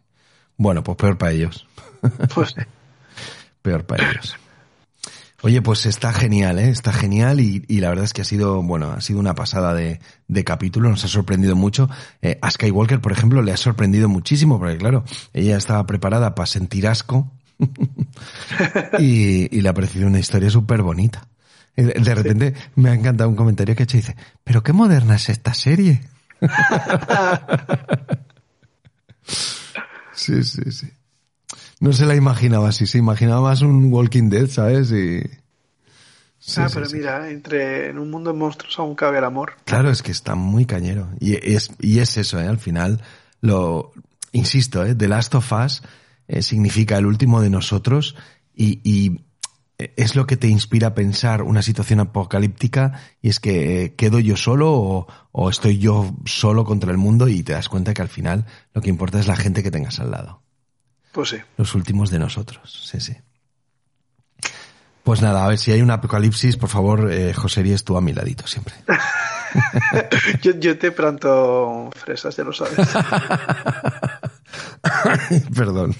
Bueno, 0.57 0.84
pues 0.84 0.97
peor 0.97 1.18
para 1.18 1.32
ellos. 1.32 1.68
Pues 2.34 2.55
peor 3.62 3.86
para 3.86 4.09
ellos. 4.09 4.36
Oye, 5.43 5.61
pues 5.61 5.85
está 5.87 6.13
genial, 6.13 6.59
¿eh? 6.59 6.69
Está 6.69 6.93
genial 6.93 7.41
y, 7.41 7.65
y, 7.67 7.79
la 7.79 7.89
verdad 7.89 8.05
es 8.05 8.13
que 8.13 8.21
ha 8.21 8.25
sido, 8.25 8.61
bueno, 8.61 8.91
ha 8.91 9.01
sido 9.01 9.19
una 9.19 9.33
pasada 9.33 9.73
de, 9.73 9.99
de 10.27 10.43
capítulo, 10.43 10.89
nos 10.89 11.03
ha 11.03 11.07
sorprendido 11.07 11.55
mucho. 11.55 11.89
Eh, 12.21 12.37
a 12.41 12.51
Skywalker, 12.51 13.01
por 13.01 13.11
ejemplo, 13.11 13.41
le 13.41 13.51
ha 13.51 13.57
sorprendido 13.57 14.07
muchísimo 14.07 14.59
porque, 14.59 14.77
claro, 14.77 15.03
ella 15.33 15.57
estaba 15.57 15.85
preparada 15.87 16.35
para 16.35 16.45
sentir 16.45 16.87
asco 16.87 17.31
y, 18.99 19.55
y, 19.55 19.61
le 19.61 19.69
ha 19.69 19.73
parecido 19.73 20.07
una 20.07 20.19
historia 20.19 20.51
súper 20.51 20.83
bonita. 20.83 21.27
De 21.75 22.13
repente 22.13 22.53
me 22.75 22.89
ha 22.89 22.93
encantado 22.93 23.29
un 23.29 23.35
comentario 23.35 23.75
que 23.75 23.83
ha 23.83 23.85
hecho 23.85 23.97
y 23.97 24.01
dice, 24.01 24.15
pero 24.43 24.61
qué 24.61 24.73
moderna 24.73 25.15
es 25.15 25.29
esta 25.29 25.53
serie. 25.53 26.01
sí, 30.13 30.43
sí, 30.43 30.71
sí. 30.71 30.91
No 31.82 31.93
se 31.93 32.05
la 32.05 32.15
imaginaba 32.15 32.69
así, 32.69 32.86
se 32.86 32.99
imaginaba 32.99 33.41
más 33.41 33.63
un 33.63 33.91
Walking 33.91 34.29
Dead, 34.29 34.47
¿sabes? 34.47 34.91
Y... 34.91 35.23
ah, 36.57 36.67
pero 36.71 36.88
mira, 36.91 37.27
entre 37.27 37.89
en 37.89 37.97
un 37.97 38.11
mundo 38.11 38.32
de 38.32 38.38
monstruos 38.38 38.77
aún 38.77 38.93
cabe 38.93 39.17
el 39.17 39.23
amor. 39.23 39.53
Claro, 39.65 39.89
es 39.89 40.03
que 40.03 40.11
está 40.11 40.36
muy 40.36 40.67
cañero. 40.67 41.09
Y 41.19 41.34
es, 41.34 41.71
y 41.79 41.97
es 41.97 42.17
eso, 42.17 42.39
¿eh? 42.39 42.45
al 42.45 42.59
final, 42.59 43.01
lo, 43.41 43.93
insisto, 44.32 44.86
¿eh? 44.86 44.93
The 44.93 45.07
Last 45.07 45.34
of 45.34 45.51
Us 45.51 45.82
eh, 46.27 46.43
significa 46.43 46.99
el 46.99 47.07
último 47.07 47.41
de 47.41 47.49
nosotros 47.49 48.15
y, 48.53 48.79
y, 48.84 49.25
es 49.79 50.15
lo 50.15 50.27
que 50.27 50.38
te 50.38 50.47
inspira 50.47 50.89
a 50.89 50.93
pensar 50.93 51.41
una 51.41 51.63
situación 51.63 51.99
apocalíptica 51.99 53.01
y 53.23 53.29
es 53.29 53.39
que 53.39 53.86
eh, 53.86 53.95
quedo 53.95 54.19
yo 54.19 54.38
solo 54.38 54.71
o, 54.71 55.07
o, 55.32 55.49
estoy 55.49 55.79
yo 55.79 56.15
solo 56.25 56.63
contra 56.63 56.91
el 56.91 56.99
mundo 56.99 57.27
y 57.27 57.41
te 57.41 57.53
das 57.53 57.69
cuenta 57.69 57.95
que 57.95 58.03
al 58.03 58.07
final 58.07 58.45
lo 58.75 58.84
que 58.84 58.91
importa 58.91 59.19
es 59.19 59.25
la 59.25 59.36
gente 59.36 59.63
que 59.63 59.71
tengas 59.71 59.99
al 59.99 60.11
lado. 60.11 60.43
Pues 61.12 61.30
sí. 61.30 61.38
Los 61.57 61.76
últimos 61.76 62.09
de 62.09 62.20
nosotros, 62.20 62.88
sí, 62.89 62.99
sí. 62.99 63.16
Pues 65.03 65.22
nada, 65.22 65.43
a 65.43 65.47
ver 65.47 65.57
si 65.57 65.72
hay 65.72 65.82
un 65.82 65.91
apocalipsis, 65.91 66.57
por 66.57 66.70
favor, 66.70 67.12
eh, 67.12 67.34
José, 67.34 67.62
eres 67.62 67.84
tú 67.84 67.97
a 67.97 68.01
mi 68.01 68.14
ladito 68.14 68.45
siempre. 68.45 68.76
yo, 70.41 70.51
yo 70.59 70.78
te 70.78 70.91
planto 70.91 71.89
fresas, 71.95 72.36
ya 72.36 72.43
lo 72.43 72.53
sabes. 72.53 72.78
Perdón. 75.56 75.95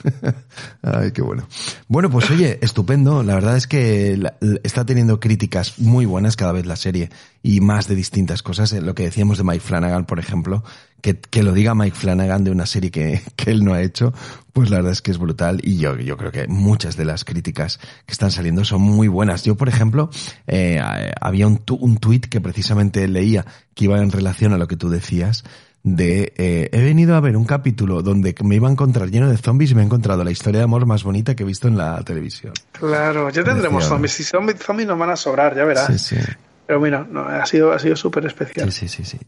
Ay, 0.82 1.12
qué 1.12 1.22
bueno. 1.22 1.48
Bueno, 1.88 2.10
pues 2.10 2.30
oye, 2.32 2.60
estupendo. 2.62 3.24
La 3.24 3.36
verdad 3.36 3.58
es 3.58 3.68
que 3.68 4.20
está 4.64 4.86
teniendo 4.86 5.20
críticas 5.20 5.80
muy 5.80 6.06
buenas 6.06 6.36
cada 6.36 6.52
vez 6.52 6.66
la 6.66 6.76
serie 6.76 7.10
y 7.44 7.62
más 7.62 7.88
de 7.88 7.96
distintas 7.96 8.44
cosas. 8.44 8.72
Lo 8.74 8.96
que 8.96 9.04
decíamos 9.04 9.38
de 9.38 9.44
Mike 9.44 9.62
Flanagan, 9.62 10.06
por 10.06 10.20
ejemplo, 10.20 10.64
que, 11.02 11.20
que 11.20 11.44
lo 11.44 11.54
diga 11.54 11.76
Mike 11.76 11.98
Flanagan 11.98 12.44
de 12.44 12.52
una 12.52 12.66
serie 12.66 12.92
que, 12.92 13.22
que 13.36 13.52
él 13.52 13.64
no 13.64 13.74
ha 13.74 13.82
hecho, 13.82 14.14
pues 14.54 14.70
la 14.70 14.78
verdad 14.78 14.92
es 14.92 15.02
que 15.02 15.12
es 15.12 15.18
brutal 15.18 15.60
y 15.64 15.78
yo, 15.78 15.98
yo 15.98 16.18
creo 16.18 16.32
que 16.32 16.48
muchas 16.48 16.98
de 16.98 17.06
las 17.06 17.24
críticas 17.26 17.80
que 18.06 18.12
están 18.12 18.32
saliendo 18.32 18.66
son 18.66 18.82
muy 18.82 19.08
buenas. 19.08 19.44
Yo, 19.44 19.56
por 19.56 19.70
ejemplo, 19.70 20.10
eh, 20.48 20.82
había 21.20 21.48
un, 21.48 21.62
un 21.80 21.98
tuit 21.98 22.26
que 22.28 22.42
precisamente 22.42 23.08
leía 23.08 23.46
que 23.74 23.86
iba 23.86 24.02
en 24.02 24.12
relación 24.12 24.54
a 24.54 24.58
lo 24.58 24.68
que 24.68 24.78
tú 24.78 24.90
decías 24.90 25.44
de 25.84 26.34
eh, 26.38 26.70
he 26.72 26.82
venido 26.82 27.16
a 27.16 27.20
ver 27.20 27.36
un 27.36 27.46
capítulo 27.46 28.04
donde 28.04 28.36
me 28.44 28.56
iba 28.56 28.68
a 28.68 28.72
encontrar 28.72 29.10
lleno 29.10 29.30
de 29.30 29.38
zombies 29.38 29.72
y 29.72 29.76
me 29.76 29.82
he 29.82 29.86
encontrado 29.86 30.24
la 30.24 30.32
historia 30.32 30.60
de 30.60 30.66
amor 30.66 30.86
más 30.86 31.04
bonita 31.04 31.36
que 31.36 31.44
he 31.44 31.46
visto 31.46 31.68
en 31.68 31.78
la 31.78 32.02
televisión. 32.04 32.54
Claro, 32.72 33.30
ya 33.30 33.44
tendremos 33.44 33.86
zombies. 33.86 34.14
Si 34.14 34.24
zombies, 34.24 34.60
zombies 34.60 34.88
nos 34.88 35.00
van 35.00 35.10
a 35.10 35.16
sobrar, 35.16 35.56
ya 35.56 35.66
verás. 35.66 35.88
Sí, 35.88 36.16
sí. 36.16 36.22
Pero 36.68 36.80
mira, 36.80 37.06
no, 37.10 37.22
ha 37.22 37.46
sido 37.46 37.72
ha 37.74 37.80
sido 37.80 37.96
súper 37.96 38.26
especial. 38.26 38.72
Sí, 38.72 38.88
sí, 38.88 39.04
sí, 39.04 39.18
sí. 39.18 39.20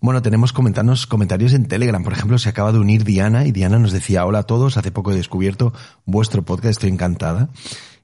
Bueno, 0.00 0.22
tenemos 0.22 0.52
comentarnos 0.52 1.06
comentarios 1.06 1.52
en 1.54 1.66
Telegram. 1.66 2.02
Por 2.02 2.12
ejemplo, 2.12 2.38
se 2.38 2.48
acaba 2.48 2.72
de 2.72 2.78
unir 2.78 3.04
Diana 3.04 3.46
y 3.46 3.52
Diana 3.52 3.78
nos 3.78 3.92
decía, 3.92 4.24
hola 4.26 4.40
a 4.40 4.42
todos, 4.44 4.76
hace 4.76 4.92
poco 4.92 5.12
he 5.12 5.16
descubierto 5.16 5.72
vuestro 6.04 6.42
podcast, 6.42 6.72
estoy 6.72 6.90
encantada. 6.90 7.48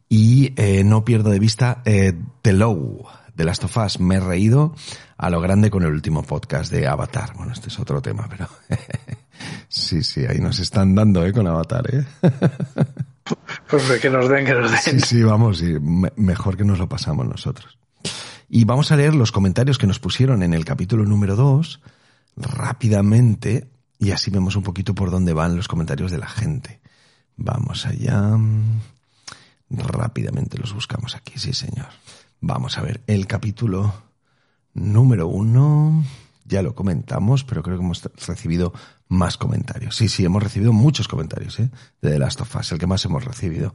Y 0.09 0.53
eh, 0.57 0.83
no 0.85 1.05
pierdo 1.05 1.31
de 1.31 1.39
vista 1.39 1.83
eh, 1.85 2.15
The 2.43 2.53
Low 2.53 3.07
de 3.35 3.45
Last 3.45 3.65
of 3.65 3.77
Us. 3.77 4.01
Me 4.01 4.17
he 4.17 4.21
reído 4.21 4.75
a 5.17 5.31
lo 5.31 5.41
grande 5.41 5.71
con 5.71 5.83
el 5.83 5.93
último 5.93 6.23
podcast 6.23 6.73
de 6.73 6.87
Avatar. 6.87 7.35
Bueno, 7.37 7.53
este 7.53 7.69
es 7.69 7.79
otro 7.79 8.01
tema, 8.03 8.27
pero 8.29 8.49
sí, 9.69 10.03
sí, 10.03 10.25
ahí 10.27 10.39
nos 10.39 10.59
están 10.59 10.95
dando, 10.95 11.25
¿eh? 11.25 11.33
Con 11.33 11.47
Avatar, 11.47 11.95
¿eh? 11.95 12.05
pues 13.69 14.01
que 14.01 14.11
nos 14.11 14.29
den, 14.29 14.45
que 14.45 14.55
nos 14.55 14.71
den. 14.71 14.81
Sí, 14.81 15.01
sí, 15.01 15.23
vamos, 15.23 15.63
mejor 16.17 16.57
que 16.57 16.65
nos 16.65 16.79
lo 16.79 16.89
pasamos 16.89 17.27
nosotros. 17.27 17.79
Y 18.49 18.65
vamos 18.65 18.93
a 18.93 18.97
leer 18.97 19.15
los 19.15 19.33
comentarios 19.33 19.79
que 19.79 19.87
nos 19.87 19.99
pusieron 19.99 20.43
en 20.43 20.55
el 20.55 20.65
capítulo 20.65 21.05
número 21.05 21.35
2 21.37 21.81
rápidamente 22.37 23.69
y 23.99 24.11
así 24.11 24.31
vemos 24.31 24.57
un 24.57 24.63
poquito 24.63 24.95
por 24.95 25.11
dónde 25.11 25.33
van 25.33 25.57
los 25.57 25.69
comentarios 25.69 26.11
de 26.11 26.19
la 26.19 26.29
gente. 26.29 26.81
Vamos 27.37 27.87
allá. 27.87 28.39
Rápidamente 29.71 30.59
los 30.59 30.75
buscamos 30.75 31.17
aquí, 31.17 31.39
sí 31.39 31.53
señor. 31.53 31.89
Vamos 32.47 32.77
a 32.77 32.83
ver, 32.83 33.01
el 33.07 33.27
capítulo 33.27 33.95
número 34.75 35.29
uno, 35.29 36.05
ya 36.45 36.61
lo 36.61 36.75
comentamos, 36.75 37.43
pero 37.43 37.63
creo 37.63 37.79
que 37.79 37.83
hemos 37.83 38.03
recibido 38.27 38.75
más 39.09 39.39
comentarios. 39.39 39.97
Sí, 39.97 40.11
sí, 40.11 40.27
hemos 40.27 40.43
recibido 40.43 40.71
muchos 40.75 41.09
comentarios, 41.09 41.59
¿eh? 41.59 41.71
De 42.03 42.11
The 42.11 42.19
Last 42.19 42.43
of 42.43 42.55
Us, 42.55 42.73
el 42.73 42.79
que 42.79 42.87
más 42.87 43.03
hemos 43.07 43.25
recibido. 43.25 43.75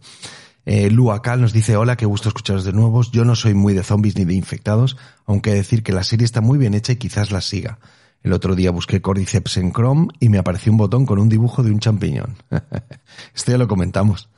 Eh, 0.66 0.92
Luacal 0.92 1.42
nos 1.42 1.52
dice, 1.52 1.78
hola, 1.78 1.98
qué 1.98 2.06
gusto 2.06 2.30
escucharos 2.30 2.64
de 2.64 2.72
nuevo. 2.72 3.02
Yo 3.12 3.26
no 3.26 3.36
soy 3.36 3.56
muy 3.56 3.74
de 3.74 3.82
zombies 3.82 4.16
ni 4.16 4.24
de 4.24 4.36
infectados, 4.36 4.98
aunque 5.26 5.52
decir 5.52 5.82
que 5.82 5.92
la 5.92 6.04
serie 6.04 6.26
está 6.26 6.40
muy 6.40 6.60
bien 6.60 6.76
hecha 6.76 6.94
y 6.94 6.98
quizás 6.98 7.32
la 7.32 7.42
siga. 7.42 7.80
El 8.22 8.34
otro 8.34 8.54
día 8.54 8.70
busqué 8.70 9.02
Cordyceps 9.02 9.58
en 9.58 9.74
Chrome 9.74 10.10
y 10.20 10.30
me 10.30 10.38
apareció 10.38 10.72
un 10.72 10.78
botón 10.78 11.08
con 11.08 11.18
un 11.18 11.28
dibujo 11.28 11.64
de 11.64 11.72
un 11.72 11.80
champiñón. 11.80 12.36
Esto 13.34 13.52
ya 13.52 13.58
lo 13.58 13.68
comentamos. 13.68 14.30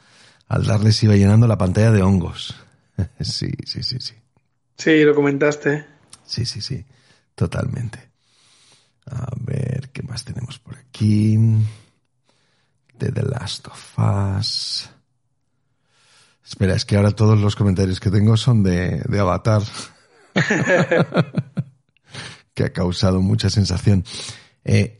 Al 0.47 0.65
darle 0.65 0.93
se 0.93 1.07
iba 1.07 1.17
llenando 1.17 1.47
la 1.47 1.57
pantalla 1.57 1.91
de 1.91 2.01
hongos. 2.01 2.55
sí, 3.21 3.51
sí, 3.65 3.83
sí, 3.83 3.97
sí. 3.99 4.13
Sí, 4.77 5.03
lo 5.03 5.13
comentaste. 5.13 5.85
Sí, 6.25 6.45
sí, 6.45 6.61
sí, 6.61 6.85
totalmente. 7.35 8.09
A 9.05 9.29
ver, 9.37 9.89
¿qué 9.91 10.03
más 10.03 10.23
tenemos 10.23 10.59
por 10.59 10.77
aquí? 10.77 11.37
De 12.97 13.11
The 13.11 13.23
Last 13.23 13.67
of 13.67 13.99
Us. 13.99 14.89
Espera, 16.43 16.75
es 16.75 16.85
que 16.85 16.97
ahora 16.97 17.11
todos 17.11 17.39
los 17.39 17.55
comentarios 17.55 17.99
que 17.99 18.11
tengo 18.11 18.37
son 18.37 18.63
de, 18.63 19.01
de 19.07 19.19
Avatar. 19.19 19.61
que 22.53 22.63
ha 22.63 22.73
causado 22.73 23.21
mucha 23.21 23.49
sensación. 23.49 24.03
Eh, 24.63 24.99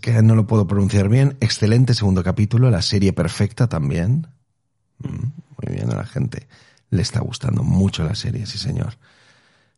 que 0.00 0.22
no 0.22 0.34
lo 0.34 0.46
puedo 0.46 0.66
pronunciar 0.66 1.08
bien. 1.08 1.36
Excelente 1.40 1.94
segundo 1.94 2.22
capítulo, 2.22 2.70
la 2.70 2.82
serie 2.82 3.12
perfecta 3.12 3.68
también. 3.68 4.28
Mm, 4.98 5.26
muy 5.58 5.74
bien 5.74 5.90
a 5.90 5.96
la 5.96 6.06
gente 6.06 6.46
le 6.96 7.02
está 7.02 7.20
gustando 7.20 7.62
mucho 7.62 8.04
la 8.04 8.14
serie, 8.14 8.46
sí 8.46 8.58
señor. 8.58 8.98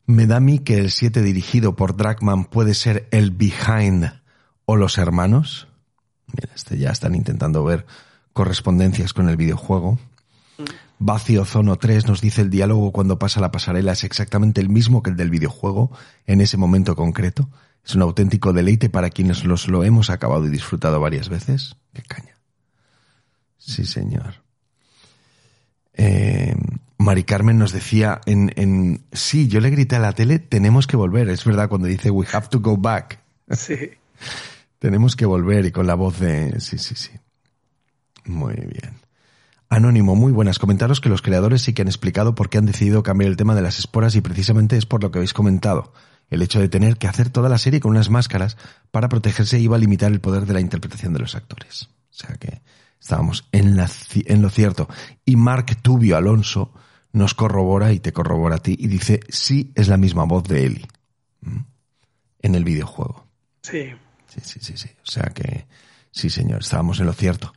Me 0.07 0.27
da 0.27 0.37
a 0.37 0.41
mí 0.41 0.61
que 0.61 0.79
el 0.79 0.91
7 0.91 1.23
dirigido 1.23 1.77
por 1.77 1.97
Dragman 1.97 2.47
puede 2.47 2.75
ser 2.75 3.09
el 3.11 3.31
Behind 3.31 4.23
o 4.64 4.77
Los 4.77 4.97
Hermanos. 4.97 5.69
Mira, 6.29 6.51
este 6.55 6.79
ya 6.79 6.91
están 6.91 7.14
intentando 7.14 7.62
ver 7.64 7.87
correspondencias 8.33 9.12
con 9.12 9.29
el 9.29 9.37
videojuego. 9.37 9.99
Vacío 10.99 11.45
Zono 11.45 11.77
3 11.77 12.07
nos 12.07 12.21
dice 12.21 12.41
el 12.43 12.51
diálogo 12.51 12.91
cuando 12.91 13.19
pasa 13.19 13.41
la 13.41 13.53
pasarela 13.53 13.93
es 13.93 14.03
exactamente 14.03 14.61
el 14.61 14.69
mismo 14.69 15.03
que 15.03 15.11
el 15.11 15.16
del 15.16 15.31
videojuego 15.31 15.93
en 16.27 16.41
ese 16.41 16.57
momento 16.57 16.97
concreto. 16.97 17.49
Es 17.85 17.95
un 17.95 18.03
auténtico 18.03 18.53
deleite 18.53 18.89
para 18.89 19.11
quienes 19.11 19.45
los 19.45 19.69
lo 19.69 19.85
hemos 19.85 20.11
acabado 20.11 20.47
y 20.47 20.51
disfrutado 20.51 21.01
varias 21.01 21.29
veces. 21.29 21.77
Qué 21.93 22.03
caña. 22.03 22.37
Sí, 23.59 23.85
señor. 23.85 24.35
Eh, 25.95 26.55
Mari 26.99 27.23
Carmen 27.23 27.59
nos 27.59 27.73
decía 27.73 28.21
en, 28.27 28.53
en, 28.57 29.05
sí, 29.13 29.47
yo 29.49 29.61
le 29.61 29.71
grité 29.71 29.97
a 29.97 30.01
la 30.01 30.13
tele, 30.13 30.41
tenemos 30.41 30.87
que 30.87 30.97
volver. 30.97 31.29
Es 31.29 31.45
verdad 31.45 31.69
cuando 31.69 31.87
dice 31.87 32.11
we 32.11 32.27
have 32.33 32.49
to 32.49 32.61
go 32.61 32.77
back. 32.77 33.21
Sí. 33.51 33.93
tenemos 34.79 35.17
que 35.17 35.25
volver 35.25 35.65
y 35.65 35.73
con 35.73 35.87
la 35.87 35.95
voz 35.95 36.19
de, 36.19 36.61
sí, 36.61 36.77
sí, 36.77 36.95
sí. 36.95 37.13
Muy 38.27 38.55
bien. 38.55 38.99
Anónimo, 39.71 40.17
muy 40.17 40.33
buenas. 40.33 40.59
Comentaros 40.59 41.01
que 41.01 41.09
los 41.09 41.23
creadores 41.23 41.63
sí 41.63 41.73
que 41.73 41.83
han 41.83 41.89
explicado 41.89 42.35
por 42.35 42.51
qué 42.51 42.59
han 42.59 42.67
decidido 42.67 43.03
cambiar 43.03 43.31
el 43.31 43.37
tema 43.37 43.55
de 43.55 43.63
las 43.63 43.79
esporas 43.79 44.15
y 44.17 44.21
precisamente 44.21 44.77
es 44.77 44.87
por 44.87 45.03
lo 45.03 45.11
que 45.11 45.19
habéis 45.19 45.33
comentado. 45.33 45.93
El 46.31 46.43
hecho 46.43 46.61
de 46.61 46.69
tener 46.69 46.99
que 46.99 47.07
hacer 47.07 47.31
toda 47.31 47.49
la 47.49 47.59
serie 47.59 47.81
con 47.81 47.93
unas 47.93 48.11
máscaras 48.11 48.57
para 48.91 49.09
protegerse 49.09 49.59
iba 49.59 49.77
a 49.77 49.79
limitar 49.79 50.13
el 50.13 50.21
poder 50.21 50.45
de 50.47 50.55
la 50.55 50.61
interpretación 50.61 51.13
de 51.13 51.21
los 51.21 51.35
actores. 51.35 51.89
O 52.11 52.15
sea 52.15 52.37
que 52.37 52.61
estábamos 53.01 53.49
en, 53.53 53.77
la, 53.77 53.89
en 54.27 54.43
lo 54.43 54.51
cierto. 54.51 54.89
Y 55.25 55.37
Mark 55.37 55.81
Tubio 55.81 56.17
Alonso, 56.17 56.73
nos 57.13 57.35
corrobora 57.35 57.93
y 57.93 58.01
te 58.01 58.13
corrobora 58.13 58.57
a 58.57 58.59
ti 58.59 58.77
y 58.79 58.87
dice, 58.87 59.21
sí, 59.29 59.73
es 59.75 59.89
la 59.89 59.97
misma 59.97 60.25
voz 60.25 60.45
de 60.45 60.67
Eli 60.67 60.87
en 62.41 62.55
el 62.55 62.65
videojuego. 62.65 63.27
Sí. 63.63 63.93
Sí, 64.27 64.41
sí, 64.43 64.61
sí, 64.61 64.77
sí. 64.77 64.89
O 65.03 65.11
sea 65.11 65.33
que, 65.35 65.67
sí, 66.11 66.31
señor, 66.31 66.61
estábamos 66.61 67.01
en 67.01 67.07
lo 67.07 67.13
cierto. 67.13 67.53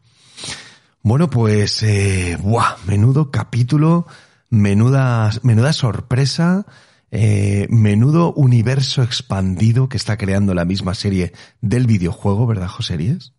Bueno, 1.04 1.30
pues, 1.30 1.84
eh, 1.84 2.38
¡buah! 2.40 2.78
Menudo 2.86 3.32
capítulo, 3.32 4.08
menuda, 4.50 5.32
menuda 5.44 5.74
sorpresa, 5.74 6.66
eh, 7.10 7.68
menudo 7.70 8.34
universo 8.34 9.04
expandido 9.04 9.90
que 9.90 9.98
está 9.98 10.18
creando 10.18 10.54
la 10.54 10.66
misma 10.66 10.94
serie 10.94 11.34
del 11.60 11.88
videojuego, 11.88 12.48
¿verdad, 12.48 12.68
José 12.68 12.98
Ríes? 12.98 13.34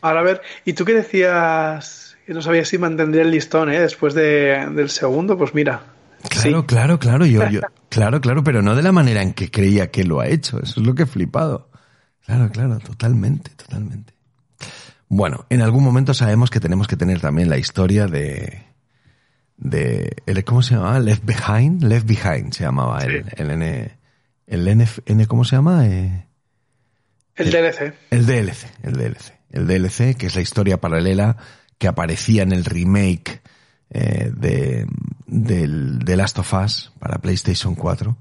Ahora, 0.00 0.20
a 0.20 0.22
ver, 0.22 0.42
¿y 0.64 0.72
tú 0.72 0.84
qué 0.84 0.94
decías 0.94 2.03
no 2.32 2.40
sabía 2.40 2.64
si 2.64 2.78
mantendría 2.78 3.22
el 3.22 3.30
listón, 3.30 3.70
¿eh? 3.70 3.80
Después 3.80 4.14
de, 4.14 4.66
del 4.74 4.90
segundo, 4.90 5.36
pues 5.36 5.54
mira. 5.54 5.82
Claro, 6.30 6.66
claro, 6.66 6.98
claro, 6.98 7.26
yo, 7.26 7.48
yo, 7.50 7.60
claro, 7.90 8.20
claro, 8.20 8.42
pero 8.42 8.62
no 8.62 8.74
de 8.74 8.82
la 8.82 8.92
manera 8.92 9.22
en 9.22 9.34
que 9.34 9.50
creía 9.50 9.90
que 9.90 10.04
lo 10.04 10.20
ha 10.20 10.28
hecho. 10.28 10.60
Eso 10.62 10.80
es 10.80 10.86
lo 10.86 10.94
que 10.94 11.02
he 11.02 11.06
flipado. 11.06 11.68
Claro, 12.24 12.50
claro, 12.50 12.78
totalmente, 12.78 13.50
totalmente. 13.50 14.14
Bueno, 15.08 15.44
en 15.50 15.60
algún 15.60 15.84
momento 15.84 16.14
sabemos 16.14 16.50
que 16.50 16.60
tenemos 16.60 16.88
que 16.88 16.96
tener 16.96 17.20
también 17.20 17.50
la 17.50 17.58
historia 17.58 18.06
de, 18.06 18.64
de, 19.56 20.42
¿cómo 20.44 20.62
se 20.62 20.74
llamaba? 20.74 20.98
Left 20.98 21.24
Behind, 21.24 21.82
Left 21.84 22.06
Behind 22.06 22.52
se 22.52 22.64
llamaba 22.64 23.00
el, 23.04 23.24
el 23.36 23.50
N, 23.50 23.98
el 24.46 24.68
N, 24.68 25.26
¿cómo 25.26 25.44
se 25.44 25.56
llama? 25.56 25.86
Eh, 25.86 26.26
el, 27.36 27.50
DLC. 27.50 27.94
El 28.10 28.26
DLC, 28.26 28.66
el 28.82 28.94
DLC. 28.94 29.32
El 29.50 29.66
DLC, 29.66 30.16
que 30.16 30.26
es 30.26 30.34
la 30.34 30.40
historia 30.40 30.80
paralela 30.80 31.36
que 31.78 31.88
aparecía 31.88 32.42
en 32.42 32.52
el 32.52 32.64
remake 32.64 33.42
eh, 33.90 34.30
de, 34.34 34.86
del, 35.26 35.98
de 36.00 36.16
Last 36.16 36.38
of 36.38 36.52
Us 36.54 36.92
para 36.98 37.18
PlayStation 37.18 37.74
4 37.74 38.16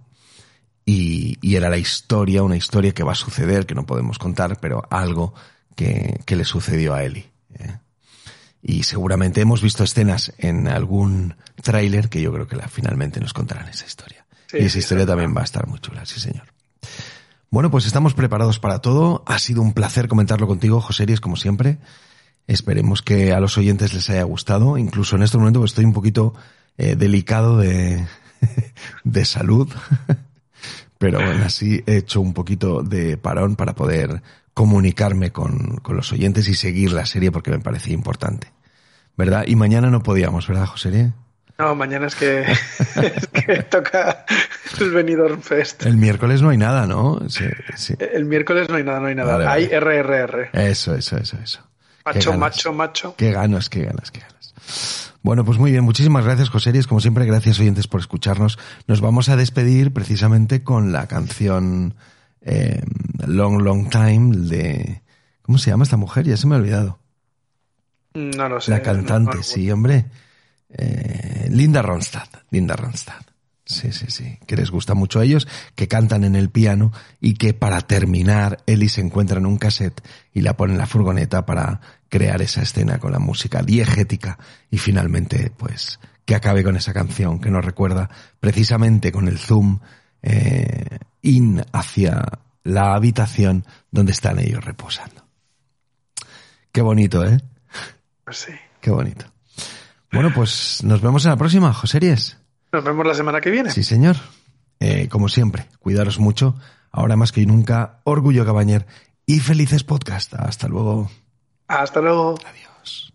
y, 0.86 1.38
y, 1.42 1.56
era 1.56 1.70
la 1.70 1.78
historia, 1.78 2.44
una 2.44 2.58
historia 2.58 2.94
que 2.94 3.04
va 3.04 3.14
a 3.14 3.16
suceder, 3.16 3.66
que 3.66 3.74
no 3.76 3.86
podemos 3.86 4.20
contar, 4.20 4.60
pero 4.60 4.84
algo 4.90 5.34
que, 5.76 6.20
que 6.26 6.36
le 6.36 6.44
sucedió 6.44 6.94
a 6.94 7.04
Ellie. 7.04 7.32
¿eh? 7.58 7.78
Y 8.62 8.84
seguramente 8.84 9.42
hemos 9.42 9.62
visto 9.62 9.84
escenas 9.84 10.34
en 10.38 10.68
algún 10.68 11.36
tráiler 11.62 12.10
que 12.10 12.22
yo 12.22 12.34
creo 12.34 12.48
que 12.48 12.56
la, 12.56 12.68
finalmente 12.68 13.20
nos 13.20 13.34
contarán 13.34 13.70
esa 13.70 13.86
historia. 13.86 14.26
y 14.52 14.66
esa 14.66 14.80
historia 14.80 15.06
también 15.06 15.36
va 15.36 15.42
a 15.42 15.46
estar 15.46 15.68
muy 15.68 15.80
chula, 15.80 16.06
sí 16.06 16.20
señor. 16.20 16.54
Bueno, 17.50 17.70
pues 17.70 17.86
estamos 17.86 18.14
preparados 18.14 18.60
para 18.60 18.80
todo. 18.80 19.24
Ha 19.28 19.38
sido 19.38 19.62
un 19.62 19.74
placer 19.74 20.08
comentarlo 20.08 20.48
contigo, 20.48 20.82
José 20.82 21.06
Ries, 21.06 21.22
como 21.22 21.36
siempre. 21.36 21.78
Esperemos 22.48 23.02
que 23.02 23.34
a 23.34 23.40
los 23.40 23.58
oyentes 23.58 23.94
les 23.94 24.10
haya 24.10 24.24
gustado. 24.24 24.78
Incluso 24.78 25.16
en 25.16 25.24
este 25.24 25.38
momento 25.38 25.64
estoy 25.64 25.86
un 25.86 25.94
poquito 25.94 26.34
eh, 26.78 26.96
delicado 26.96 27.58
de, 27.58 28.06
de 29.04 29.26
salud. 29.26 29.70
Pero 30.98 31.20
bueno, 31.20 31.46
así 31.46 31.84
he 31.86 31.98
hecho 31.98 32.22
un 32.22 32.34
poquito 32.34 32.82
de 32.82 33.18
parón 33.18 33.56
para 33.56 33.74
poder 33.76 34.22
comunicarme 34.54 35.32
con, 35.32 35.78
con 35.78 35.98
los 35.98 36.12
oyentes 36.14 36.48
y 36.48 36.56
seguir 36.56 36.94
la 36.94 37.06
serie 37.06 37.32
porque 37.32 37.52
me 37.52 37.60
parecía 37.60 37.94
importante. 37.94 38.52
¿Verdad? 39.18 39.44
Y 39.46 39.56
mañana 39.56 39.90
no 39.90 40.02
podíamos, 40.02 40.48
¿verdad, 40.48 40.66
José? 40.66 41.12
No, 41.58 41.76
mañana 41.76 42.08
es 42.08 42.16
que, 42.16 42.42
es 42.96 43.28
que 43.28 43.64
toca 43.64 44.26
el 44.80 44.92
Benidorm 44.92 45.42
Fest. 45.42 45.86
El 45.86 45.98
miércoles 45.98 46.42
no 46.42 46.50
hay 46.50 46.58
nada, 46.58 46.88
¿no? 46.88 47.22
Sí, 47.30 47.46
sí. 47.76 47.96
El 48.00 48.26
miércoles 48.26 48.70
no 48.70 48.76
hay 48.76 48.84
nada, 48.84 49.00
no 49.00 49.08
hay 49.08 49.16
nada. 49.16 49.38
Vale, 49.38 49.48
hay. 49.48 49.68
RRR. 49.68 50.50
Eso, 50.54 50.96
eso, 50.96 51.18
eso, 51.18 51.38
eso. 51.44 51.68
Macho, 52.06 52.38
macho, 52.38 52.74
macho. 52.74 53.16
Qué 53.18 53.32
ganas, 53.32 53.70
qué 53.70 53.84
ganas, 53.84 54.12
qué 54.12 54.20
ganas. 54.20 55.14
Bueno, 55.22 55.46
pues 55.46 55.58
muy 55.58 55.72
bien. 55.72 55.84
Muchísimas 55.84 56.26
gracias, 56.26 56.50
José 56.50 56.74
Como 56.88 57.00
siempre, 57.00 57.26
gracias, 57.26 57.60
oyentes, 57.60 57.88
por 57.88 58.02
escucharnos. 58.02 58.60
Nos 58.88 59.00
vamos 59.00 59.30
a 59.30 59.38
despedir 59.38 59.94
precisamente 59.94 60.64
con 60.64 60.92
la 60.92 61.08
canción 61.08 61.96
eh, 62.42 62.82
Long, 63.26 63.62
Long 63.62 63.90
Time 63.90 64.36
de... 64.36 65.02
¿Cómo 65.42 65.58
se 65.58 65.72
llama 65.72 65.84
esta 65.84 65.98
mujer? 65.98 66.26
Ya 66.26 66.38
se 66.38 66.48
me 66.48 66.56
ha 66.56 66.58
olvidado. 66.58 67.00
No 68.14 68.50
lo 68.50 68.62
sé. 68.62 68.72
La 68.72 68.82
cantante, 68.82 69.32
no, 69.32 69.38
no, 69.38 69.44
sí, 69.44 69.72
hombre. 69.72 70.06
Eh, 70.70 71.48
Linda 71.50 71.82
Ronstadt. 71.82 72.44
Linda 72.52 72.76
Ronstadt. 72.76 73.33
Sí, 73.66 73.94
sí, 73.94 74.08
sí. 74.10 74.40
Que 74.46 74.58
les 74.58 74.72
gusta 74.72 74.94
mucho 74.94 75.20
a 75.20 75.24
ellos, 75.24 75.48
que 75.76 75.88
cantan 75.88 76.24
en 76.26 76.36
el 76.36 76.50
piano 76.50 76.92
y 77.22 77.36
que 77.36 77.54
para 77.54 77.80
terminar 77.82 78.58
Ellie 78.66 78.90
se 78.90 79.02
encuentra 79.02 79.38
en 79.38 79.46
un 79.46 79.58
cassette 79.58 80.02
y 80.34 80.42
la 80.42 80.58
pone 80.58 80.74
en 80.74 80.80
la 80.80 80.86
furgoneta 80.86 81.46
para 81.46 81.80
crear 82.10 82.42
esa 82.42 82.62
escena 82.62 83.00
con 83.00 83.14
la 83.14 83.20
música 83.20 83.62
diegética 83.62 84.38
y 84.70 84.78
finalmente, 84.78 85.52
pues, 85.56 86.00
que 86.26 86.36
acabe 86.36 86.64
con 86.64 86.76
esa 86.76 86.94
canción 86.94 87.40
que 87.40 87.52
nos 87.52 87.64
recuerda 87.64 88.10
precisamente 88.40 89.12
con 89.12 89.28
el 89.28 89.38
zoom 89.38 89.80
eh, 90.22 91.00
in 91.22 91.64
hacia 91.72 92.22
la 92.64 92.96
habitación 92.96 93.66
donde 93.92 94.12
están 94.12 94.40
ellos 94.40 94.64
reposando. 94.64 95.26
Qué 96.72 96.82
bonito, 96.82 97.26
¿eh? 97.26 97.40
Pues 98.26 98.38
sí. 98.38 98.54
Qué 98.82 98.92
bonito. 98.92 99.26
Bueno, 100.12 100.32
pues 100.34 100.84
nos 100.84 101.02
vemos 101.02 101.24
en 101.26 101.32
la 101.32 101.38
próxima, 101.38 101.74
Joseries. 101.74 102.43
Nos 102.74 102.84
vemos 102.84 103.06
la 103.06 103.14
semana 103.14 103.40
que 103.40 103.52
viene. 103.52 103.70
Sí, 103.70 103.84
señor. 103.84 104.16
Eh, 104.80 105.08
como 105.08 105.30
siempre, 105.30 105.68
cuidaros 105.80 106.20
mucho. 106.20 106.56
Ahora 106.92 107.16
más 107.16 107.32
que 107.32 107.46
nunca, 107.46 108.02
Orgullo 108.04 108.46
Cabañer 108.46 108.88
y 109.28 109.40
felices 109.40 109.84
podcast. 109.84 110.34
Hasta 110.34 110.68
luego. 110.68 111.10
Hasta 111.68 112.02
luego. 112.02 112.36
Adiós. 112.44 113.14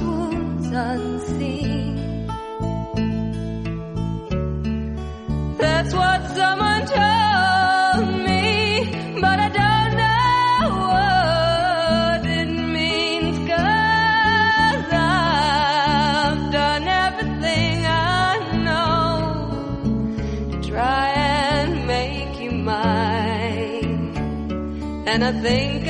Wounds 0.00 0.66
unseen. 0.72 2.26
That's 5.58 5.92
what 5.94 6.20
someone 6.38 6.86
told 6.86 8.08
me, 8.26 9.14
but 9.20 9.38
I 9.46 9.48
don't 9.62 9.92
know 10.02 10.60
what 10.92 12.26
it 12.38 12.50
means. 12.76 13.38
Cause 13.48 14.88
I've 14.92 16.52
done 16.52 16.84
everything 16.88 17.86
I 17.86 18.36
know 18.66 20.50
to 20.52 20.58
try 20.68 21.08
and 21.10 21.86
make 21.86 22.40
you 22.40 22.52
mine. 22.52 24.16
And 25.06 25.24
I 25.24 25.32
think 25.40 25.85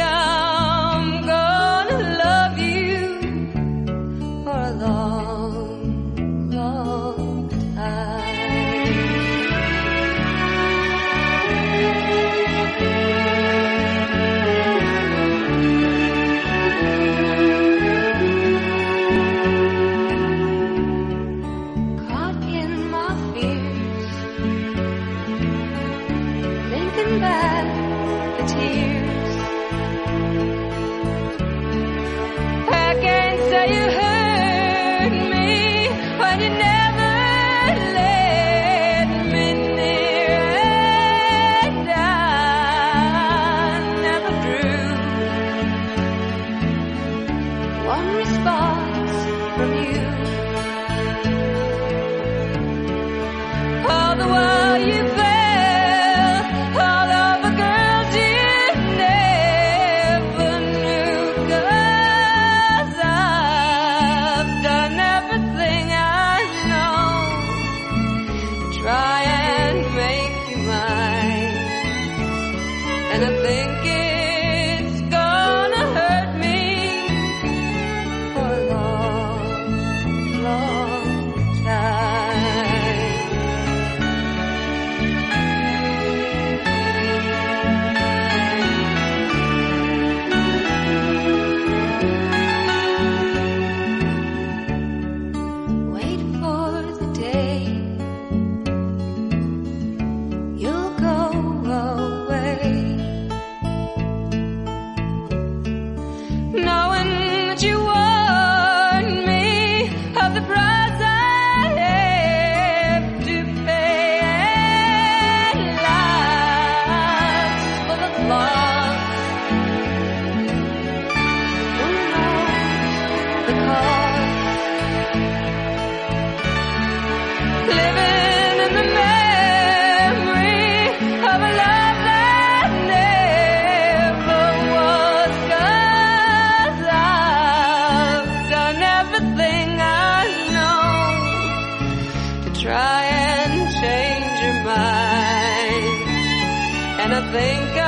i 147.58 147.86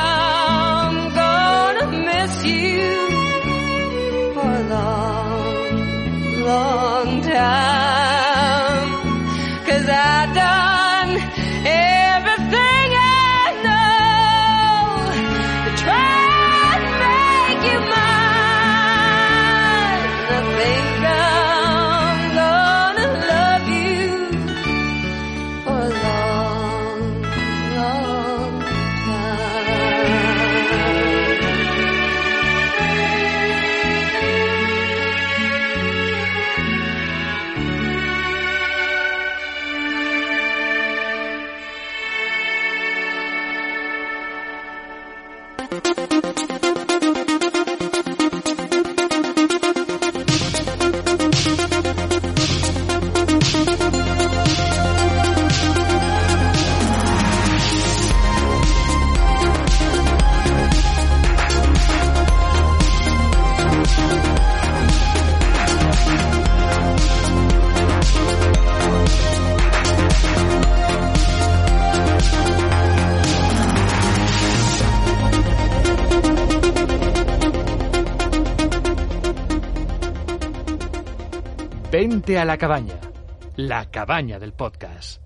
long 6.49 7.21
time. 7.23 7.88
A 82.37 82.45
la 82.45 82.59
cabaña, 82.59 83.01
la 83.57 83.91
cabaña 83.91 84.39
del 84.39 84.53
podcast. 84.53 85.18